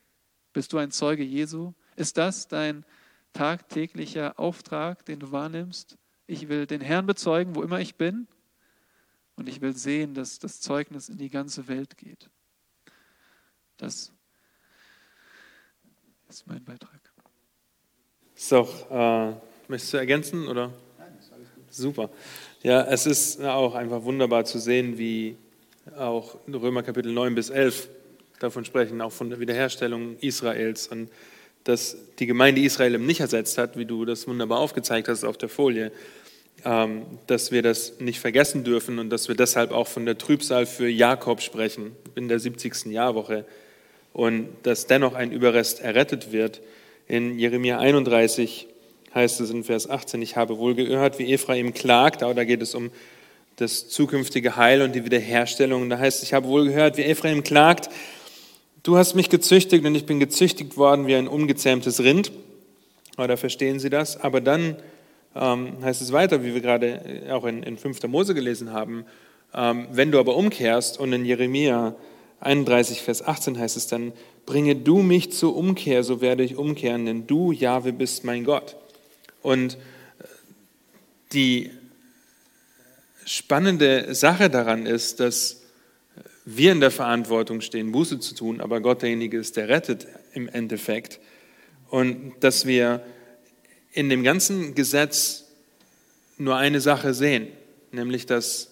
Bist 0.53 0.73
du 0.73 0.77
ein 0.77 0.91
Zeuge 0.91 1.23
Jesu? 1.23 1.73
Ist 1.95 2.17
das 2.17 2.47
dein 2.47 2.85
tagtäglicher 3.33 4.39
Auftrag, 4.39 5.05
den 5.05 5.19
du 5.19 5.31
wahrnimmst? 5.31 5.97
Ich 6.27 6.49
will 6.49 6.65
den 6.65 6.81
Herrn 6.81 7.05
bezeugen, 7.05 7.55
wo 7.55 7.63
immer 7.63 7.79
ich 7.79 7.95
bin. 7.95 8.27
Und 9.35 9.47
ich 9.47 9.61
will 9.61 9.75
sehen, 9.75 10.13
dass 10.13 10.39
das 10.39 10.59
Zeugnis 10.59 11.09
in 11.09 11.17
die 11.17 11.29
ganze 11.29 11.67
Welt 11.67 11.97
geht. 11.97 12.29
Das 13.77 14.13
ist 16.31 16.47
mein 16.47 16.63
Beitrag. 16.63 16.99
So, 18.35 18.67
äh, 18.89 19.33
möchtest 19.67 19.93
du 19.93 19.97
ergänzen 19.97 20.47
oder? 20.47 20.71
Nein, 20.97 21.13
ist 21.19 21.31
alles 21.33 21.47
gut. 21.53 21.63
Super. 21.69 22.09
Ja, 22.63 22.83
es 22.83 23.05
ist 23.05 23.41
auch 23.43 23.75
einfach 23.75 24.03
wunderbar 24.03 24.45
zu 24.45 24.57
sehen, 24.57 24.97
wie 24.97 25.35
auch 25.97 26.37
Römer 26.47 26.83
Kapitel 26.83 27.11
9 27.11 27.35
bis 27.35 27.49
11 27.49 27.89
davon 28.39 28.63
sprechen, 28.63 29.01
auch 29.01 29.11
von 29.11 29.29
der 29.29 29.39
Wiederherstellung 29.41 30.17
Israels 30.19 30.87
und 30.87 31.09
dass 31.65 31.97
die 32.17 32.25
Gemeinde 32.25 32.61
Israel 32.61 32.97
nicht 32.97 33.19
ersetzt 33.19 33.57
hat, 33.57 33.77
wie 33.77 33.85
du 33.85 34.05
das 34.05 34.27
wunderbar 34.27 34.59
aufgezeigt 34.59 35.09
hast 35.09 35.25
auf 35.25 35.37
der 35.37 35.49
Folie, 35.49 35.91
ähm, 36.63 37.05
dass 37.27 37.51
wir 37.51 37.61
das 37.61 37.99
nicht 37.99 38.19
vergessen 38.19 38.63
dürfen 38.63 38.99
und 38.99 39.09
dass 39.09 39.27
wir 39.27 39.35
deshalb 39.35 39.71
auch 39.71 39.87
von 39.87 40.05
der 40.05 40.17
Trübsal 40.17 40.65
für 40.65 40.87
Jakob 40.87 41.41
sprechen 41.41 41.95
in 42.15 42.29
der 42.29 42.39
70. 42.39 42.85
Jahrwoche 42.85 43.45
und 44.13 44.49
dass 44.63 44.87
dennoch 44.87 45.13
ein 45.13 45.31
Überrest 45.31 45.81
errettet 45.81 46.31
wird. 46.31 46.61
In 47.07 47.37
Jeremia 47.37 47.79
31 47.79 48.67
heißt 49.13 49.41
es 49.41 49.49
in 49.49 49.63
Vers 49.63 49.89
18, 49.89 50.21
ich 50.21 50.35
habe 50.35 50.57
wohl 50.57 50.75
gehört, 50.75 51.19
wie 51.19 51.33
Ephraim 51.33 51.73
klagt, 51.73 52.23
aber 52.23 52.33
da 52.33 52.43
geht 52.43 52.61
es 52.61 52.75
um 52.75 52.91
das 53.57 53.89
zukünftige 53.89 54.55
Heil 54.55 54.81
und 54.81 54.95
die 54.95 55.05
Wiederherstellung. 55.05 55.89
Da 55.89 55.99
heißt 55.99 56.19
es, 56.19 56.23
ich 56.23 56.33
habe 56.33 56.47
wohl 56.47 56.65
gehört, 56.65 56.97
wie 56.97 57.03
Ephraim 57.03 57.43
klagt, 57.43 57.89
Du 58.83 58.97
hast 58.97 59.13
mich 59.13 59.29
gezüchtigt 59.29 59.85
und 59.85 59.93
ich 59.93 60.07
bin 60.07 60.19
gezüchtigt 60.19 60.75
worden 60.75 61.05
wie 61.05 61.13
ein 61.13 61.27
ungezähmtes 61.27 61.99
Rind. 61.99 62.31
Oder 63.15 63.37
verstehen 63.37 63.79
Sie 63.79 63.91
das? 63.91 64.19
Aber 64.19 64.41
dann 64.41 64.75
ähm, 65.35 65.73
heißt 65.83 66.01
es 66.01 66.11
weiter, 66.11 66.43
wie 66.43 66.55
wir 66.55 66.61
gerade 66.61 67.27
auch 67.29 67.45
in, 67.45 67.61
in 67.61 67.77
5. 67.77 68.01
Mose 68.07 68.33
gelesen 68.33 68.73
haben, 68.73 69.05
ähm, 69.53 69.85
wenn 69.91 70.11
du 70.11 70.19
aber 70.19 70.35
umkehrst 70.35 70.99
und 70.99 71.13
in 71.13 71.25
Jeremia 71.25 71.93
31, 72.41 73.01
Vers 73.01 73.21
18 73.25 73.57
heißt 73.57 73.77
es 73.77 73.87
dann, 73.87 74.13
bringe 74.45 74.75
du 74.75 75.01
mich 75.01 75.31
zur 75.31 75.55
Umkehr, 75.55 76.03
so 76.03 76.21
werde 76.21 76.43
ich 76.43 76.55
umkehren, 76.55 77.05
denn 77.05 77.27
du, 77.27 77.51
Jahwe, 77.51 77.93
bist 77.93 78.23
mein 78.23 78.43
Gott. 78.43 78.75
Und 79.41 79.75
äh, 79.75 79.77
die 81.33 81.71
spannende 83.25 84.13
Sache 84.15 84.49
daran 84.49 84.85
ist, 84.85 85.19
dass 85.19 85.61
wir 86.43 86.71
in 86.71 86.79
der 86.79 86.91
Verantwortung 86.91 87.61
stehen, 87.61 87.91
Buße 87.91 88.19
zu 88.19 88.33
tun, 88.33 88.59
aber 88.59 88.81
Gott 88.81 89.03
derjenige 89.03 89.37
ist, 89.37 89.57
der 89.57 89.69
rettet 89.69 90.07
im 90.33 90.49
Endeffekt. 90.49 91.19
Und 91.89 92.33
dass 92.39 92.65
wir 92.65 93.05
in 93.93 94.09
dem 94.09 94.23
ganzen 94.23 94.73
Gesetz 94.73 95.45
nur 96.37 96.55
eine 96.55 96.81
Sache 96.81 97.13
sehen, 97.13 97.47
nämlich 97.91 98.25
dass 98.25 98.70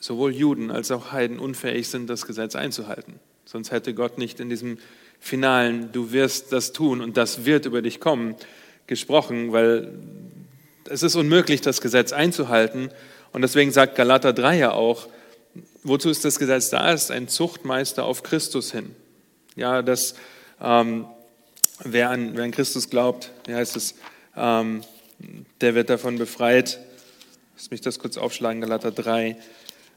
sowohl 0.00 0.34
Juden 0.34 0.70
als 0.70 0.90
auch 0.90 1.12
Heiden 1.12 1.38
unfähig 1.38 1.88
sind, 1.88 2.08
das 2.08 2.26
Gesetz 2.26 2.54
einzuhalten. 2.56 3.14
Sonst 3.44 3.70
hätte 3.70 3.94
Gott 3.94 4.18
nicht 4.18 4.40
in 4.40 4.48
diesem 4.48 4.78
finalen, 5.20 5.90
du 5.92 6.12
wirst 6.12 6.52
das 6.52 6.72
tun 6.72 7.00
und 7.00 7.16
das 7.16 7.44
wird 7.44 7.66
über 7.66 7.82
dich 7.82 8.00
kommen, 8.00 8.36
gesprochen, 8.86 9.52
weil 9.52 9.92
es 10.88 11.02
ist 11.02 11.16
unmöglich, 11.16 11.60
das 11.60 11.80
Gesetz 11.80 12.12
einzuhalten. 12.12 12.90
Und 13.32 13.42
deswegen 13.42 13.72
sagt 13.72 13.94
Galater 13.96 14.32
3 14.32 14.58
ja 14.58 14.72
auch, 14.72 15.08
wozu 15.82 16.08
ist 16.08 16.24
das 16.24 16.38
Gesetz 16.38 16.70
da? 16.70 16.92
Es 16.92 17.04
ist 17.04 17.10
ein 17.10 17.28
Zuchtmeister 17.28 18.04
auf 18.04 18.22
Christus 18.22 18.72
hin. 18.72 18.94
Ja, 19.56 19.82
dass 19.82 20.14
ähm, 20.60 21.06
wer, 21.84 22.10
an, 22.10 22.36
wer 22.36 22.44
an 22.44 22.50
Christus 22.50 22.90
glaubt, 22.90 23.32
wie 23.46 23.54
heißt 23.54 23.76
es, 23.76 23.94
ähm, 24.36 24.82
der 25.60 25.74
wird 25.74 25.90
davon 25.90 26.16
befreit. 26.16 26.78
Lass 27.56 27.70
mich 27.70 27.80
das 27.80 27.98
kurz 27.98 28.16
aufschlagen, 28.16 28.60
Galater 28.60 28.92
3, 28.92 29.36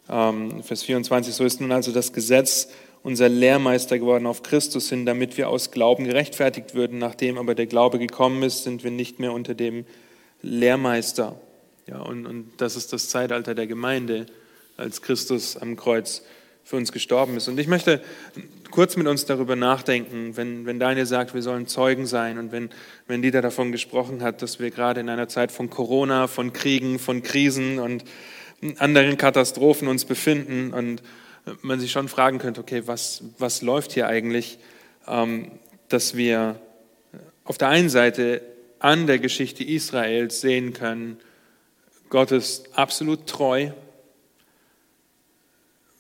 ähm, 0.10 0.64
Vers 0.64 0.84
24. 0.84 1.34
So 1.34 1.46
ist 1.46 1.62
nun 1.62 1.72
also 1.72 1.92
das 1.92 2.14
Gesetz 2.14 2.70
unser 3.04 3.30
Lehrmeister 3.30 3.98
geworden 3.98 4.28
auf 4.28 4.44
Christus 4.44 4.90
hin, 4.90 5.06
damit 5.06 5.38
wir 5.38 5.50
aus 5.50 5.72
Glauben 5.72 6.06
gerechtfertigt 6.06 6.76
würden. 6.76 7.00
Nachdem 7.00 7.38
aber 7.38 7.56
der 7.56 7.66
Glaube 7.66 8.00
gekommen 8.00 8.44
ist, 8.44 8.64
sind 8.64 8.84
wir 8.84 8.92
nicht 8.92 9.20
mehr 9.20 9.34
unter 9.34 9.56
dem 9.56 9.86
Lehrmeister. 10.42 11.40
Ja, 11.88 12.00
und, 12.02 12.26
und 12.26 12.52
das 12.58 12.76
ist 12.76 12.94
das 12.94 13.10
Zeitalter 13.10 13.56
der 13.56 13.68
Gemeinde 13.68 14.28
als 14.78 15.02
Christus 15.02 15.58
am 15.58 15.76
Kreuz 15.76 16.24
für 16.64 16.76
uns 16.76 16.92
gestorben 16.92 17.38
ist. 17.38 17.48
Und 17.48 17.60
ich 17.60 17.68
möchte 17.68 18.02
kurz 18.70 18.96
mit 18.96 19.08
uns 19.08 19.26
darüber 19.26 19.56
nachdenken, 19.56 20.38
wenn, 20.38 20.66
wenn 20.66 20.80
Daniel 20.80 21.06
sagt, 21.06 21.34
wir 21.34 21.42
sollen 21.42 21.68
Zeugen 21.68 22.06
sein 22.06 22.38
und 22.38 22.52
wenn, 22.52 22.70
wenn 23.08 23.22
Dieter 23.22 23.42
davon 23.42 23.72
gesprochen 23.72 24.22
hat, 24.22 24.42
dass 24.42 24.60
wir 24.60 24.70
gerade 24.70 25.02
in 25.02 25.10
einer 25.10 25.28
Zeit 25.28 25.52
von 25.52 25.70
Corona, 25.70 26.28
von 26.28 26.54
Kriegen, 26.54 27.00
von 27.00 27.24
Krisen 27.24 27.80
und 27.80 28.06
anderen 28.78 29.18
Katastrophen 29.18 29.88
uns 29.88 30.06
befinden 30.06 30.74
und 30.74 31.02
man 31.62 31.80
sich 31.80 31.92
schon 31.92 32.08
fragen 32.08 32.38
könnte, 32.38 32.62
okay, 32.62 32.84
was, 32.86 33.24
was 33.38 33.62
läuft 33.62 33.94
hier 33.94 34.08
eigentlich, 34.08 34.60
ähm, 35.08 35.52
dass 35.90 36.16
wir 36.16 36.60
auf 37.44 37.58
der 37.58 37.70
einen 37.70 37.90
Seite 37.90 38.42
an 38.80 39.08
der 39.08 39.20
Geschichte 39.20 39.64
Israels 39.64 40.42
sehen 40.42 40.74
können, 40.74 41.18
Gott 42.10 42.32
ist 42.32 42.78
absolut 42.78 43.28
treu, 43.28 43.72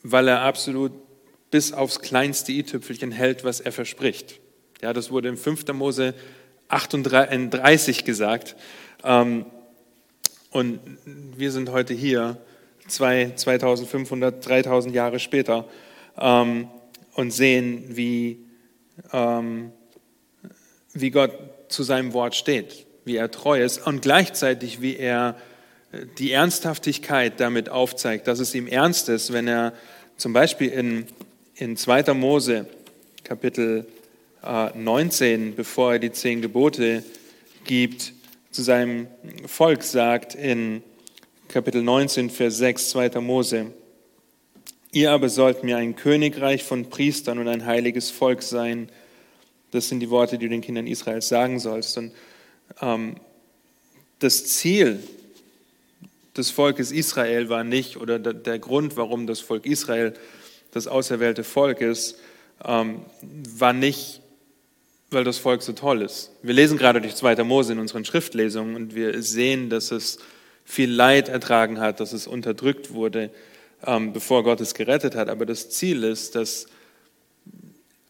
weil 0.03 0.27
er 0.27 0.41
absolut 0.41 0.91
bis 1.51 1.73
aufs 1.73 1.99
kleinste 2.01 2.51
i-Tüpfelchen 2.51 3.11
hält, 3.11 3.43
was 3.43 3.59
er 3.59 3.71
verspricht. 3.71 4.39
Ja, 4.81 4.93
das 4.93 5.11
wurde 5.11 5.29
im 5.29 5.37
5. 5.37 5.67
Mose 5.73 6.13
38 6.69 8.05
gesagt. 8.05 8.55
Ähm, 9.03 9.45
und 10.49 10.79
wir 11.37 11.51
sind 11.51 11.69
heute 11.69 11.93
hier, 11.93 12.37
2500, 12.91 14.45
3000 14.45 14.93
Jahre 14.93 15.19
später, 15.19 15.65
ähm, 16.19 16.67
und 17.13 17.31
sehen, 17.31 17.83
wie, 17.89 18.45
ähm, 19.11 19.71
wie 20.93 21.11
Gott 21.11 21.31
zu 21.69 21.83
seinem 21.83 22.13
Wort 22.13 22.35
steht, 22.35 22.85
wie 23.05 23.15
er 23.15 23.31
treu 23.31 23.61
ist 23.61 23.85
und 23.85 24.01
gleichzeitig, 24.01 24.81
wie 24.81 24.97
er 24.97 25.35
die 26.17 26.31
Ernsthaftigkeit 26.31 27.39
damit 27.39 27.69
aufzeigt, 27.69 28.27
dass 28.27 28.39
es 28.39 28.55
ihm 28.55 28.67
ernst 28.67 29.09
ist, 29.09 29.33
wenn 29.33 29.47
er 29.47 29.73
zum 30.17 30.33
Beispiel 30.33 30.69
in, 30.69 31.05
in 31.55 31.75
2. 31.75 32.13
Mose 32.13 32.65
Kapitel 33.23 33.85
äh, 34.43 34.69
19, 34.77 35.55
bevor 35.55 35.93
er 35.93 35.99
die 35.99 36.11
zehn 36.11 36.41
Gebote 36.41 37.03
gibt, 37.65 38.13
zu 38.51 38.63
seinem 38.63 39.07
Volk 39.45 39.83
sagt 39.83 40.35
in 40.35 40.83
Kapitel 41.51 41.83
19, 41.83 42.29
Vers 42.29 42.59
6, 42.59 42.91
2. 42.91 43.19
Mose, 43.19 43.73
Ihr 44.93 45.11
aber 45.11 45.27
sollt 45.27 45.65
mir 45.65 45.75
ein 45.75 45.97
Königreich 45.97 46.63
von 46.63 46.89
Priestern 46.89 47.39
und 47.39 47.49
ein 47.49 47.65
heiliges 47.65 48.09
Volk 48.09 48.41
sein. 48.41 48.87
Das 49.71 49.89
sind 49.89 49.99
die 49.99 50.09
Worte, 50.09 50.37
die 50.37 50.45
du 50.45 50.51
den 50.51 50.61
Kindern 50.61 50.87
Israels 50.87 51.27
sagen 51.27 51.59
sollst. 51.59 51.97
Und 51.97 52.13
ähm, 52.81 53.17
das 54.19 54.45
Ziel 54.45 55.03
des 56.37 56.51
Volkes 56.51 56.93
Israel 56.93 57.49
war 57.49 57.65
nicht, 57.65 57.97
oder 57.97 58.17
der 58.17 58.57
Grund, 58.57 58.95
warum 58.95 59.27
das 59.27 59.41
Volk 59.41 59.65
Israel 59.65 60.13
das 60.71 60.87
auserwählte 60.87 61.43
Volk 61.43 61.81
ist, 61.81 62.17
ähm, 62.63 63.01
war 63.57 63.73
nicht, 63.73 64.21
weil 65.09 65.25
das 65.25 65.37
Volk 65.37 65.63
so 65.63 65.73
toll 65.73 66.01
ist. 66.01 66.31
Wir 66.43 66.53
lesen 66.53 66.77
gerade 66.77 67.01
durch 67.01 67.15
2. 67.15 67.43
Mose 67.43 67.73
in 67.73 67.79
unseren 67.79 68.05
Schriftlesungen 68.05 68.77
und 68.77 68.95
wir 68.95 69.21
sehen, 69.21 69.69
dass 69.69 69.91
es 69.91 70.19
viel 70.71 70.89
Leid 70.89 71.27
ertragen 71.27 71.81
hat, 71.81 71.99
dass 71.99 72.13
es 72.13 72.27
unterdrückt 72.27 72.93
wurde, 72.93 73.29
ähm, 73.85 74.13
bevor 74.13 74.45
Gott 74.45 74.61
es 74.61 74.73
gerettet 74.73 75.15
hat. 75.15 75.27
Aber 75.27 75.45
das 75.45 75.69
Ziel 75.69 76.05
ist, 76.05 76.35
dass 76.35 76.67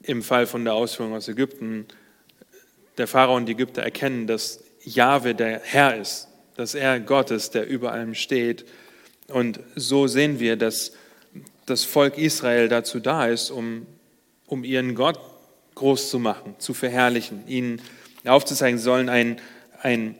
im 0.04 0.22
Fall 0.22 0.46
von 0.46 0.64
der 0.64 0.74
Ausführung 0.74 1.12
aus 1.12 1.26
Ägypten 1.26 1.86
der 2.98 3.08
Pharao 3.08 3.34
und 3.34 3.46
die 3.46 3.52
Ägypter 3.52 3.82
erkennen, 3.82 4.28
dass 4.28 4.62
Jahwe 4.84 5.34
der 5.34 5.60
Herr 5.64 5.96
ist, 5.96 6.28
dass 6.54 6.76
er 6.76 7.00
Gott 7.00 7.32
ist, 7.32 7.56
der 7.56 7.66
über 7.66 7.90
allem 7.90 8.14
steht. 8.14 8.64
Und 9.26 9.58
so 9.74 10.06
sehen 10.06 10.38
wir, 10.38 10.54
dass 10.54 10.92
das 11.66 11.82
Volk 11.82 12.16
Israel 12.16 12.68
dazu 12.68 13.00
da 13.00 13.26
ist, 13.26 13.50
um, 13.50 13.88
um 14.46 14.62
ihren 14.62 14.94
Gott 14.94 15.18
groß 15.74 16.10
zu 16.10 16.20
machen, 16.20 16.54
zu 16.58 16.74
verherrlichen, 16.74 17.42
ihnen 17.48 17.82
aufzuzeigen, 18.24 18.78
sie 18.78 18.84
sollen 18.84 19.08
ein, 19.08 19.40
ein 19.80 20.14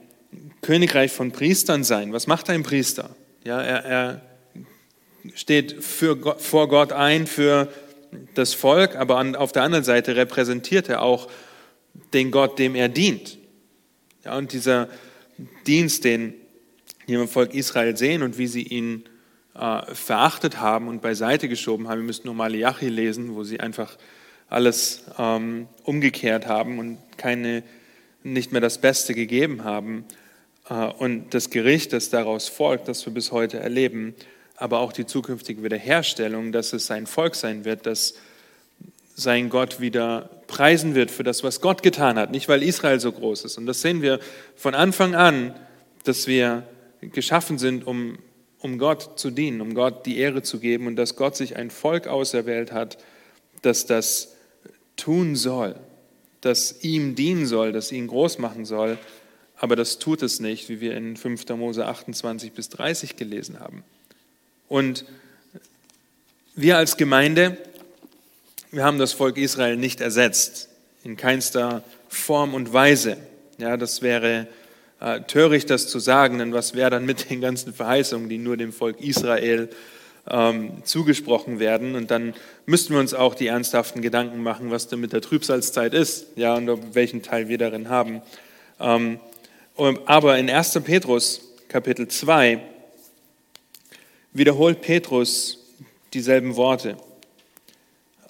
Königreich 0.60 1.12
von 1.12 1.32
Priestern 1.32 1.84
sein. 1.84 2.12
Was 2.12 2.26
macht 2.26 2.48
ein 2.50 2.62
Priester? 2.62 3.14
Ja, 3.44 3.60
er, 3.60 3.84
er 3.84 4.20
steht 5.34 5.82
für 5.82 6.36
vor 6.38 6.68
Gott 6.68 6.92
ein 6.92 7.26
für 7.26 7.68
das 8.34 8.54
Volk, 8.54 8.96
aber 8.96 9.18
an, 9.18 9.34
auf 9.34 9.52
der 9.52 9.62
anderen 9.62 9.84
Seite 9.84 10.16
repräsentiert 10.16 10.88
er 10.88 11.02
auch 11.02 11.28
den 12.12 12.30
Gott, 12.30 12.58
dem 12.58 12.74
er 12.74 12.88
dient. 12.88 13.38
Ja, 14.24 14.36
und 14.36 14.52
dieser 14.52 14.88
Dienst, 15.66 16.04
den 16.04 16.34
hier 17.06 17.20
im 17.20 17.28
Volk 17.28 17.54
Israel 17.54 17.96
sehen 17.96 18.22
und 18.22 18.38
wie 18.38 18.46
sie 18.46 18.62
ihn 18.62 19.04
äh, 19.54 19.94
verachtet 19.94 20.60
haben 20.60 20.88
und 20.88 21.02
beiseite 21.02 21.48
geschoben 21.48 21.88
haben. 21.88 22.00
Wir 22.00 22.06
müssen 22.06 22.26
nur 22.26 22.34
Malachi 22.34 22.88
lesen, 22.88 23.34
wo 23.34 23.44
sie 23.44 23.60
einfach 23.60 23.96
alles 24.48 25.04
ähm, 25.18 25.68
umgekehrt 25.82 26.46
haben 26.46 26.78
und 26.78 26.98
keine, 27.16 27.62
nicht 28.22 28.52
mehr 28.52 28.60
das 28.60 28.80
Beste 28.80 29.14
gegeben 29.14 29.64
haben. 29.64 30.04
Äh, 30.72 30.92
und 30.98 31.34
das 31.34 31.50
Gericht, 31.50 31.92
das 31.92 32.10
daraus 32.10 32.48
folgt, 32.48 32.88
das 32.88 33.04
wir 33.06 33.12
bis 33.12 33.32
heute 33.32 33.58
erleben, 33.58 34.14
aber 34.56 34.78
auch 34.78 34.92
die 34.92 35.06
zukünftige 35.06 35.62
Wiederherstellung, 35.62 36.52
dass 36.52 36.72
es 36.72 36.86
sein 36.86 37.06
Volk 37.06 37.34
sein 37.34 37.64
wird, 37.64 37.86
das 37.86 38.14
sein 39.14 39.50
Gott 39.50 39.80
wieder 39.80 40.30
preisen 40.46 40.94
wird 40.94 41.10
für 41.10 41.22
das, 41.22 41.44
was 41.44 41.60
Gott 41.60 41.82
getan 41.82 42.18
hat, 42.18 42.30
nicht 42.30 42.48
weil 42.48 42.62
Israel 42.62 42.98
so 42.98 43.12
groß 43.12 43.44
ist. 43.44 43.58
Und 43.58 43.66
das 43.66 43.82
sehen 43.82 44.00
wir 44.00 44.20
von 44.56 44.74
Anfang 44.74 45.14
an, 45.14 45.54
dass 46.04 46.26
wir 46.26 46.66
geschaffen 47.00 47.58
sind, 47.58 47.86
um, 47.86 48.18
um 48.58 48.78
Gott 48.78 49.18
zu 49.18 49.30
dienen, 49.30 49.60
um 49.60 49.74
Gott 49.74 50.06
die 50.06 50.18
Ehre 50.18 50.42
zu 50.42 50.60
geben 50.60 50.86
und 50.86 50.96
dass 50.96 51.16
Gott 51.16 51.36
sich 51.36 51.56
ein 51.56 51.70
Volk 51.70 52.06
auserwählt 52.06 52.72
hat, 52.72 52.96
das 53.60 53.84
das 53.84 54.34
tun 54.96 55.36
soll, 55.36 55.74
das 56.40 56.82
ihm 56.82 57.14
dienen 57.14 57.46
soll, 57.46 57.72
das 57.72 57.92
ihn 57.92 58.06
groß 58.06 58.38
machen 58.38 58.64
soll, 58.64 58.98
aber 59.62 59.76
das 59.76 60.00
tut 60.00 60.22
es 60.22 60.40
nicht, 60.40 60.68
wie 60.68 60.80
wir 60.80 60.96
in 60.96 61.16
5. 61.16 61.48
Mose 61.50 61.86
28 61.86 62.50
bis 62.50 62.68
30 62.70 63.14
gelesen 63.14 63.60
haben. 63.60 63.84
Und 64.68 65.04
wir 66.56 66.78
als 66.78 66.96
Gemeinde, 66.96 67.56
wir 68.72 68.82
haben 68.82 68.98
das 68.98 69.12
Volk 69.12 69.36
Israel 69.36 69.76
nicht 69.76 70.00
ersetzt, 70.00 70.68
in 71.04 71.16
keinster 71.16 71.84
Form 72.08 72.54
und 72.54 72.72
Weise. 72.72 73.18
Ja, 73.58 73.76
das 73.76 74.02
wäre 74.02 74.48
äh, 74.98 75.20
töricht, 75.20 75.70
das 75.70 75.86
zu 75.86 76.00
sagen, 76.00 76.38
denn 76.38 76.52
was 76.52 76.74
wäre 76.74 76.90
dann 76.90 77.06
mit 77.06 77.30
den 77.30 77.40
ganzen 77.40 77.72
Verheißungen, 77.72 78.28
die 78.28 78.38
nur 78.38 78.56
dem 78.56 78.72
Volk 78.72 79.00
Israel 79.00 79.68
ähm, 80.28 80.82
zugesprochen 80.82 81.60
werden? 81.60 81.94
Und 81.94 82.10
dann 82.10 82.34
müssten 82.66 82.94
wir 82.94 83.00
uns 83.00 83.14
auch 83.14 83.36
die 83.36 83.46
ernsthaften 83.46 84.02
Gedanken 84.02 84.42
machen, 84.42 84.72
was 84.72 84.88
denn 84.88 84.98
mit 84.98 85.12
der 85.12 85.20
Trübsalzeit 85.20 85.94
ist, 85.94 86.26
ja, 86.34 86.56
und 86.56 86.96
welchen 86.96 87.22
Teil 87.22 87.48
wir 87.48 87.58
darin 87.58 87.88
haben. 87.88 88.22
Ähm, 88.80 89.20
aber 89.76 90.38
in 90.38 90.50
1. 90.50 90.80
Petrus 90.84 91.40
Kapitel 91.68 92.08
2 92.08 92.60
wiederholt 94.32 94.80
Petrus 94.80 95.58
dieselben 96.12 96.56
Worte, 96.56 96.96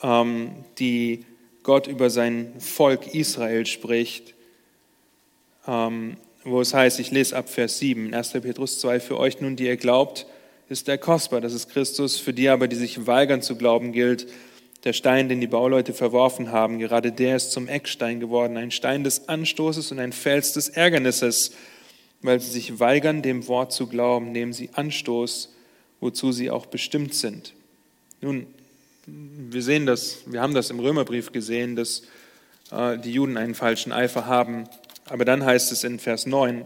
ähm, 0.02 0.52
die 0.78 1.24
Gott 1.62 1.86
über 1.86 2.10
sein 2.10 2.54
Volk 2.58 3.14
Israel 3.14 3.66
spricht. 3.66 4.34
Ähm, 5.66 6.16
wo 6.44 6.60
es 6.60 6.74
heißt, 6.74 6.98
ich 6.98 7.12
lese 7.12 7.36
ab 7.36 7.48
Vers 7.48 7.78
7, 7.78 8.12
1. 8.12 8.32
Petrus 8.32 8.80
2, 8.80 9.00
für 9.00 9.18
euch 9.18 9.40
nun, 9.40 9.54
die 9.54 9.66
ihr 9.66 9.76
glaubt, 9.76 10.26
ist 10.68 10.88
er 10.88 10.98
kostbar, 10.98 11.40
das 11.40 11.52
ist 11.52 11.68
Christus, 11.68 12.18
für 12.18 12.32
die 12.32 12.48
aber, 12.48 12.66
die 12.66 12.76
sich 12.76 13.06
weigern 13.06 13.42
zu 13.42 13.56
glauben, 13.56 13.92
gilt, 13.92 14.26
der 14.84 14.92
Stein, 14.92 15.28
den 15.28 15.40
die 15.40 15.46
Bauleute 15.46 15.94
verworfen 15.94 16.50
haben, 16.50 16.78
gerade 16.78 17.12
der 17.12 17.36
ist 17.36 17.52
zum 17.52 17.68
Eckstein 17.68 18.20
geworden, 18.20 18.56
ein 18.56 18.70
Stein 18.70 19.04
des 19.04 19.28
Anstoßes 19.28 19.92
und 19.92 19.98
ein 19.98 20.12
Fels 20.12 20.52
des 20.52 20.68
Ärgernisses. 20.68 21.52
Weil 22.20 22.38
sie 22.40 22.50
sich 22.50 22.78
weigern, 22.78 23.20
dem 23.22 23.48
Wort 23.48 23.72
zu 23.72 23.88
glauben, 23.88 24.30
nehmen 24.30 24.52
sie 24.52 24.70
Anstoß, 24.74 25.52
wozu 26.00 26.30
sie 26.30 26.50
auch 26.50 26.66
bestimmt 26.66 27.14
sind. 27.14 27.52
Nun, 28.20 28.46
wir 29.06 29.62
sehen 29.62 29.86
das, 29.86 30.18
wir 30.26 30.40
haben 30.40 30.54
das 30.54 30.70
im 30.70 30.78
Römerbrief 30.78 31.32
gesehen, 31.32 31.74
dass 31.74 32.02
äh, 32.70 32.96
die 32.98 33.12
Juden 33.12 33.36
einen 33.36 33.56
falschen 33.56 33.90
Eifer 33.90 34.26
haben 34.26 34.68
aber 35.06 35.24
dann 35.24 35.44
heißt 35.44 35.72
es 35.72 35.84
in 35.84 35.98
Vers 35.98 36.26
9, 36.26 36.64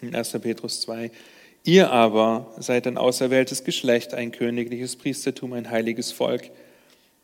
in 0.00 0.14
1. 0.14 0.32
Petrus 0.40 0.80
2, 0.80 1.10
ihr 1.64 1.90
aber 1.90 2.52
seid 2.58 2.86
ein 2.86 2.96
auserwähltes 2.96 3.64
Geschlecht, 3.64 4.14
ein 4.14 4.32
königliches 4.32 4.96
Priestertum, 4.96 5.52
ein 5.52 5.70
heiliges 5.70 6.12
Volk, 6.12 6.50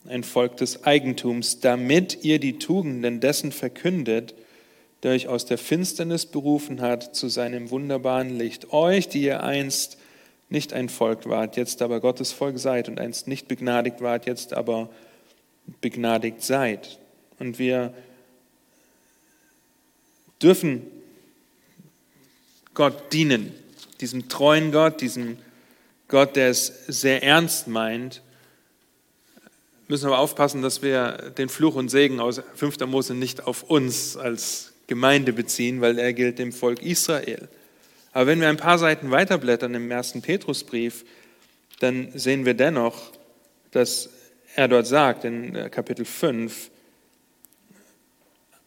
ein 0.07 0.25
Volk 0.25 0.57
des 0.57 0.85
Eigentums, 0.85 1.61
damit 1.61 2.25
ihr 2.25 2.39
die 2.39 2.59
Tugenden 2.59 3.21
dessen 3.21 3.53
verkündet, 3.53 4.35
der 5.03 5.13
euch 5.13 5.29
aus 5.29 5.45
der 5.45 5.59
Finsternis 5.59 6.27
berufen 6.27 6.81
hat 6.81 7.15
zu 7.15 7.29
seinem 7.29 7.71
wunderbaren 7.71 8.37
Licht. 8.37 8.73
Euch, 8.73 9.09
die 9.09 9.23
ihr 9.23 9.43
einst 9.43 9.99
nicht 10.49 10.73
ein 10.73 10.89
Volk 10.89 11.29
wart, 11.29 11.57
jetzt 11.57 11.83
aber 11.83 12.01
Gottes 12.01 12.33
Volk 12.33 12.59
seid 12.59 12.89
und 12.89 12.99
einst 12.99 13.29
nicht 13.29 13.49
begnadigt 13.49 14.01
wart, 14.01 14.27
jetzt 14.27 14.55
aber 14.55 14.89
begnadigt 15.81 16.43
seid. 16.43 16.99
Und 17.39 17.59
wir 17.59 17.93
dürfen 20.43 20.83
Gott 22.75 23.13
dienen, 23.13 23.53
diesem 24.01 24.29
treuen 24.29 24.73
Gott, 24.73 25.01
diesem 25.01 25.37
Gott, 26.09 26.37
der 26.37 26.49
es 26.49 26.87
sehr 26.87 27.23
ernst 27.23 27.69
meint, 27.69 28.23
müssen 29.89 30.07
aber 30.07 30.19
aufpassen, 30.19 30.63
dass 30.63 30.83
wir 30.83 31.33
den 31.37 31.49
Fluch 31.49 31.75
und 31.75 31.89
Segen 31.89 32.21
aus 32.21 32.43
5. 32.55 32.81
Mose 32.87 33.15
nicht 33.15 33.47
auf 33.47 33.63
uns 33.65 34.17
als 34.17 34.73
Gemeinde 34.87 35.33
beziehen, 35.33 35.81
weil 35.81 35.99
er 35.99 36.13
gilt 36.13 36.39
dem 36.39 36.53
Volk 36.53 36.83
Israel. 36.83 37.49
Aber 38.13 38.27
wenn 38.27 38.41
wir 38.41 38.49
ein 38.49 38.57
paar 38.57 38.79
Seiten 38.79 39.11
weiterblättern 39.11 39.75
im 39.75 39.91
ersten 39.91 40.23
Petrusbrief, 40.23 41.05
dann 41.81 42.11
sehen 42.15 42.45
wir 42.45 42.55
dennoch, 42.55 43.13
dass 43.71 44.11
er 44.55 44.69
dort 44.69 44.87
sagt 44.87 45.25
in 45.25 45.53
Kapitel 45.71 46.05
5, 46.05 46.71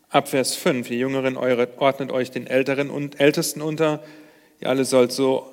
Ab 0.10 0.28
Vers 0.28 0.56
5, 0.56 0.90
ihr 0.92 0.98
Jüngeren, 0.98 1.38
ordnet 1.38 2.12
euch 2.12 2.32
den 2.32 2.46
Älteren 2.46 2.90
und 2.90 3.22
Ältesten 3.22 3.62
unter. 3.62 4.04
Ihr 4.60 4.68
alle 4.68 4.84
sollt 4.84 5.14
so, 5.14 5.51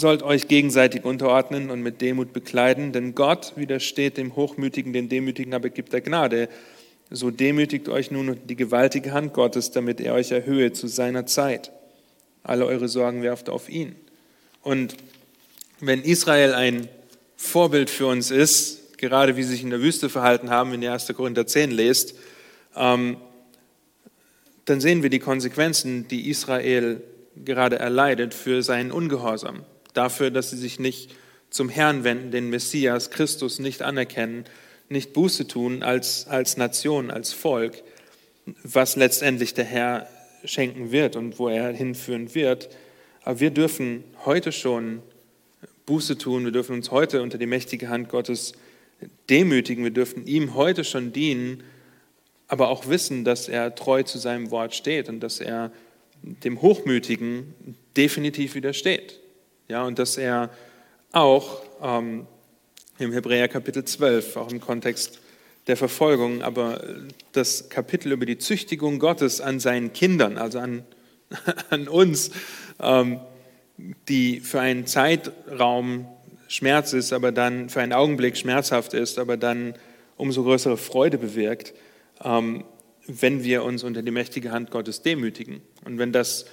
sollt 0.00 0.22
euch 0.22 0.48
gegenseitig 0.48 1.04
unterordnen 1.04 1.70
und 1.70 1.82
mit 1.82 2.00
Demut 2.00 2.32
bekleiden, 2.32 2.92
denn 2.92 3.14
Gott 3.14 3.52
widersteht 3.56 4.16
dem 4.16 4.34
Hochmütigen, 4.34 4.92
den 4.92 5.08
Demütigen 5.08 5.54
aber 5.54 5.68
gibt 5.68 5.94
er 5.94 6.00
Gnade. 6.00 6.48
So 7.10 7.30
demütigt 7.30 7.88
euch 7.88 8.10
nun 8.10 8.38
die 8.46 8.56
gewaltige 8.56 9.12
Hand 9.12 9.34
Gottes, 9.34 9.70
damit 9.70 10.00
er 10.00 10.14
euch 10.14 10.32
erhöhe 10.32 10.72
zu 10.72 10.86
seiner 10.86 11.26
Zeit. 11.26 11.70
Alle 12.42 12.66
eure 12.66 12.88
Sorgen 12.88 13.22
werft 13.22 13.48
auf 13.48 13.68
ihn. 13.68 13.94
Und 14.62 14.96
wenn 15.80 16.02
Israel 16.02 16.54
ein 16.54 16.88
Vorbild 17.36 17.90
für 17.90 18.06
uns 18.06 18.30
ist, 18.30 18.98
gerade 18.98 19.36
wie 19.36 19.42
sie 19.42 19.52
sich 19.52 19.62
in 19.62 19.70
der 19.70 19.80
Wüste 19.80 20.08
verhalten 20.08 20.50
haben, 20.50 20.72
wenn 20.72 20.82
ihr 20.82 20.92
1. 20.92 21.08
Korinther 21.16 21.46
10 21.46 21.70
lest, 21.70 22.14
ähm, 22.76 23.16
dann 24.66 24.80
sehen 24.80 25.02
wir 25.02 25.10
die 25.10 25.18
Konsequenzen, 25.18 26.06
die 26.06 26.28
Israel 26.28 27.02
gerade 27.44 27.78
erleidet 27.78 28.34
für 28.34 28.62
seinen 28.62 28.92
Ungehorsam, 28.92 29.64
dafür, 29.92 30.30
dass 30.30 30.50
sie 30.50 30.56
sich 30.56 30.78
nicht 30.78 31.14
zum 31.50 31.68
Herrn 31.68 32.04
wenden, 32.04 32.30
den 32.30 32.50
Messias, 32.50 33.10
Christus 33.10 33.58
nicht 33.58 33.82
anerkennen, 33.82 34.44
nicht 34.88 35.12
Buße 35.12 35.46
tun 35.46 35.82
als, 35.82 36.26
als 36.26 36.56
Nation, 36.56 37.10
als 37.10 37.32
Volk, 37.32 37.82
was 38.62 38.96
letztendlich 38.96 39.54
der 39.54 39.64
Herr 39.64 40.08
schenken 40.44 40.90
wird 40.90 41.16
und 41.16 41.38
wo 41.38 41.48
er 41.48 41.72
hinführen 41.72 42.34
wird. 42.34 42.70
Aber 43.22 43.40
wir 43.40 43.50
dürfen 43.50 44.04
heute 44.24 44.52
schon 44.52 45.02
Buße 45.86 46.18
tun, 46.18 46.44
wir 46.44 46.52
dürfen 46.52 46.76
uns 46.76 46.90
heute 46.90 47.22
unter 47.22 47.38
die 47.38 47.46
mächtige 47.46 47.88
Hand 47.88 48.08
Gottes 48.08 48.52
demütigen, 49.28 49.84
wir 49.84 49.90
dürfen 49.90 50.26
ihm 50.26 50.54
heute 50.54 50.84
schon 50.84 51.12
dienen 51.12 51.62
aber 52.50 52.68
auch 52.68 52.88
wissen, 52.88 53.24
dass 53.24 53.48
er 53.48 53.76
treu 53.76 54.02
zu 54.02 54.18
seinem 54.18 54.50
Wort 54.50 54.74
steht 54.74 55.08
und 55.08 55.20
dass 55.20 55.38
er 55.40 55.70
dem 56.22 56.60
Hochmütigen 56.60 57.54
definitiv 57.96 58.56
widersteht. 58.56 59.19
Ja, 59.70 59.84
und 59.84 60.00
dass 60.00 60.16
er 60.16 60.50
auch 61.12 61.62
ähm, 61.80 62.26
im 62.98 63.12
Hebräer 63.12 63.46
Kapitel 63.46 63.84
12, 63.84 64.36
auch 64.36 64.50
im 64.50 64.60
Kontext 64.60 65.20
der 65.68 65.76
Verfolgung, 65.76 66.42
aber 66.42 66.82
das 67.30 67.68
Kapitel 67.68 68.10
über 68.10 68.26
die 68.26 68.36
Züchtigung 68.36 68.98
Gottes 68.98 69.40
an 69.40 69.60
seinen 69.60 69.92
Kindern, 69.92 70.38
also 70.38 70.58
an, 70.58 70.82
an 71.70 71.86
uns, 71.86 72.32
ähm, 72.80 73.20
die 74.08 74.40
für 74.40 74.58
einen 74.58 74.86
Zeitraum 74.86 76.08
Schmerz 76.48 76.92
ist, 76.92 77.12
aber 77.12 77.30
dann 77.30 77.68
für 77.68 77.80
einen 77.80 77.92
Augenblick 77.92 78.36
schmerzhaft 78.36 78.92
ist, 78.92 79.20
aber 79.20 79.36
dann 79.36 79.74
umso 80.16 80.42
größere 80.42 80.78
Freude 80.78 81.16
bewirkt, 81.16 81.74
ähm, 82.24 82.64
wenn 83.06 83.44
wir 83.44 83.62
uns 83.62 83.84
unter 83.84 84.02
die 84.02 84.10
mächtige 84.10 84.50
Hand 84.50 84.72
Gottes 84.72 85.02
demütigen. 85.02 85.62
Und 85.84 85.98
wenn 85.98 86.12
das 86.12 86.42
äh, 86.42 86.46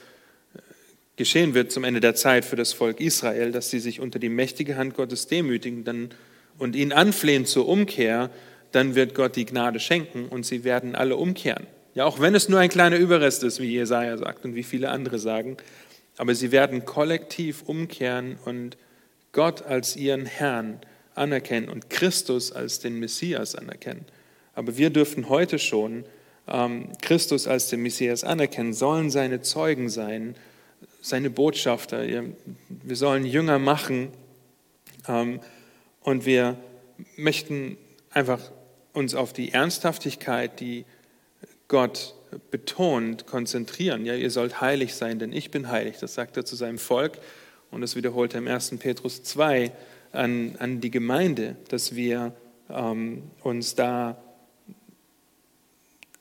geschehen 1.18 1.54
wird 1.54 1.72
zum 1.72 1.84
Ende 1.84 2.00
der 2.00 2.16
Zeit 2.16 2.46
für 2.46 2.56
das 2.56 2.72
Volk 2.72 3.02
Israel, 3.02 3.52
dass 3.52 3.70
sie 3.70 3.80
sich 3.80 4.00
unter 4.00 4.20
die 4.20 4.30
mächtige 4.30 4.78
Hand 4.78 4.96
Gottes 4.96 5.28
demütigen 5.28 5.84
dann, 5.84 6.10
und 6.58 6.76
ihn 6.76 6.94
anflehen 6.94 7.46
zur 7.46 7.68
Umkehr, 7.68 8.30
dann 8.72 8.96
wird 8.96 9.14
Gott 9.14 9.36
die 9.36 9.46
Gnade 9.46 9.80
schenken 9.80 10.28
und 10.28 10.46
sie 10.46 10.64
werden 10.64 10.96
alle 10.96 11.16
umkehren. 11.16 11.68
Ja, 11.94 12.06
auch 12.06 12.20
wenn 12.20 12.36
es 12.36 12.50
nur 12.50 12.60
ein 12.60 12.70
kleiner 12.70 12.98
Überrest 12.98 13.44
ist, 13.44 13.60
wie 13.60 13.72
Jesaja 13.72 14.18
sagt 14.18 14.46
und 14.46 14.56
wie 14.56 14.64
viele 14.64 14.90
andere 14.90 15.20
sagen, 15.20 15.58
aber 16.18 16.34
sie 16.36 16.52
werden 16.52 16.86
kollektiv 16.86 17.64
umkehren 17.64 18.38
und 18.46 18.78
Gott 19.32 19.64
als 19.64 19.96
ihren 19.96 20.26
Herrn 20.26 20.80
anerkennen 21.16 21.70
und 21.70 21.90
Christus 21.90 22.52
als 22.52 22.80
den 22.80 23.00
Messias 23.00 23.56
anerkennen. 23.56 24.06
Aber 24.54 24.78
wir 24.78 24.90
dürfen 24.90 25.30
heute 25.30 25.60
schon 25.60 26.06
ähm, 26.48 26.92
Christus 27.02 27.48
als 27.48 27.70
den 27.70 27.82
Messias 27.82 28.24
anerkennen, 28.24 28.74
sollen 28.74 29.10
seine 29.10 29.42
Zeugen 29.42 29.90
sein, 29.90 30.36
seine 31.10 31.30
Botschafter. 31.30 32.04
Wir 32.70 32.96
sollen 32.96 33.26
Jünger 33.26 33.60
machen. 33.60 34.10
Ähm, 35.08 35.40
und 36.02 36.26
wir 36.26 36.58
möchten 37.16 37.78
einfach 38.12 38.40
uns 38.94 39.14
auf 39.14 39.34
die 39.34 39.52
Ernsthaftigkeit, 39.52 40.60
die 40.60 40.86
Gott 41.68 42.16
betont, 42.52 43.28
konzentrieren. 43.28 44.06
Ja, 44.06 44.16
ihr 44.16 44.32
sollt 44.32 44.62
heilig 44.62 44.96
sein, 44.96 45.20
denn 45.20 45.34
ich 45.34 45.52
bin 45.52 45.70
heilig. 45.70 45.98
Das 46.00 46.14
sagt 46.14 46.38
er 46.38 46.46
zu 46.46 46.56
seinem 46.56 46.78
Volk. 46.78 47.20
Und 47.72 47.82
das 47.82 47.96
wiederholt 47.96 48.34
er 48.34 48.40
im 48.40 48.48
1. 48.48 48.78
Petrus 48.80 49.24
2 49.24 49.72
an, 50.14 50.56
an 50.60 50.80
die 50.80 50.92
Gemeinde, 50.92 51.58
dass 51.68 51.96
wir 51.96 52.34
ähm, 52.70 53.24
uns 53.44 53.76
da 53.76 54.18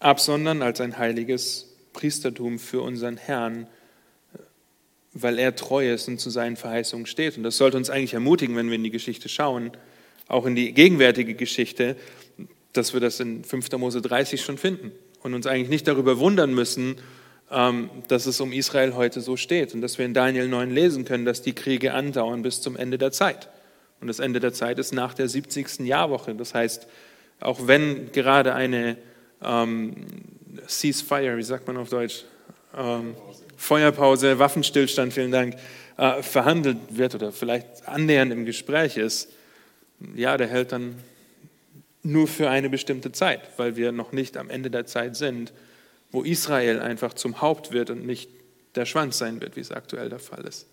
absondern 0.01 0.63
als 0.63 0.81
ein 0.81 0.99
heiliges 0.99 1.77
Priestertum 1.93 2.59
für 2.59 2.83
unseren 2.83 3.17
Herrn, 3.17 3.69
weil 5.23 5.39
er 5.39 5.57
treu 5.57 5.93
ist 5.93 6.09
und 6.09 6.19
zu 6.19 6.31
seinen 6.31 6.57
Verheißungen 6.57 7.07
steht. 7.07 7.37
Und 7.37 7.43
das 7.43 7.57
sollte 7.57 7.77
uns 7.77 7.91
eigentlich 7.91 8.15
ermutigen, 8.15 8.57
wenn 8.57 8.69
wir 8.69 8.77
in 8.77 8.85
die 8.85 8.91
Geschichte 8.91 9.29
schauen, 9.29 9.73
auch 10.29 10.47
in 10.47 10.55
die 10.55 10.73
gegenwärtige 10.73 11.35
Geschichte, 11.35 11.97
dass 12.73 12.93
wir 12.93 13.01
das 13.01 13.21
in 13.21 13.45
5. 13.45 13.73
Mose 13.73 14.03
30 14.03 14.43
schon 14.43 14.59
finden 14.59 14.93
und 15.23 15.35
uns 15.35 15.47
eigentlich 15.47 15.69
nicht 15.69 15.89
darüber 15.89 16.19
wundern 16.19 16.53
müssen, 16.55 16.97
ähm, 17.51 17.91
dass 18.09 18.27
es 18.27 18.41
um 18.41 18.53
Israel 18.53 18.95
heute 18.95 19.21
so 19.21 19.37
steht 19.37 19.75
und 19.75 19.81
dass 19.81 19.99
wir 19.99 20.05
in 20.05 20.15
Daniel 20.15 20.49
9 20.49 20.71
lesen 20.71 21.05
können, 21.05 21.25
dass 21.25 21.43
die 21.43 21.55
Kriege 21.55 21.95
andauern 21.95 22.43
bis 22.43 22.61
zum 22.61 22.77
Ende 22.77 22.99
der 22.99 23.13
Zeit. 23.13 23.49
Und 24.01 24.09
das 24.09 24.19
Ende 24.19 24.41
der 24.41 24.53
Zeit 24.53 24.79
ist 24.79 24.93
nach 24.93 25.15
der 25.15 25.29
70. 25.29 25.81
Jahrwoche. 25.81 26.35
Das 26.35 26.55
heißt, 26.55 26.87
auch 27.41 27.67
wenn 27.67 28.13
gerade 28.13 28.55
eine 28.55 28.99
ähm, 29.43 29.95
Ceasefire, 30.67 31.37
wie 31.37 31.43
sagt 31.43 31.67
man 31.67 31.77
auf 31.77 31.89
Deutsch? 31.89 32.25
Ähm, 32.77 33.15
Feuerpause, 33.57 34.39
Waffenstillstand, 34.39 35.13
vielen 35.13 35.33
Dank, 35.33 35.57
äh, 35.97 36.23
verhandelt 36.23 36.79
wird 36.91 37.15
oder 37.15 37.33
vielleicht 37.33 37.89
annähernd 37.89 38.33
im 38.33 38.45
Gespräch 38.45 38.97
ist, 38.97 39.29
ja, 40.15 40.37
der 40.37 40.49
hält 40.49 40.73
dann 40.73 40.97
nur 42.03 42.29
für 42.29 42.51
eine 42.51 42.71
bestimmte 42.71 43.13
Zeit, 43.13 43.41
weil 43.57 43.77
wir 43.77 43.93
noch 43.93 44.13
nicht 44.13 44.37
am 44.37 44.51
Ende 44.51 44.71
der 44.71 44.87
Zeit 44.87 45.17
sind, 45.17 45.53
wo 46.13 46.23
Israel 46.23 46.81
einfach 46.81 47.15
zum 47.15 47.41
Haupt 47.41 47.73
wird 47.73 47.91
und 47.91 48.07
nicht 48.07 48.31
der 48.75 48.87
Schwanz 48.87 49.19
sein 49.19 49.41
wird, 49.41 49.57
wie 49.57 49.61
es 49.61 49.73
aktuell 49.73 50.09
der 50.09 50.19
Fall 50.19 50.45
ist. 50.45 50.67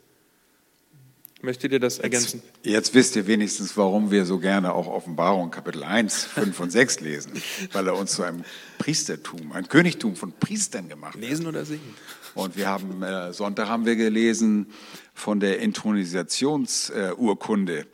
Möchtet 1.42 1.74
ihr 1.74 1.80
das 1.80 2.00
ergänzen? 2.00 2.42
Jetzt, 2.62 2.74
jetzt, 2.74 2.94
wisst 2.94 3.16
ihr 3.18 3.28
wenigstens, 3.28 3.76
warum 3.76 4.12
wir 4.12 4.26
so 4.26 4.40
gerne 4.40 4.74
auch 4.74 4.88
Offenbarung 4.88 5.52
Kapitel 5.52 5.84
1, 5.84 6.24
5 6.24 6.58
und 6.62 6.70
6 6.72 7.02
lesen. 7.02 7.34
Weil 7.74 7.88
er 7.88 7.98
uns 7.98 8.14
zu 8.14 8.24
einem 8.24 8.46
Priestertum, 8.78 9.52
ein 9.52 9.68
Königtum 9.68 10.16
von 10.16 10.32
Priestern 10.32 10.88
gemacht 10.88 11.16
hat. 11.16 11.22
Lesen 11.22 11.46
oder 11.46 11.66
singen? 11.66 11.96
Und 12.36 12.58
wir 12.58 12.68
haben, 12.68 13.04
äh, 13.04 13.32
Sonntag 13.32 13.70
haben 13.70 13.86
wir 13.86 13.96
gelesen 13.96 14.72
von 15.14 15.40
der 15.40 15.60
Intronisationsurkunde, 15.60 17.80
äh, 17.80 17.86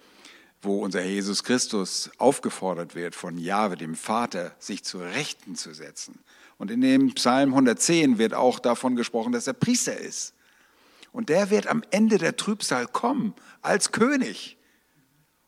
wo 0.61 0.83
unser 0.83 1.03
Jesus 1.03 1.43
Christus 1.43 2.09
aufgefordert 2.17 2.95
wird 2.95 3.15
von 3.15 3.37
Jahwe, 3.37 3.75
dem 3.75 3.95
Vater, 3.95 4.53
sich 4.59 4.83
zu 4.83 4.99
Rechten 4.99 5.55
zu 5.55 5.73
setzen. 5.73 6.19
Und 6.57 6.71
in 6.71 6.81
dem 6.81 7.13
Psalm 7.15 7.51
110 7.51 8.17
wird 8.17 8.33
auch 8.33 8.59
davon 8.59 8.95
gesprochen, 8.95 9.31
dass 9.31 9.47
er 9.47 9.53
Priester 9.53 9.97
ist. 9.97 10.33
Und 11.11 11.29
der 11.29 11.49
wird 11.49 11.67
am 11.67 11.83
Ende 11.91 12.17
der 12.17 12.35
Trübsal 12.35 12.87
kommen 12.87 13.33
als 13.61 13.91
König 13.91 14.57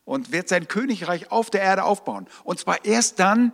und 0.06 0.32
wird 0.32 0.50
sein 0.50 0.68
Königreich 0.68 1.32
auf 1.32 1.50
der 1.50 1.62
Erde 1.62 1.84
aufbauen. 1.84 2.28
Und 2.44 2.60
zwar 2.60 2.84
erst 2.84 3.20
dann, 3.20 3.54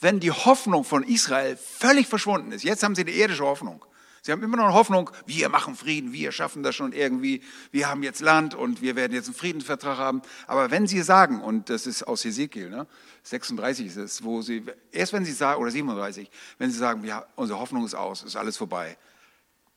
wenn 0.00 0.20
die 0.20 0.30
Hoffnung 0.30 0.84
von 0.84 1.02
Israel 1.02 1.56
völlig 1.56 2.06
verschwunden 2.06 2.52
ist. 2.52 2.62
Jetzt 2.62 2.82
haben 2.82 2.94
sie 2.94 3.02
eine 3.02 3.12
irdische 3.12 3.44
Hoffnung. 3.44 3.84
Sie 4.26 4.32
haben 4.32 4.42
immer 4.42 4.56
noch 4.56 4.64
eine 4.64 4.74
Hoffnung, 4.74 5.08
wir 5.26 5.48
machen 5.48 5.76
Frieden, 5.76 6.12
wir 6.12 6.32
schaffen 6.32 6.64
das 6.64 6.74
schon 6.74 6.92
irgendwie, 6.92 7.42
wir 7.70 7.88
haben 7.88 8.02
jetzt 8.02 8.20
Land 8.20 8.56
und 8.56 8.82
wir 8.82 8.96
werden 8.96 9.12
jetzt 9.12 9.26
einen 9.26 9.36
Friedensvertrag 9.36 9.98
haben. 9.98 10.20
Aber 10.48 10.72
wenn 10.72 10.88
sie 10.88 11.00
sagen, 11.02 11.40
und 11.40 11.70
das 11.70 11.86
ist 11.86 12.02
aus 12.02 12.24
Ezekiel, 12.24 12.68
ne, 12.68 12.88
36 13.22 13.86
ist 13.86 13.96
es, 13.96 14.24
wo 14.24 14.42
sie, 14.42 14.64
erst 14.90 15.12
wenn 15.12 15.24
sie 15.24 15.30
sagen, 15.30 15.62
oder 15.62 15.70
37, 15.70 16.28
wenn 16.58 16.72
sie 16.72 16.76
sagen, 16.76 17.04
ja, 17.04 17.24
unsere 17.36 17.60
Hoffnung 17.60 17.84
ist 17.84 17.94
aus, 17.94 18.24
ist 18.24 18.34
alles 18.34 18.56
vorbei, 18.56 18.98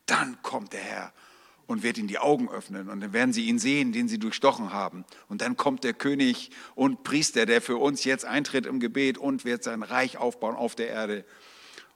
dann 0.08 0.42
kommt 0.42 0.74
der 0.74 0.82
Herr 0.82 1.14
und 1.68 1.84
wird 1.84 2.00
ihnen 2.00 2.08
die 2.08 2.18
Augen 2.18 2.50
öffnen 2.50 2.90
und 2.90 3.02
dann 3.02 3.14
werden 3.14 3.34
sie 3.34 3.46
ihn 3.46 3.60
sehen, 3.60 3.92
den 3.92 4.08
sie 4.08 4.18
durchstochen 4.18 4.74
haben. 4.74 5.06
Und 5.28 5.42
dann 5.42 5.58
kommt 5.58 5.84
der 5.84 5.94
König 5.94 6.50
und 6.74 7.04
Priester, 7.04 7.46
der 7.46 7.62
für 7.62 7.78
uns 7.78 8.04
jetzt 8.04 8.26
eintritt 8.26 8.66
im 8.66 8.80
Gebet 8.80 9.20
und 9.20 9.46
wird 9.46 9.64
sein 9.64 9.84
Reich 9.84 10.18
aufbauen 10.18 10.56
auf 10.56 10.74
der 10.74 10.88
Erde. 10.88 11.24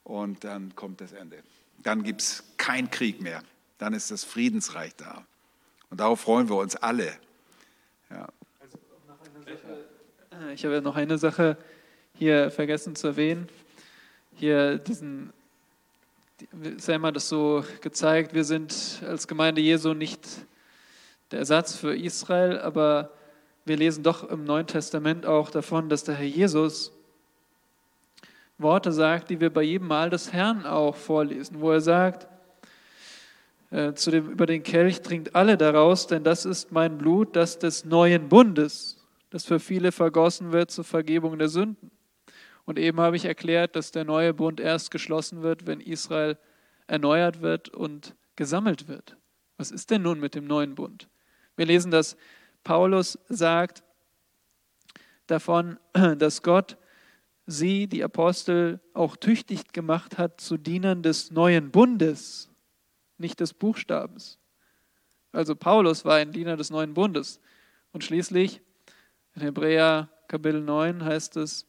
Und 0.03 0.43
dann 0.43 0.75
kommt 0.75 1.01
das 1.01 1.13
Ende. 1.13 1.41
Dann 1.83 2.03
gibt 2.03 2.21
es 2.21 2.43
keinen 2.57 2.89
Krieg 2.89 3.21
mehr. 3.21 3.43
Dann 3.77 3.93
ist 3.93 4.11
das 4.11 4.23
Friedensreich 4.23 4.95
da. 4.95 5.25
Und 5.89 5.99
darauf 5.99 6.21
freuen 6.21 6.49
wir 6.49 6.55
uns 6.55 6.75
alle. 6.75 7.13
Ja. 8.09 8.27
Ich 10.53 10.65
habe 10.65 10.81
noch 10.81 10.95
eine 10.95 11.17
Sache 11.17 11.57
hier 12.17 12.49
vergessen 12.49 12.95
zu 12.95 13.07
erwähnen. 13.07 13.47
Hier 14.35 14.77
diesen 14.79 15.33
Sam 16.77 17.05
hat 17.05 17.17
es 17.17 17.29
so 17.29 17.63
gezeigt, 17.81 18.33
wir 18.33 18.43
sind 18.43 19.01
als 19.07 19.27
Gemeinde 19.27 19.61
Jesu 19.61 19.93
nicht 19.93 20.27
der 21.31 21.39
Ersatz 21.39 21.75
für 21.75 21.95
Israel, 21.95 22.59
aber 22.59 23.11
wir 23.65 23.77
lesen 23.77 24.03
doch 24.03 24.29
im 24.29 24.43
Neuen 24.43 24.67
Testament 24.67 25.25
auch 25.25 25.49
davon, 25.49 25.89
dass 25.89 26.03
der 26.03 26.15
Herr 26.15 26.25
Jesus 26.25 26.91
Worte 28.57 28.91
sagt, 28.91 29.29
die 29.29 29.39
wir 29.39 29.51
bei 29.51 29.63
jedem 29.63 29.87
Mal 29.87 30.09
des 30.09 30.31
Herrn 30.31 30.65
auch 30.65 30.95
vorlesen, 30.95 31.59
wo 31.59 31.71
er 31.71 31.81
sagt, 31.81 32.27
äh, 33.71 33.93
zu 33.93 34.11
dem, 34.11 34.29
über 34.29 34.45
den 34.45 34.61
Kelch 34.61 35.01
trinkt 35.01 35.35
alle 35.35 35.57
daraus, 35.57 36.05
denn 36.07 36.23
das 36.23 36.45
ist 36.45 36.71
mein 36.71 36.97
Blut, 36.97 37.35
das 37.35 37.57
des 37.57 37.85
neuen 37.85 38.29
Bundes, 38.29 38.97
das 39.31 39.45
für 39.45 39.59
viele 39.59 39.91
vergossen 39.91 40.51
wird 40.51 40.69
zur 40.69 40.83
Vergebung 40.83 41.39
der 41.39 41.49
Sünden. 41.49 41.89
Und 42.65 42.77
eben 42.77 42.99
habe 42.99 43.15
ich 43.15 43.25
erklärt, 43.25 43.75
dass 43.75 43.91
der 43.91 44.05
neue 44.05 44.33
Bund 44.33 44.59
erst 44.59 44.91
geschlossen 44.91 45.41
wird, 45.41 45.65
wenn 45.65 45.81
Israel 45.81 46.37
erneuert 46.87 47.41
wird 47.41 47.69
und 47.69 48.15
gesammelt 48.35 48.87
wird. 48.87 49.17
Was 49.57 49.71
ist 49.71 49.91
denn 49.91 50.03
nun 50.03 50.19
mit 50.19 50.35
dem 50.35 50.45
neuen 50.45 50.75
Bund? 50.75 51.09
Wir 51.55 51.65
lesen, 51.65 51.91
dass 51.91 52.15
Paulus 52.63 53.19
sagt 53.27 53.83
davon, 55.27 55.79
dass 56.17 56.43
Gott 56.43 56.77
sie, 57.45 57.87
die 57.87 58.03
Apostel, 58.03 58.79
auch 58.93 59.15
tüchtig 59.15 59.73
gemacht 59.73 60.17
hat 60.17 60.39
zu 60.39 60.57
Dienern 60.57 61.03
des 61.03 61.31
neuen 61.31 61.71
Bundes, 61.71 62.49
nicht 63.17 63.39
des 63.39 63.53
Buchstabens. 63.53 64.39
Also 65.31 65.55
Paulus 65.55 66.05
war 66.05 66.15
ein 66.15 66.31
Diener 66.31 66.57
des 66.57 66.69
neuen 66.69 66.93
Bundes. 66.93 67.39
Und 67.91 68.03
schließlich 68.03 68.61
in 69.35 69.41
Hebräer 69.41 70.09
Kapitel 70.27 70.61
9 70.61 71.03
heißt 71.03 71.37
es, 71.37 71.67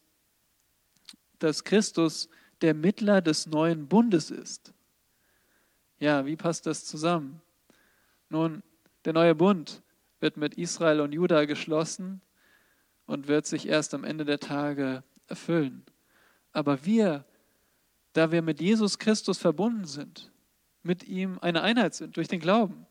dass 1.39 1.63
Christus 1.63 2.29
der 2.61 2.73
Mittler 2.73 3.21
des 3.21 3.47
neuen 3.47 3.87
Bundes 3.87 4.31
ist. 4.31 4.73
Ja, 5.99 6.25
wie 6.25 6.35
passt 6.35 6.65
das 6.65 6.85
zusammen? 6.85 7.41
Nun, 8.29 8.63
der 9.05 9.13
neue 9.13 9.35
Bund 9.35 9.81
wird 10.19 10.37
mit 10.37 10.55
Israel 10.55 11.01
und 11.01 11.13
Juda 11.13 11.45
geschlossen 11.45 12.21
und 13.05 13.27
wird 13.27 13.45
sich 13.45 13.67
erst 13.67 13.93
am 13.93 14.03
Ende 14.03 14.25
der 14.25 14.39
Tage 14.39 15.03
erfüllen. 15.27 15.83
Aber 16.51 16.85
wir, 16.85 17.25
da 18.13 18.31
wir 18.31 18.41
mit 18.41 18.61
Jesus 18.61 18.97
Christus 18.97 19.37
verbunden 19.37 19.85
sind, 19.85 20.31
mit 20.83 21.03
ihm 21.03 21.37
eine 21.41 21.61
Einheit 21.61 21.95
sind 21.95 22.15
durch 22.15 22.27
den 22.27 22.39
Glauben, 22.39 22.85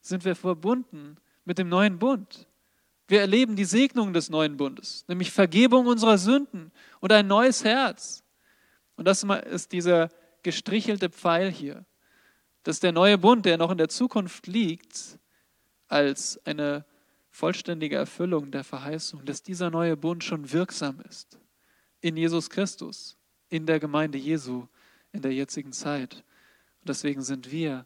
sind 0.00 0.24
wir 0.24 0.36
verbunden 0.36 1.16
mit 1.44 1.58
dem 1.58 1.68
neuen 1.68 1.98
Bund. 1.98 2.46
Wir 3.08 3.20
erleben 3.20 3.56
die 3.56 3.64
Segnung 3.64 4.12
des 4.12 4.30
neuen 4.30 4.56
Bundes, 4.56 5.04
nämlich 5.08 5.30
Vergebung 5.30 5.86
unserer 5.86 6.18
Sünden 6.18 6.72
und 7.00 7.12
ein 7.12 7.26
neues 7.26 7.64
Herz. 7.64 8.24
Und 8.96 9.06
das 9.06 9.22
ist 9.22 9.72
dieser 9.72 10.10
gestrichelte 10.42 11.08
Pfeil 11.08 11.50
hier, 11.50 11.86
dass 12.64 12.80
der 12.80 12.92
neue 12.92 13.16
Bund, 13.16 13.46
der 13.46 13.58
noch 13.58 13.70
in 13.70 13.78
der 13.78 13.88
Zukunft 13.88 14.46
liegt, 14.46 15.18
als 15.88 16.44
eine 16.44 16.84
vollständige 17.30 17.96
Erfüllung 17.96 18.50
der 18.50 18.64
Verheißung, 18.64 19.24
dass 19.24 19.42
dieser 19.42 19.70
neue 19.70 19.96
Bund 19.96 20.24
schon 20.24 20.52
wirksam 20.52 21.00
ist 21.08 21.38
in 22.06 22.16
Jesus 22.16 22.48
Christus, 22.48 23.16
in 23.48 23.66
der 23.66 23.80
Gemeinde 23.80 24.16
Jesu, 24.16 24.66
in 25.12 25.22
der 25.22 25.32
jetzigen 25.32 25.72
Zeit. 25.72 26.22
Und 26.80 26.88
deswegen 26.88 27.20
sind 27.22 27.50
wir 27.50 27.84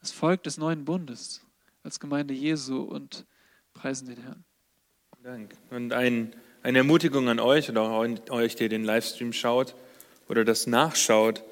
das 0.00 0.12
Volk 0.12 0.42
des 0.44 0.56
neuen 0.56 0.86
Bundes 0.86 1.42
als 1.82 2.00
Gemeinde 2.00 2.32
Jesu 2.32 2.80
und 2.80 3.26
Preisen 3.74 4.08
den 4.08 4.22
Herrn. 4.22 4.44
Dank. 5.22 5.54
Und 5.70 5.92
ein, 5.92 6.34
eine 6.62 6.78
Ermutigung 6.78 7.28
an 7.28 7.38
euch 7.38 7.68
oder 7.68 7.82
auch 7.82 8.02
an 8.02 8.18
euch, 8.30 8.56
der 8.56 8.70
den 8.70 8.84
Livestream 8.84 9.34
schaut 9.34 9.74
oder 10.28 10.44
das 10.44 10.66
nachschaut, 10.66 11.42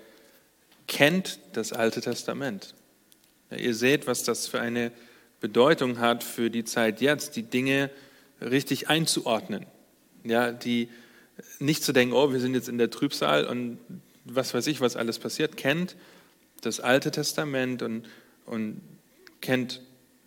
kennt 0.86 1.40
das 1.52 1.74
Alte 1.74 2.00
Testament. 2.00 2.74
Ja, 3.50 3.58
ihr 3.58 3.74
seht, 3.74 4.06
was 4.06 4.24
das 4.24 4.46
für 4.46 4.60
eine 4.60 4.92
Bedeutung 5.40 5.98
hat 5.98 6.24
für 6.24 6.50
die 6.50 6.64
Zeit 6.64 7.02
jetzt, 7.02 7.36
die 7.36 7.42
Dinge 7.42 7.90
richtig 8.40 8.88
einzuordnen. 8.88 9.66
Ja, 10.24 10.52
die 10.52 10.88
nicht 11.58 11.82
zu 11.82 11.92
denken, 11.92 12.14
oh, 12.14 12.32
wir 12.32 12.40
sind 12.40 12.54
jetzt 12.54 12.68
in 12.68 12.78
der 12.78 12.90
Trübsal 12.90 13.46
und 13.46 13.78
was 14.24 14.54
weiß 14.54 14.66
ich, 14.66 14.80
was 14.80 14.96
alles 14.96 15.18
passiert, 15.18 15.56
kennt 15.56 15.96
das 16.62 16.80
Alte 16.80 17.10
Testament 17.10 17.82
und, 17.82 18.06
und 18.46 18.80
kennt, 19.40 19.82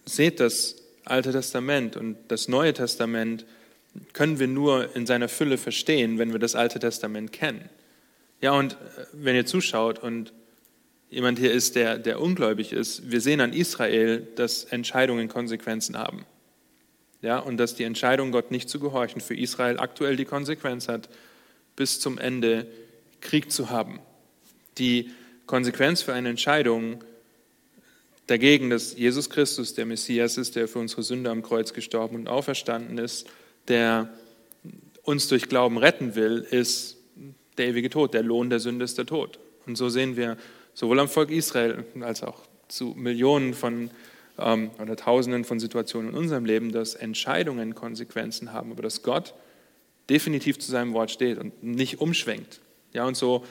seht 0.06 0.40
das 0.40 0.76
Alte 1.06 1.32
Testament 1.32 1.98
und 1.98 2.18
das 2.28 2.48
Neue 2.48 2.74
Testament 2.74 3.46
können 4.14 4.40
wir 4.40 4.48
nur 4.48 4.96
in 4.96 5.06
seiner 5.06 5.30
Fülle 5.30 5.58
verstehen, 5.58 6.20
wenn 6.20 6.34
wir 6.34 6.40
das 6.40 6.56
Alte 6.56 6.80
Testament 6.80 7.32
kennen. 7.32 7.70
Ja, 8.42 8.52
und 8.52 8.74
äh, 8.74 9.06
wenn 9.14 9.36
ihr 9.36 9.46
zuschaut 9.46 10.00
und 10.00 10.34
jemand 11.10 11.40
hier 11.40 11.52
ist, 11.52 11.76
der, 11.76 11.98
der 11.98 12.20
ungläubig 12.20 12.74
ist, 12.74 13.10
wir 13.10 13.22
sehen 13.22 13.40
an 13.40 13.54
Israel, 13.54 14.28
dass 14.36 14.66
Entscheidungen 14.66 15.30
Konsequenzen 15.30 15.98
haben. 15.98 16.26
Ja, 17.22 17.40
und 17.40 17.58
dass 17.58 17.76
die 17.76 17.84
Entscheidung, 17.84 18.32
Gott 18.32 18.52
nicht 18.52 18.70
zu 18.70 18.80
gehorchen, 18.80 19.22
für 19.22 19.36
Israel 19.36 19.80
aktuell 19.80 20.16
die 20.16 20.26
Konsequenz 20.26 20.88
hat, 20.88 21.10
bis 21.76 22.00
zum 22.00 22.18
Ende 22.18 22.68
Krieg 23.22 23.52
zu 23.52 23.70
haben. 23.70 24.00
Die 24.78 25.12
Konsequenz 25.46 26.02
für 26.02 26.14
eine 26.14 26.30
Entscheidung 26.30 27.04
dagegen, 28.28 28.70
dass 28.70 28.96
Jesus 28.96 29.30
Christus 29.30 29.74
der 29.74 29.86
Messias 29.86 30.38
ist, 30.38 30.56
der 30.56 30.68
für 30.68 30.80
unsere 30.80 31.04
Sünde 31.04 31.30
am 31.30 31.42
Kreuz 31.42 31.74
gestorben 31.74 32.16
und 32.16 32.28
auferstanden 32.28 32.98
ist, 32.98 33.28
der 33.68 34.10
uns 35.04 35.28
durch 35.28 35.48
Glauben 35.50 35.78
retten 35.78 36.16
will, 36.16 36.46
ist 36.50 36.98
der 37.58 37.68
ewige 37.68 37.90
Tod. 37.90 38.14
Der 38.14 38.24
Lohn 38.24 38.50
der 38.50 38.60
Sünde 38.60 38.86
ist 38.86 38.98
der 38.98 39.06
Tod. 39.06 39.40
Und 39.66 39.78
so 39.78 39.90
sehen 39.90 40.16
wir 40.18 40.38
sowohl 40.74 41.00
am 41.00 41.08
Volk 41.08 41.32
Israel 41.32 41.86
als 42.02 42.24
auch 42.24 42.42
zu 42.68 42.94
Millionen 42.98 43.54
von 43.54 43.92
ähm, 44.38 44.72
oder 44.82 44.96
Tausenden 44.96 45.44
von 45.44 45.60
Situationen 45.60 46.12
in 46.12 46.18
unserem 46.18 46.46
Leben, 46.46 46.72
dass 46.72 46.96
Entscheidungen 46.96 47.76
Konsequenzen 47.76 48.54
haben, 48.54 48.72
aber 48.72 48.84
dass 48.84 49.04
Gott 49.04 49.34
definitiv 50.10 50.60
zu 50.60 50.72
seinem 50.72 50.94
Wort 50.94 51.12
steht 51.12 51.38
und 51.38 51.64
nicht 51.64 52.00
umschwenkt. 52.00 52.62
Ja, 52.94 53.06
und 53.06 53.18
so 53.18 53.46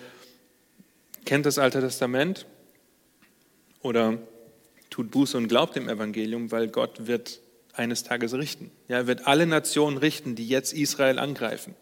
kennt 1.25 1.47
das 1.47 1.59
Alte 1.59 1.81
Testament 1.81 2.47
oder 3.83 4.19
tut 4.91 5.11
Buße 5.11 5.37
und 5.37 5.49
glaubt 5.49 5.77
dem 5.77 5.89
Evangelium, 5.89 6.53
weil 6.53 6.69
Gott 6.69 7.07
wird 7.07 7.41
eines 7.73 8.05
Tages 8.05 8.35
richten. 8.35 8.71
Ja, 8.89 8.99
er 8.99 9.07
wird 9.07 9.27
alle 9.27 9.47
Nationen 9.47 9.99
richten, 9.99 10.37
die 10.37 10.47
jetzt 10.47 10.73
Israel 10.73 11.19
angreifen. 11.19 11.75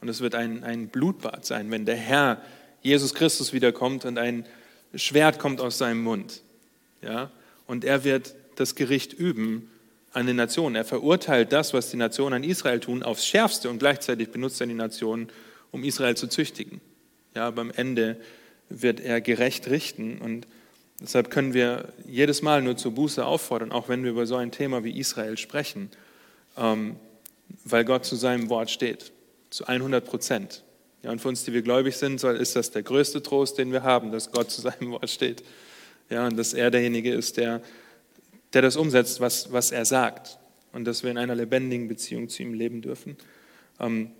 Und 0.00 0.08
es 0.08 0.20
wird 0.20 0.34
ein, 0.34 0.64
ein 0.64 0.88
Blutbad 0.88 1.44
sein, 1.44 1.70
wenn 1.70 1.84
der 1.84 1.96
Herr 1.96 2.40
Jesus 2.82 3.14
Christus 3.14 3.52
wiederkommt 3.52 4.04
und 4.04 4.18
ein 4.18 4.46
Schwert 4.94 5.38
kommt 5.38 5.60
aus 5.60 5.78
seinem 5.78 6.02
Mund. 6.02 6.42
Ja, 7.02 7.30
und 7.66 7.84
er 7.84 8.04
wird 8.04 8.34
das 8.56 8.74
Gericht 8.74 9.12
üben 9.12 9.70
an 10.12 10.26
den 10.26 10.36
Nationen. 10.36 10.76
Er 10.76 10.84
verurteilt 10.84 11.52
das, 11.52 11.74
was 11.74 11.90
die 11.90 11.96
Nationen 11.96 12.42
an 12.42 12.44
Israel 12.44 12.80
tun, 12.80 13.02
aufs 13.02 13.26
Schärfste 13.26 13.68
und 13.68 13.78
gleichzeitig 13.78 14.30
benutzt 14.30 14.60
er 14.60 14.66
die 14.66 14.74
Nationen, 14.74 15.28
um 15.72 15.84
Israel 15.84 16.16
zu 16.16 16.26
züchtigen. 16.26 16.80
Ja, 17.34 17.46
aber 17.46 17.60
am 17.60 17.70
Ende 17.70 18.16
wird 18.68 19.00
er 19.00 19.20
gerecht 19.20 19.68
richten 19.68 20.18
und 20.18 20.46
deshalb 21.00 21.30
können 21.30 21.52
wir 21.52 21.92
jedes 22.06 22.40
Mal 22.40 22.62
nur 22.62 22.76
zur 22.76 22.92
Buße 22.92 23.24
auffordern, 23.24 23.72
auch 23.72 23.88
wenn 23.88 24.04
wir 24.04 24.10
über 24.10 24.26
so 24.26 24.36
ein 24.36 24.52
Thema 24.52 24.84
wie 24.84 24.98
Israel 24.98 25.36
sprechen, 25.36 25.90
ähm, 26.56 26.96
weil 27.64 27.84
Gott 27.84 28.04
zu 28.04 28.16
seinem 28.16 28.48
Wort 28.48 28.70
steht, 28.70 29.12
zu 29.50 29.66
100 29.66 30.04
Prozent. 30.04 30.64
Ja, 31.02 31.10
und 31.10 31.20
für 31.20 31.28
uns, 31.28 31.44
die 31.44 31.52
wir 31.52 31.62
gläubig 31.62 31.96
sind, 31.96 32.24
ist 32.24 32.56
das 32.56 32.70
der 32.70 32.82
größte 32.82 33.22
Trost, 33.22 33.58
den 33.58 33.70
wir 33.70 33.82
haben, 33.82 34.10
dass 34.10 34.32
Gott 34.32 34.50
zu 34.50 34.62
seinem 34.62 34.90
Wort 34.92 35.10
steht. 35.10 35.44
Ja, 36.08 36.26
und 36.26 36.36
dass 36.36 36.54
er 36.54 36.70
derjenige 36.70 37.12
ist, 37.12 37.36
der, 37.36 37.62
der 38.52 38.62
das 38.62 38.76
umsetzt, 38.76 39.20
was, 39.20 39.52
was 39.52 39.72
er 39.72 39.84
sagt. 39.84 40.38
Und 40.72 40.84
dass 40.84 41.02
wir 41.02 41.10
in 41.10 41.18
einer 41.18 41.34
lebendigen 41.34 41.88
Beziehung 41.88 42.28
zu 42.28 42.42
ihm 42.42 42.54
leben 42.54 42.82
dürfen. 42.82 43.16
Ähm, 43.80 44.10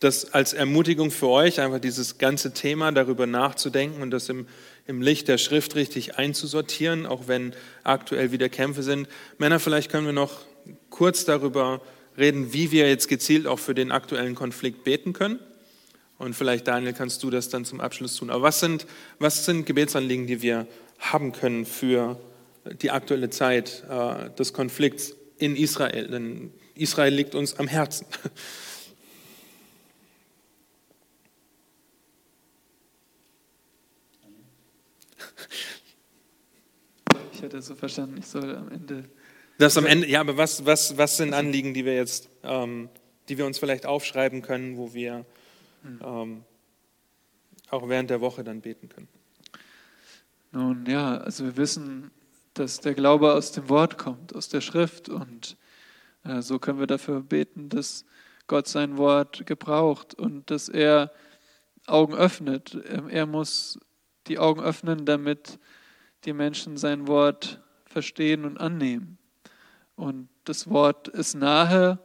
das 0.00 0.32
als 0.32 0.52
Ermutigung 0.52 1.10
für 1.10 1.28
euch, 1.28 1.60
einfach 1.60 1.80
dieses 1.80 2.18
ganze 2.18 2.52
Thema 2.52 2.92
darüber 2.92 3.26
nachzudenken 3.26 4.02
und 4.02 4.10
das 4.10 4.28
im, 4.28 4.46
im 4.86 5.02
Licht 5.02 5.28
der 5.28 5.38
Schrift 5.38 5.74
richtig 5.74 6.18
einzusortieren, 6.18 7.06
auch 7.06 7.26
wenn 7.26 7.52
aktuell 7.82 8.30
wieder 8.30 8.48
Kämpfe 8.48 8.82
sind. 8.82 9.08
Männer, 9.38 9.58
vielleicht 9.58 9.90
können 9.90 10.06
wir 10.06 10.12
noch 10.12 10.42
kurz 10.90 11.24
darüber 11.24 11.80
reden, 12.16 12.52
wie 12.52 12.70
wir 12.70 12.88
jetzt 12.88 13.08
gezielt 13.08 13.46
auch 13.46 13.58
für 13.58 13.74
den 13.74 13.90
aktuellen 13.90 14.34
Konflikt 14.34 14.84
beten 14.84 15.12
können. 15.12 15.40
Und 16.18 16.34
vielleicht, 16.34 16.66
Daniel, 16.66 16.92
kannst 16.92 17.22
du 17.22 17.30
das 17.30 17.48
dann 17.48 17.64
zum 17.64 17.80
Abschluss 17.80 18.16
tun. 18.16 18.30
Aber 18.30 18.42
was 18.42 18.58
sind, 18.58 18.86
was 19.20 19.44
sind 19.44 19.66
Gebetsanliegen, 19.66 20.26
die 20.26 20.42
wir 20.42 20.66
haben 20.98 21.30
können 21.32 21.64
für 21.64 22.18
die 22.82 22.90
aktuelle 22.90 23.30
Zeit 23.30 23.84
äh, 23.88 24.30
des 24.30 24.52
Konflikts 24.52 25.14
in 25.38 25.54
Israel? 25.54 26.08
Denn 26.08 26.52
Israel 26.74 27.14
liegt 27.14 27.34
uns 27.34 27.54
am 27.54 27.68
Herzen. 27.68 28.06
Ich 37.32 37.42
hätte 37.42 37.62
so 37.62 37.76
verstanden, 37.76 38.16
ich 38.18 38.26
soll 38.26 38.56
am 38.56 38.68
Ende. 38.68 39.04
Das 39.58 39.76
am 39.76 39.86
Ende, 39.86 40.08
ja, 40.08 40.18
aber 40.18 40.36
was, 40.36 40.66
was, 40.66 40.96
was 40.96 41.18
sind 41.18 41.34
Anliegen, 41.34 41.72
die 41.72 41.84
wir 41.84 41.94
jetzt, 41.94 42.28
ähm, 42.42 42.88
die 43.28 43.38
wir 43.38 43.46
uns 43.46 43.60
vielleicht 43.60 43.86
aufschreiben 43.86 44.42
können, 44.42 44.76
wo 44.76 44.92
wir 44.92 45.24
hm. 45.82 46.00
ähm, 46.02 46.44
auch 47.70 47.88
während 47.88 48.10
der 48.10 48.20
Woche 48.20 48.44
dann 48.44 48.60
beten 48.60 48.88
können? 48.88 49.08
Nun 50.50 50.86
ja, 50.86 51.18
also 51.18 51.44
wir 51.44 51.56
wissen, 51.56 52.10
dass 52.54 52.80
der 52.80 52.94
Glaube 52.94 53.34
aus 53.34 53.52
dem 53.52 53.68
Wort 53.68 53.98
kommt, 53.98 54.34
aus 54.34 54.48
der 54.48 54.60
Schrift 54.60 55.08
und 55.08 55.56
äh, 56.24 56.42
so 56.42 56.58
können 56.58 56.78
wir 56.78 56.86
dafür 56.86 57.20
beten, 57.20 57.68
dass 57.68 58.04
Gott 58.46 58.66
sein 58.66 58.96
Wort 58.96 59.46
gebraucht 59.46 60.14
und 60.14 60.50
dass 60.50 60.68
er 60.68 61.12
Augen 61.86 62.14
öffnet. 62.14 62.78
Ähm, 62.88 63.08
er 63.08 63.26
muss 63.26 63.78
die 64.26 64.38
Augen 64.38 64.60
öffnen, 64.60 65.04
damit 65.04 65.58
die 66.24 66.32
Menschen 66.32 66.76
sein 66.76 67.06
Wort 67.06 67.62
verstehen 67.84 68.44
und 68.44 68.58
annehmen. 68.58 69.18
Und 69.96 70.28
das 70.44 70.68
Wort 70.70 71.08
ist 71.08 71.34
nahe, 71.34 71.98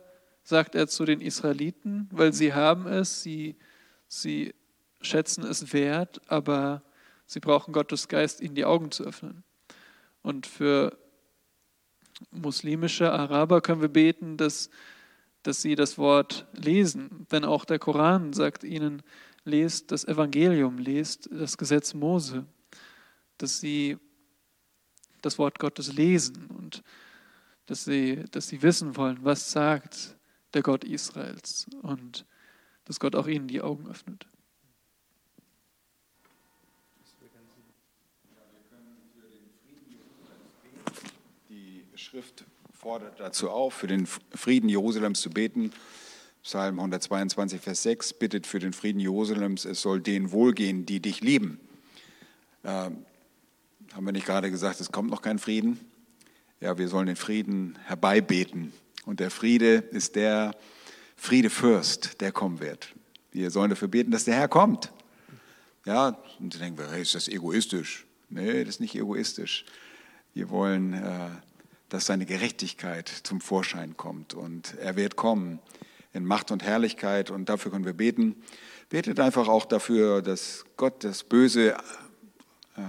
sagt 0.43 0.75
er 0.75 0.87
zu 0.87 1.05
den 1.05 1.21
Israeliten, 1.21 2.07
weil 2.11 2.33
sie 2.33 2.53
haben 2.53 2.87
es, 2.87 3.23
sie, 3.23 3.55
sie 4.07 4.53
schätzen 5.01 5.43
es 5.43 5.73
wert, 5.73 6.21
aber 6.27 6.83
sie 7.25 7.39
brauchen 7.39 7.73
Gottes 7.73 8.07
Geist, 8.07 8.41
ihnen 8.41 8.55
die 8.55 8.65
Augen 8.65 8.91
zu 8.91 9.03
öffnen. 9.03 9.43
Und 10.21 10.45
für 10.45 10.97
muslimische 12.31 13.11
Araber 13.11 13.61
können 13.61 13.81
wir 13.81 13.89
beten, 13.89 14.37
dass, 14.37 14.69
dass 15.43 15.61
sie 15.61 15.75
das 15.75 15.97
Wort 15.97 16.45
lesen. 16.53 17.27
Denn 17.31 17.45
auch 17.45 17.65
der 17.65 17.79
Koran 17.79 18.33
sagt 18.33 18.63
ihnen, 18.63 19.01
lest 19.45 19.91
das 19.91 20.05
Evangelium, 20.05 20.77
lest 20.77 21.29
das 21.31 21.57
Gesetz 21.57 21.93
Mose 21.93 22.45
dass 23.37 23.59
sie 23.59 23.97
das 25.21 25.37
Wort 25.37 25.59
Gottes 25.59 25.93
lesen 25.93 26.47
und 26.47 26.83
dass 27.65 27.85
sie, 27.85 28.23
dass 28.31 28.47
sie 28.47 28.61
wissen 28.61 28.95
wollen, 28.97 29.19
was 29.23 29.51
sagt 29.51 30.15
der 30.53 30.61
Gott 30.61 30.83
Israels 30.83 31.67
und 31.81 32.25
dass 32.85 32.99
Gott 32.99 33.15
auch 33.15 33.27
ihnen 33.27 33.47
die 33.47 33.61
Augen 33.61 33.87
öffnet. 33.87 34.25
Die 41.49 41.85
Schrift 41.95 42.45
fordert 42.71 43.19
dazu 43.19 43.49
auf, 43.49 43.73
für 43.73 43.87
den 43.87 44.05
Frieden 44.05 44.69
Jerusalems 44.69 45.21
zu 45.21 45.29
beten. 45.29 45.71
Psalm 46.43 46.77
122, 46.77 47.61
Vers 47.61 47.83
6 47.83 48.13
bittet 48.13 48.45
für 48.45 48.59
den 48.59 48.73
Frieden 48.73 48.99
Jerusalems, 48.99 49.63
es 49.63 49.81
soll 49.81 50.01
denen 50.01 50.31
wohlgehen, 50.31 50.85
die 50.85 50.99
dich 50.99 51.21
lieben. 51.21 51.57
Ähm, 52.65 53.05
haben 53.93 54.05
wir 54.05 54.11
nicht 54.11 54.25
gerade 54.25 54.51
gesagt, 54.51 54.81
es 54.81 54.91
kommt 54.91 55.09
noch 55.09 55.21
kein 55.21 55.39
Frieden? 55.39 55.79
Ja, 56.59 56.77
wir 56.77 56.89
sollen 56.89 57.07
den 57.07 57.15
Frieden 57.15 57.79
herbeibeten. 57.85 58.73
Und 59.05 59.19
der 59.19 59.31
Friede 59.31 59.75
ist 59.91 60.15
der 60.15 60.55
Friedefürst, 61.15 62.21
der 62.21 62.31
kommen 62.31 62.59
wird. 62.59 62.93
Wir 63.31 63.51
sollen 63.51 63.69
dafür 63.69 63.87
beten, 63.87 64.11
dass 64.11 64.25
der 64.25 64.35
Herr 64.35 64.47
kommt. 64.47 64.91
Ja, 65.85 66.17
und 66.39 66.53
dann 66.53 66.61
denken 66.61 66.77
wir, 66.77 66.91
hey, 66.91 67.01
ist 67.01 67.15
das 67.15 67.27
egoistisch? 67.27 68.05
Nee, 68.29 68.63
das 68.63 68.75
ist 68.75 68.79
nicht 68.79 68.95
egoistisch. 68.95 69.65
Wir 70.33 70.49
wollen, 70.49 70.93
äh, 70.93 71.29
dass 71.89 72.05
seine 72.05 72.25
Gerechtigkeit 72.25 73.09
zum 73.09 73.41
Vorschein 73.41 73.97
kommt. 73.97 74.33
Und 74.33 74.75
er 74.79 74.95
wird 74.95 75.15
kommen 75.15 75.59
in 76.13 76.25
Macht 76.25 76.51
und 76.51 76.63
Herrlichkeit. 76.63 77.31
Und 77.31 77.49
dafür 77.49 77.71
können 77.71 77.85
wir 77.85 77.93
beten. 77.93 78.35
Betet 78.89 79.19
einfach 79.19 79.47
auch 79.47 79.65
dafür, 79.65 80.21
dass 80.21 80.65
Gott 80.77 81.03
das 81.03 81.23
Böse 81.23 81.75
äh, 82.75 82.81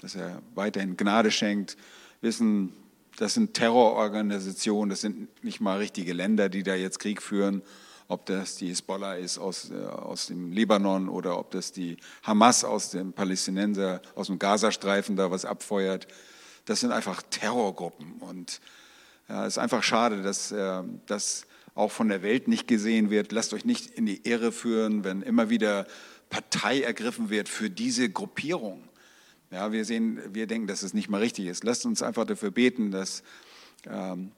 dass 0.00 0.14
er 0.14 0.42
weiterhin 0.54 0.96
Gnade 0.96 1.30
schenkt. 1.30 1.76
Wissen, 2.20 2.72
das 3.18 3.34
sind 3.34 3.54
Terrororganisationen, 3.54 4.90
das 4.90 5.00
sind 5.00 5.42
nicht 5.42 5.60
mal 5.60 5.78
richtige 5.78 6.12
Länder, 6.12 6.48
die 6.48 6.62
da 6.62 6.74
jetzt 6.74 7.00
Krieg 7.00 7.20
führen. 7.20 7.62
Ob 8.06 8.24
das 8.26 8.56
die 8.56 8.68
Hezbollah 8.68 9.16
ist 9.16 9.38
aus, 9.38 9.70
äh, 9.70 9.84
aus 9.84 10.28
dem 10.28 10.52
Libanon 10.52 11.08
oder 11.08 11.38
ob 11.38 11.50
das 11.50 11.72
die 11.72 11.98
Hamas 12.22 12.64
aus 12.64 12.90
dem 12.90 13.12
Palästinenser, 13.12 14.00
aus 14.14 14.28
dem 14.28 14.38
Gazastreifen 14.38 15.16
da 15.16 15.30
was 15.30 15.44
abfeuert. 15.44 16.06
Das 16.64 16.80
sind 16.80 16.92
einfach 16.92 17.20
Terrorgruppen. 17.22 18.14
Und 18.20 18.60
es 19.26 19.48
ist 19.48 19.58
einfach 19.58 19.82
schade, 19.82 20.22
dass 20.22 20.52
äh, 20.52 20.82
das 21.06 21.46
auch 21.74 21.90
von 21.90 22.08
der 22.08 22.22
Welt 22.22 22.48
nicht 22.48 22.66
gesehen 22.66 23.10
wird. 23.10 23.32
Lasst 23.32 23.52
euch 23.52 23.64
nicht 23.64 23.86
in 23.86 24.06
die 24.06 24.26
Irre 24.26 24.52
führen, 24.52 25.04
wenn 25.04 25.22
immer 25.22 25.50
wieder 25.50 25.86
Partei 26.30 26.80
ergriffen 26.80 27.30
wird 27.30 27.48
für 27.48 27.68
diese 27.68 28.08
Gruppierung 28.08 28.87
Ja, 29.50 29.72
wir 29.72 29.84
sehen, 29.84 30.20
wir 30.32 30.46
denken, 30.46 30.66
dass 30.66 30.82
es 30.82 30.92
nicht 30.92 31.08
mal 31.08 31.20
richtig 31.20 31.46
ist. 31.46 31.64
Lasst 31.64 31.86
uns 31.86 32.02
einfach 32.02 32.26
dafür 32.26 32.50
beten, 32.50 32.90
dass, 32.90 33.22
ähm, 33.86 34.32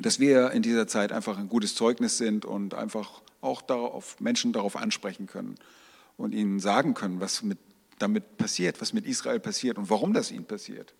dass 0.00 0.20
wir 0.20 0.52
in 0.52 0.62
dieser 0.62 0.86
Zeit 0.86 1.12
einfach 1.12 1.38
ein 1.38 1.48
gutes 1.48 1.74
Zeugnis 1.74 2.16
sind 2.16 2.44
und 2.44 2.74
einfach 2.74 3.22
auch 3.40 3.62
darauf, 3.62 4.18
Menschen 4.20 4.52
darauf 4.52 4.76
ansprechen 4.76 5.26
können 5.26 5.56
und 6.16 6.34
ihnen 6.34 6.60
sagen 6.60 6.94
können, 6.94 7.20
was 7.20 7.42
mit, 7.42 7.58
damit 7.98 8.38
passiert, 8.38 8.80
was 8.80 8.92
mit 8.92 9.06
Israel 9.06 9.40
passiert 9.40 9.76
und 9.78 9.90
warum 9.90 10.14
das 10.14 10.30
ihnen 10.30 10.46
passiert. 10.46 10.94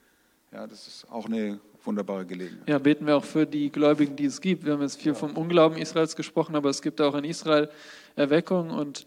Ja, 0.53 0.67
das 0.67 0.87
ist 0.87 1.11
auch 1.11 1.27
eine 1.27 1.59
wunderbare 1.85 2.27
Gelegenheit. 2.27 2.69
Ja, 2.69 2.79
beten 2.79 3.07
wir 3.07 3.17
auch 3.17 3.25
für 3.25 3.47
die 3.47 3.71
Gläubigen, 3.71 4.17
die 4.17 4.27
es 4.27 4.41
gibt. 4.41 4.65
Wir 4.65 4.75
haben 4.75 4.83
jetzt 4.83 5.01
viel 5.01 5.15
vom 5.15 5.37
Unglauben 5.37 5.79
Israels 5.79 6.17
gesprochen, 6.17 6.55
aber 6.55 6.69
es 6.71 6.83
gibt 6.83 7.01
auch 7.01 7.15
in 7.15 7.25
Israel 7.25 7.71
Erweckung 8.15 8.71
und, 8.71 9.07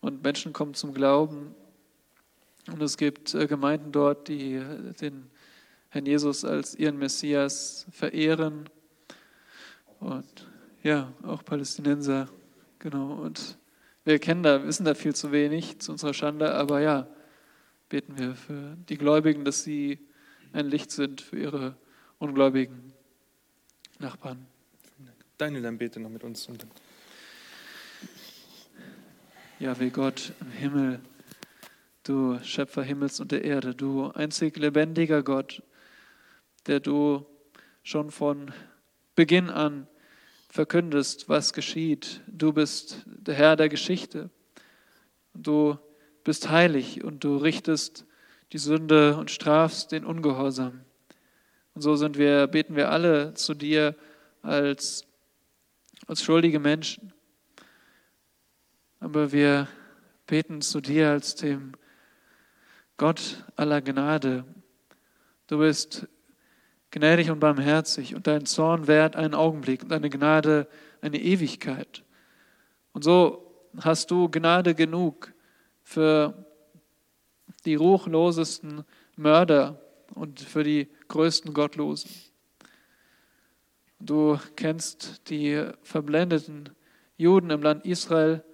und 0.00 0.22
Menschen 0.22 0.52
kommen 0.52 0.74
zum 0.74 0.94
Glauben. 0.94 1.54
Und 2.80 2.86
es 2.86 2.96
gibt 2.96 3.34
äh, 3.34 3.46
Gemeinden 3.46 3.92
dort, 3.92 4.28
die 4.28 4.54
äh, 4.54 4.94
den 4.94 5.30
Herrn 5.90 6.06
Jesus 6.06 6.46
als 6.46 6.74
ihren 6.74 6.96
Messias 6.96 7.84
verehren. 7.90 8.70
Und 9.98 10.48
ja, 10.82 11.12
auch 11.22 11.44
Palästinenser, 11.44 12.30
genau. 12.78 13.16
Und 13.16 13.58
wir 14.04 14.18
kennen 14.18 14.42
da, 14.42 14.66
wissen 14.66 14.86
da 14.86 14.94
viel 14.94 15.14
zu 15.14 15.30
wenig 15.30 15.78
zu 15.80 15.92
unserer 15.92 16.14
Schande, 16.14 16.54
aber 16.54 16.80
ja, 16.80 17.06
beten 17.90 18.16
wir 18.16 18.34
für 18.34 18.78
die 18.88 18.96
Gläubigen, 18.96 19.44
dass 19.44 19.62
sie 19.62 19.98
ein 20.54 20.64
Licht 20.64 20.90
sind 20.90 21.20
für 21.20 21.38
ihre 21.38 21.76
ungläubigen 22.18 22.94
Nachbarn. 23.98 24.46
Daniel, 25.36 25.60
dann 25.60 25.76
bete 25.76 26.00
noch 26.00 26.08
mit 26.08 26.24
uns. 26.24 26.48
Ja, 29.58 29.78
wie 29.78 29.90
Gott 29.90 30.32
im 30.40 30.50
Himmel, 30.50 31.00
du 32.04 32.38
Schöpfer 32.42 32.82
Himmels 32.82 33.20
und 33.20 33.32
der 33.32 33.44
Erde, 33.44 33.74
du 33.74 34.10
einzig 34.10 34.56
lebendiger 34.56 35.22
Gott, 35.22 35.62
der 36.66 36.80
du 36.80 37.26
schon 37.82 38.10
von 38.10 38.52
Beginn 39.14 39.50
an 39.50 39.86
verkündest, 40.48 41.28
was 41.28 41.52
geschieht. 41.52 42.20
Du 42.26 42.52
bist 42.52 43.02
der 43.06 43.34
Herr 43.34 43.56
der 43.56 43.68
Geschichte. 43.68 44.30
Du 45.34 45.78
bist 46.24 46.50
heilig 46.50 47.04
und 47.04 47.22
du 47.22 47.36
richtest 47.36 48.04
die 48.52 48.58
Sünde 48.58 49.16
und 49.16 49.30
strafst 49.30 49.92
den 49.92 50.04
Ungehorsam. 50.04 50.80
Und 51.74 51.82
so 51.82 51.94
sind 51.94 52.18
wir, 52.18 52.48
beten 52.48 52.74
wir 52.74 52.90
alle 52.90 53.34
zu 53.34 53.54
dir 53.54 53.94
als, 54.42 55.06
als 56.06 56.22
schuldige 56.22 56.58
Menschen. 56.58 57.12
Aber 58.98 59.32
wir 59.32 59.68
beten 60.26 60.60
zu 60.62 60.80
dir 60.80 61.10
als 61.10 61.36
dem 61.36 61.72
Gott 63.00 63.46
aller 63.56 63.80
Gnade. 63.80 64.44
Du 65.46 65.56
bist 65.56 66.06
gnädig 66.90 67.30
und 67.30 67.40
barmherzig 67.40 68.14
und 68.14 68.26
dein 68.26 68.44
Zorn 68.44 68.88
währt 68.88 69.16
einen 69.16 69.32
Augenblick 69.34 69.82
und 69.82 69.88
deine 69.88 70.10
Gnade 70.10 70.68
eine 71.00 71.18
Ewigkeit. 71.18 72.04
Und 72.92 73.02
so 73.02 73.70
hast 73.80 74.10
du 74.10 74.28
Gnade 74.28 74.74
genug 74.74 75.32
für 75.82 76.44
die 77.64 77.74
ruchlosesten 77.74 78.84
Mörder 79.16 79.80
und 80.14 80.38
für 80.38 80.62
die 80.62 80.90
größten 81.08 81.54
Gottlosen. 81.54 82.10
Du 83.98 84.38
kennst 84.56 85.30
die 85.30 85.70
verblendeten 85.82 86.68
Juden 87.16 87.48
im 87.48 87.62
Land 87.62 87.86
Israel. 87.86 88.44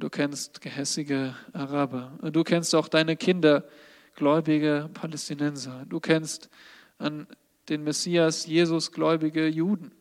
Du 0.00 0.08
kennst 0.08 0.62
gehässige 0.62 1.36
Araber. 1.52 2.18
Du 2.32 2.42
kennst 2.42 2.74
auch 2.74 2.88
deine 2.88 3.18
Kinder, 3.18 3.68
gläubige 4.14 4.88
Palästinenser. 4.94 5.84
Du 5.86 6.00
kennst 6.00 6.48
an 6.96 7.26
den 7.68 7.84
Messias 7.84 8.46
Jesus 8.46 8.92
gläubige 8.92 9.46
Juden. 9.46 9.92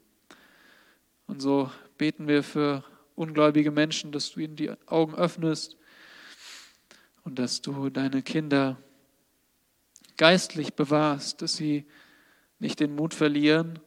Und 1.27 1.41
so 1.41 1.69
beten 1.97 2.29
wir 2.29 2.43
für 2.43 2.85
ungläubige 3.15 3.71
Menschen, 3.71 4.13
dass 4.13 4.31
du 4.31 4.39
ihnen 4.39 4.55
die 4.55 4.71
Augen 4.85 5.15
öffnest 5.15 5.75
und 7.23 7.37
dass 7.37 7.61
du 7.61 7.89
deine 7.89 8.21
Kinder 8.21 8.81
geistlich 10.15 10.75
bewahrst, 10.75 11.41
dass 11.41 11.57
sie 11.57 11.85
nicht 12.57 12.79
den 12.79 12.95
Mut 12.95 13.13
verlieren, 13.13 13.79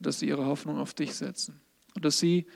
dass 0.00 0.18
sie 0.18 0.26
ihre 0.26 0.46
Hoffnung 0.46 0.78
auf 0.78 0.92
dich 0.92 1.14
setzen 1.14 1.60
und 1.94 2.04
dass 2.04 2.18
sie 2.18 2.48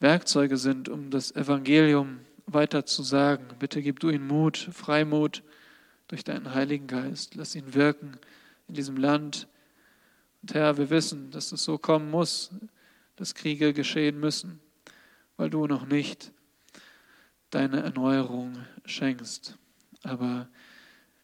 Werkzeuge 0.00 0.56
sind, 0.56 0.88
um 0.88 1.10
das 1.10 1.34
Evangelium 1.34 2.20
weiter 2.46 2.86
zu 2.86 3.02
sagen. 3.02 3.46
Bitte 3.58 3.82
gib 3.82 4.00
du 4.00 4.10
ihnen 4.10 4.26
Mut, 4.26 4.56
Freimut 4.72 5.42
durch 6.06 6.24
deinen 6.24 6.54
Heiligen 6.54 6.86
Geist. 6.86 7.34
Lass 7.34 7.54
ihn 7.54 7.74
wirken 7.74 8.16
in 8.68 8.74
diesem 8.74 8.96
Land. 8.96 9.48
Und 10.42 10.54
Herr, 10.54 10.78
wir 10.78 10.90
wissen, 10.90 11.30
dass 11.30 11.50
es 11.50 11.64
so 11.64 11.78
kommen 11.78 12.10
muss, 12.10 12.50
dass 13.16 13.34
Kriege 13.34 13.72
geschehen 13.72 14.20
müssen, 14.20 14.60
weil 15.36 15.50
du 15.50 15.66
noch 15.66 15.86
nicht 15.86 16.32
deine 17.50 17.82
Erneuerung 17.82 18.56
schenkst. 18.84 19.58
Aber 20.04 20.48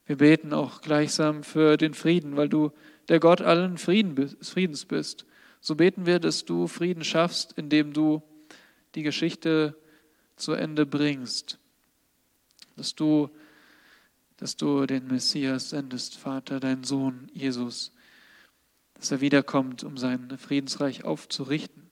wir 0.06 0.16
beten 0.16 0.52
auch 0.52 0.80
gleichsam 0.80 1.44
für 1.44 1.76
den 1.76 1.94
Frieden, 1.94 2.36
weil 2.36 2.48
du 2.48 2.72
der 3.08 3.20
Gott 3.20 3.40
allen 3.40 3.78
Friedens 3.78 4.84
bist. 4.84 5.26
So 5.60 5.76
beten 5.76 6.06
wir, 6.06 6.18
dass 6.18 6.44
du 6.44 6.66
Frieden 6.66 7.04
schaffst, 7.04 7.52
indem 7.52 7.92
du 7.92 8.22
die 8.94 9.02
Geschichte 9.02 9.76
zu 10.36 10.52
Ende 10.52 10.86
bringst. 10.86 11.58
Dass 12.76 12.94
du, 12.94 13.30
dass 14.36 14.56
du 14.56 14.86
den 14.86 15.06
Messias 15.06 15.70
sendest, 15.70 16.16
Vater, 16.16 16.60
deinen 16.60 16.84
Sohn 16.84 17.30
Jesus, 17.32 17.92
dass 18.94 19.10
er 19.10 19.20
wiederkommt, 19.20 19.84
um 19.84 19.96
sein 19.96 20.36
Friedensreich 20.38 21.04
aufzurichten. 21.04 21.90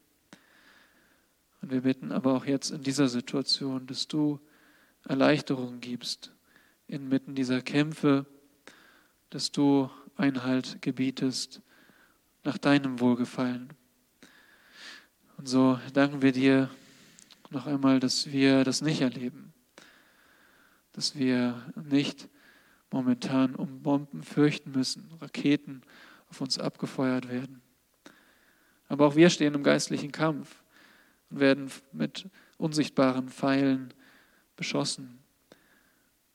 Und 1.60 1.70
wir 1.70 1.82
bitten 1.82 2.10
aber 2.10 2.34
auch 2.34 2.44
jetzt 2.44 2.70
in 2.70 2.82
dieser 2.82 3.08
Situation, 3.08 3.86
dass 3.86 4.08
du 4.08 4.40
Erleichterung 5.04 5.80
gibst 5.80 6.32
inmitten 6.86 7.34
dieser 7.34 7.62
Kämpfe, 7.62 8.26
dass 9.30 9.50
du 9.50 9.90
Einhalt 10.16 10.82
gebietest 10.82 11.62
nach 12.44 12.58
deinem 12.58 13.00
Wohlgefallen. 13.00 13.72
Und 15.38 15.48
so 15.48 15.78
danken 15.94 16.22
wir 16.22 16.32
dir 16.32 16.70
noch 17.52 17.66
einmal, 17.66 18.00
dass 18.00 18.32
wir 18.32 18.64
das 18.64 18.82
nicht 18.82 19.00
erleben, 19.00 19.52
dass 20.92 21.16
wir 21.16 21.62
nicht 21.88 22.28
momentan 22.90 23.54
um 23.54 23.82
Bomben 23.82 24.22
fürchten 24.22 24.72
müssen, 24.72 25.10
Raketen 25.20 25.82
auf 26.28 26.40
uns 26.40 26.58
abgefeuert 26.58 27.28
werden. 27.28 27.62
Aber 28.88 29.06
auch 29.06 29.16
wir 29.16 29.30
stehen 29.30 29.54
im 29.54 29.62
geistlichen 29.62 30.12
Kampf 30.12 30.62
und 31.30 31.40
werden 31.40 31.70
mit 31.92 32.28
unsichtbaren 32.58 33.28
Pfeilen 33.28 33.94
beschossen. 34.56 35.22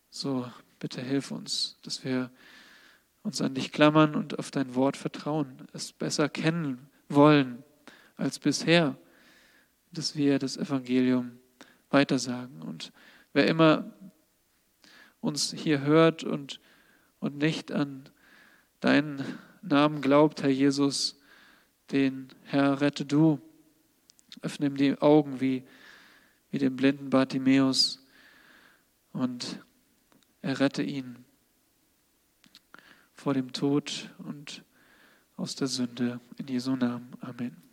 So, 0.09 0.51
bitte 0.79 1.01
hilf 1.01 1.31
uns, 1.31 1.77
dass 1.83 2.03
wir 2.03 2.31
uns 3.23 3.41
an 3.41 3.53
dich 3.53 3.71
klammern 3.71 4.15
und 4.15 4.39
auf 4.39 4.51
dein 4.51 4.73
Wort 4.73 4.97
vertrauen, 4.97 5.67
es 5.73 5.91
besser 5.91 6.29
kennen 6.29 6.89
wollen 7.09 7.63
als 8.15 8.39
bisher, 8.39 8.97
dass 9.91 10.15
wir 10.15 10.39
das 10.39 10.57
Evangelium 10.57 11.39
weitersagen. 11.89 12.61
Und 12.61 12.91
wer 13.33 13.47
immer 13.47 13.93
uns 15.21 15.53
hier 15.53 15.81
hört 15.81 16.23
und, 16.23 16.59
und 17.19 17.37
nicht 17.37 17.71
an 17.71 18.09
deinen 18.79 19.23
Namen 19.61 20.01
glaubt, 20.01 20.43
Herr 20.43 20.49
Jesus, 20.49 21.19
den 21.91 22.29
Herr 22.43 22.81
rette 22.81 23.05
du. 23.05 23.39
Öffne 24.41 24.67
ihm 24.67 24.77
die 24.77 24.97
Augen 24.99 25.41
wie, 25.41 25.63
wie 26.51 26.59
dem 26.59 26.75
blinden 26.75 27.09
Bartimäus 27.09 28.05
und 29.13 29.59
Errette 30.41 30.81
ihn 30.81 31.25
vor 33.13 33.33
dem 33.33 33.51
Tod 33.51 34.13
und 34.19 34.63
aus 35.35 35.55
der 35.55 35.67
Sünde. 35.67 36.21
In 36.37 36.47
Jesu 36.47 36.75
Namen. 36.75 37.11
Amen. 37.19 37.66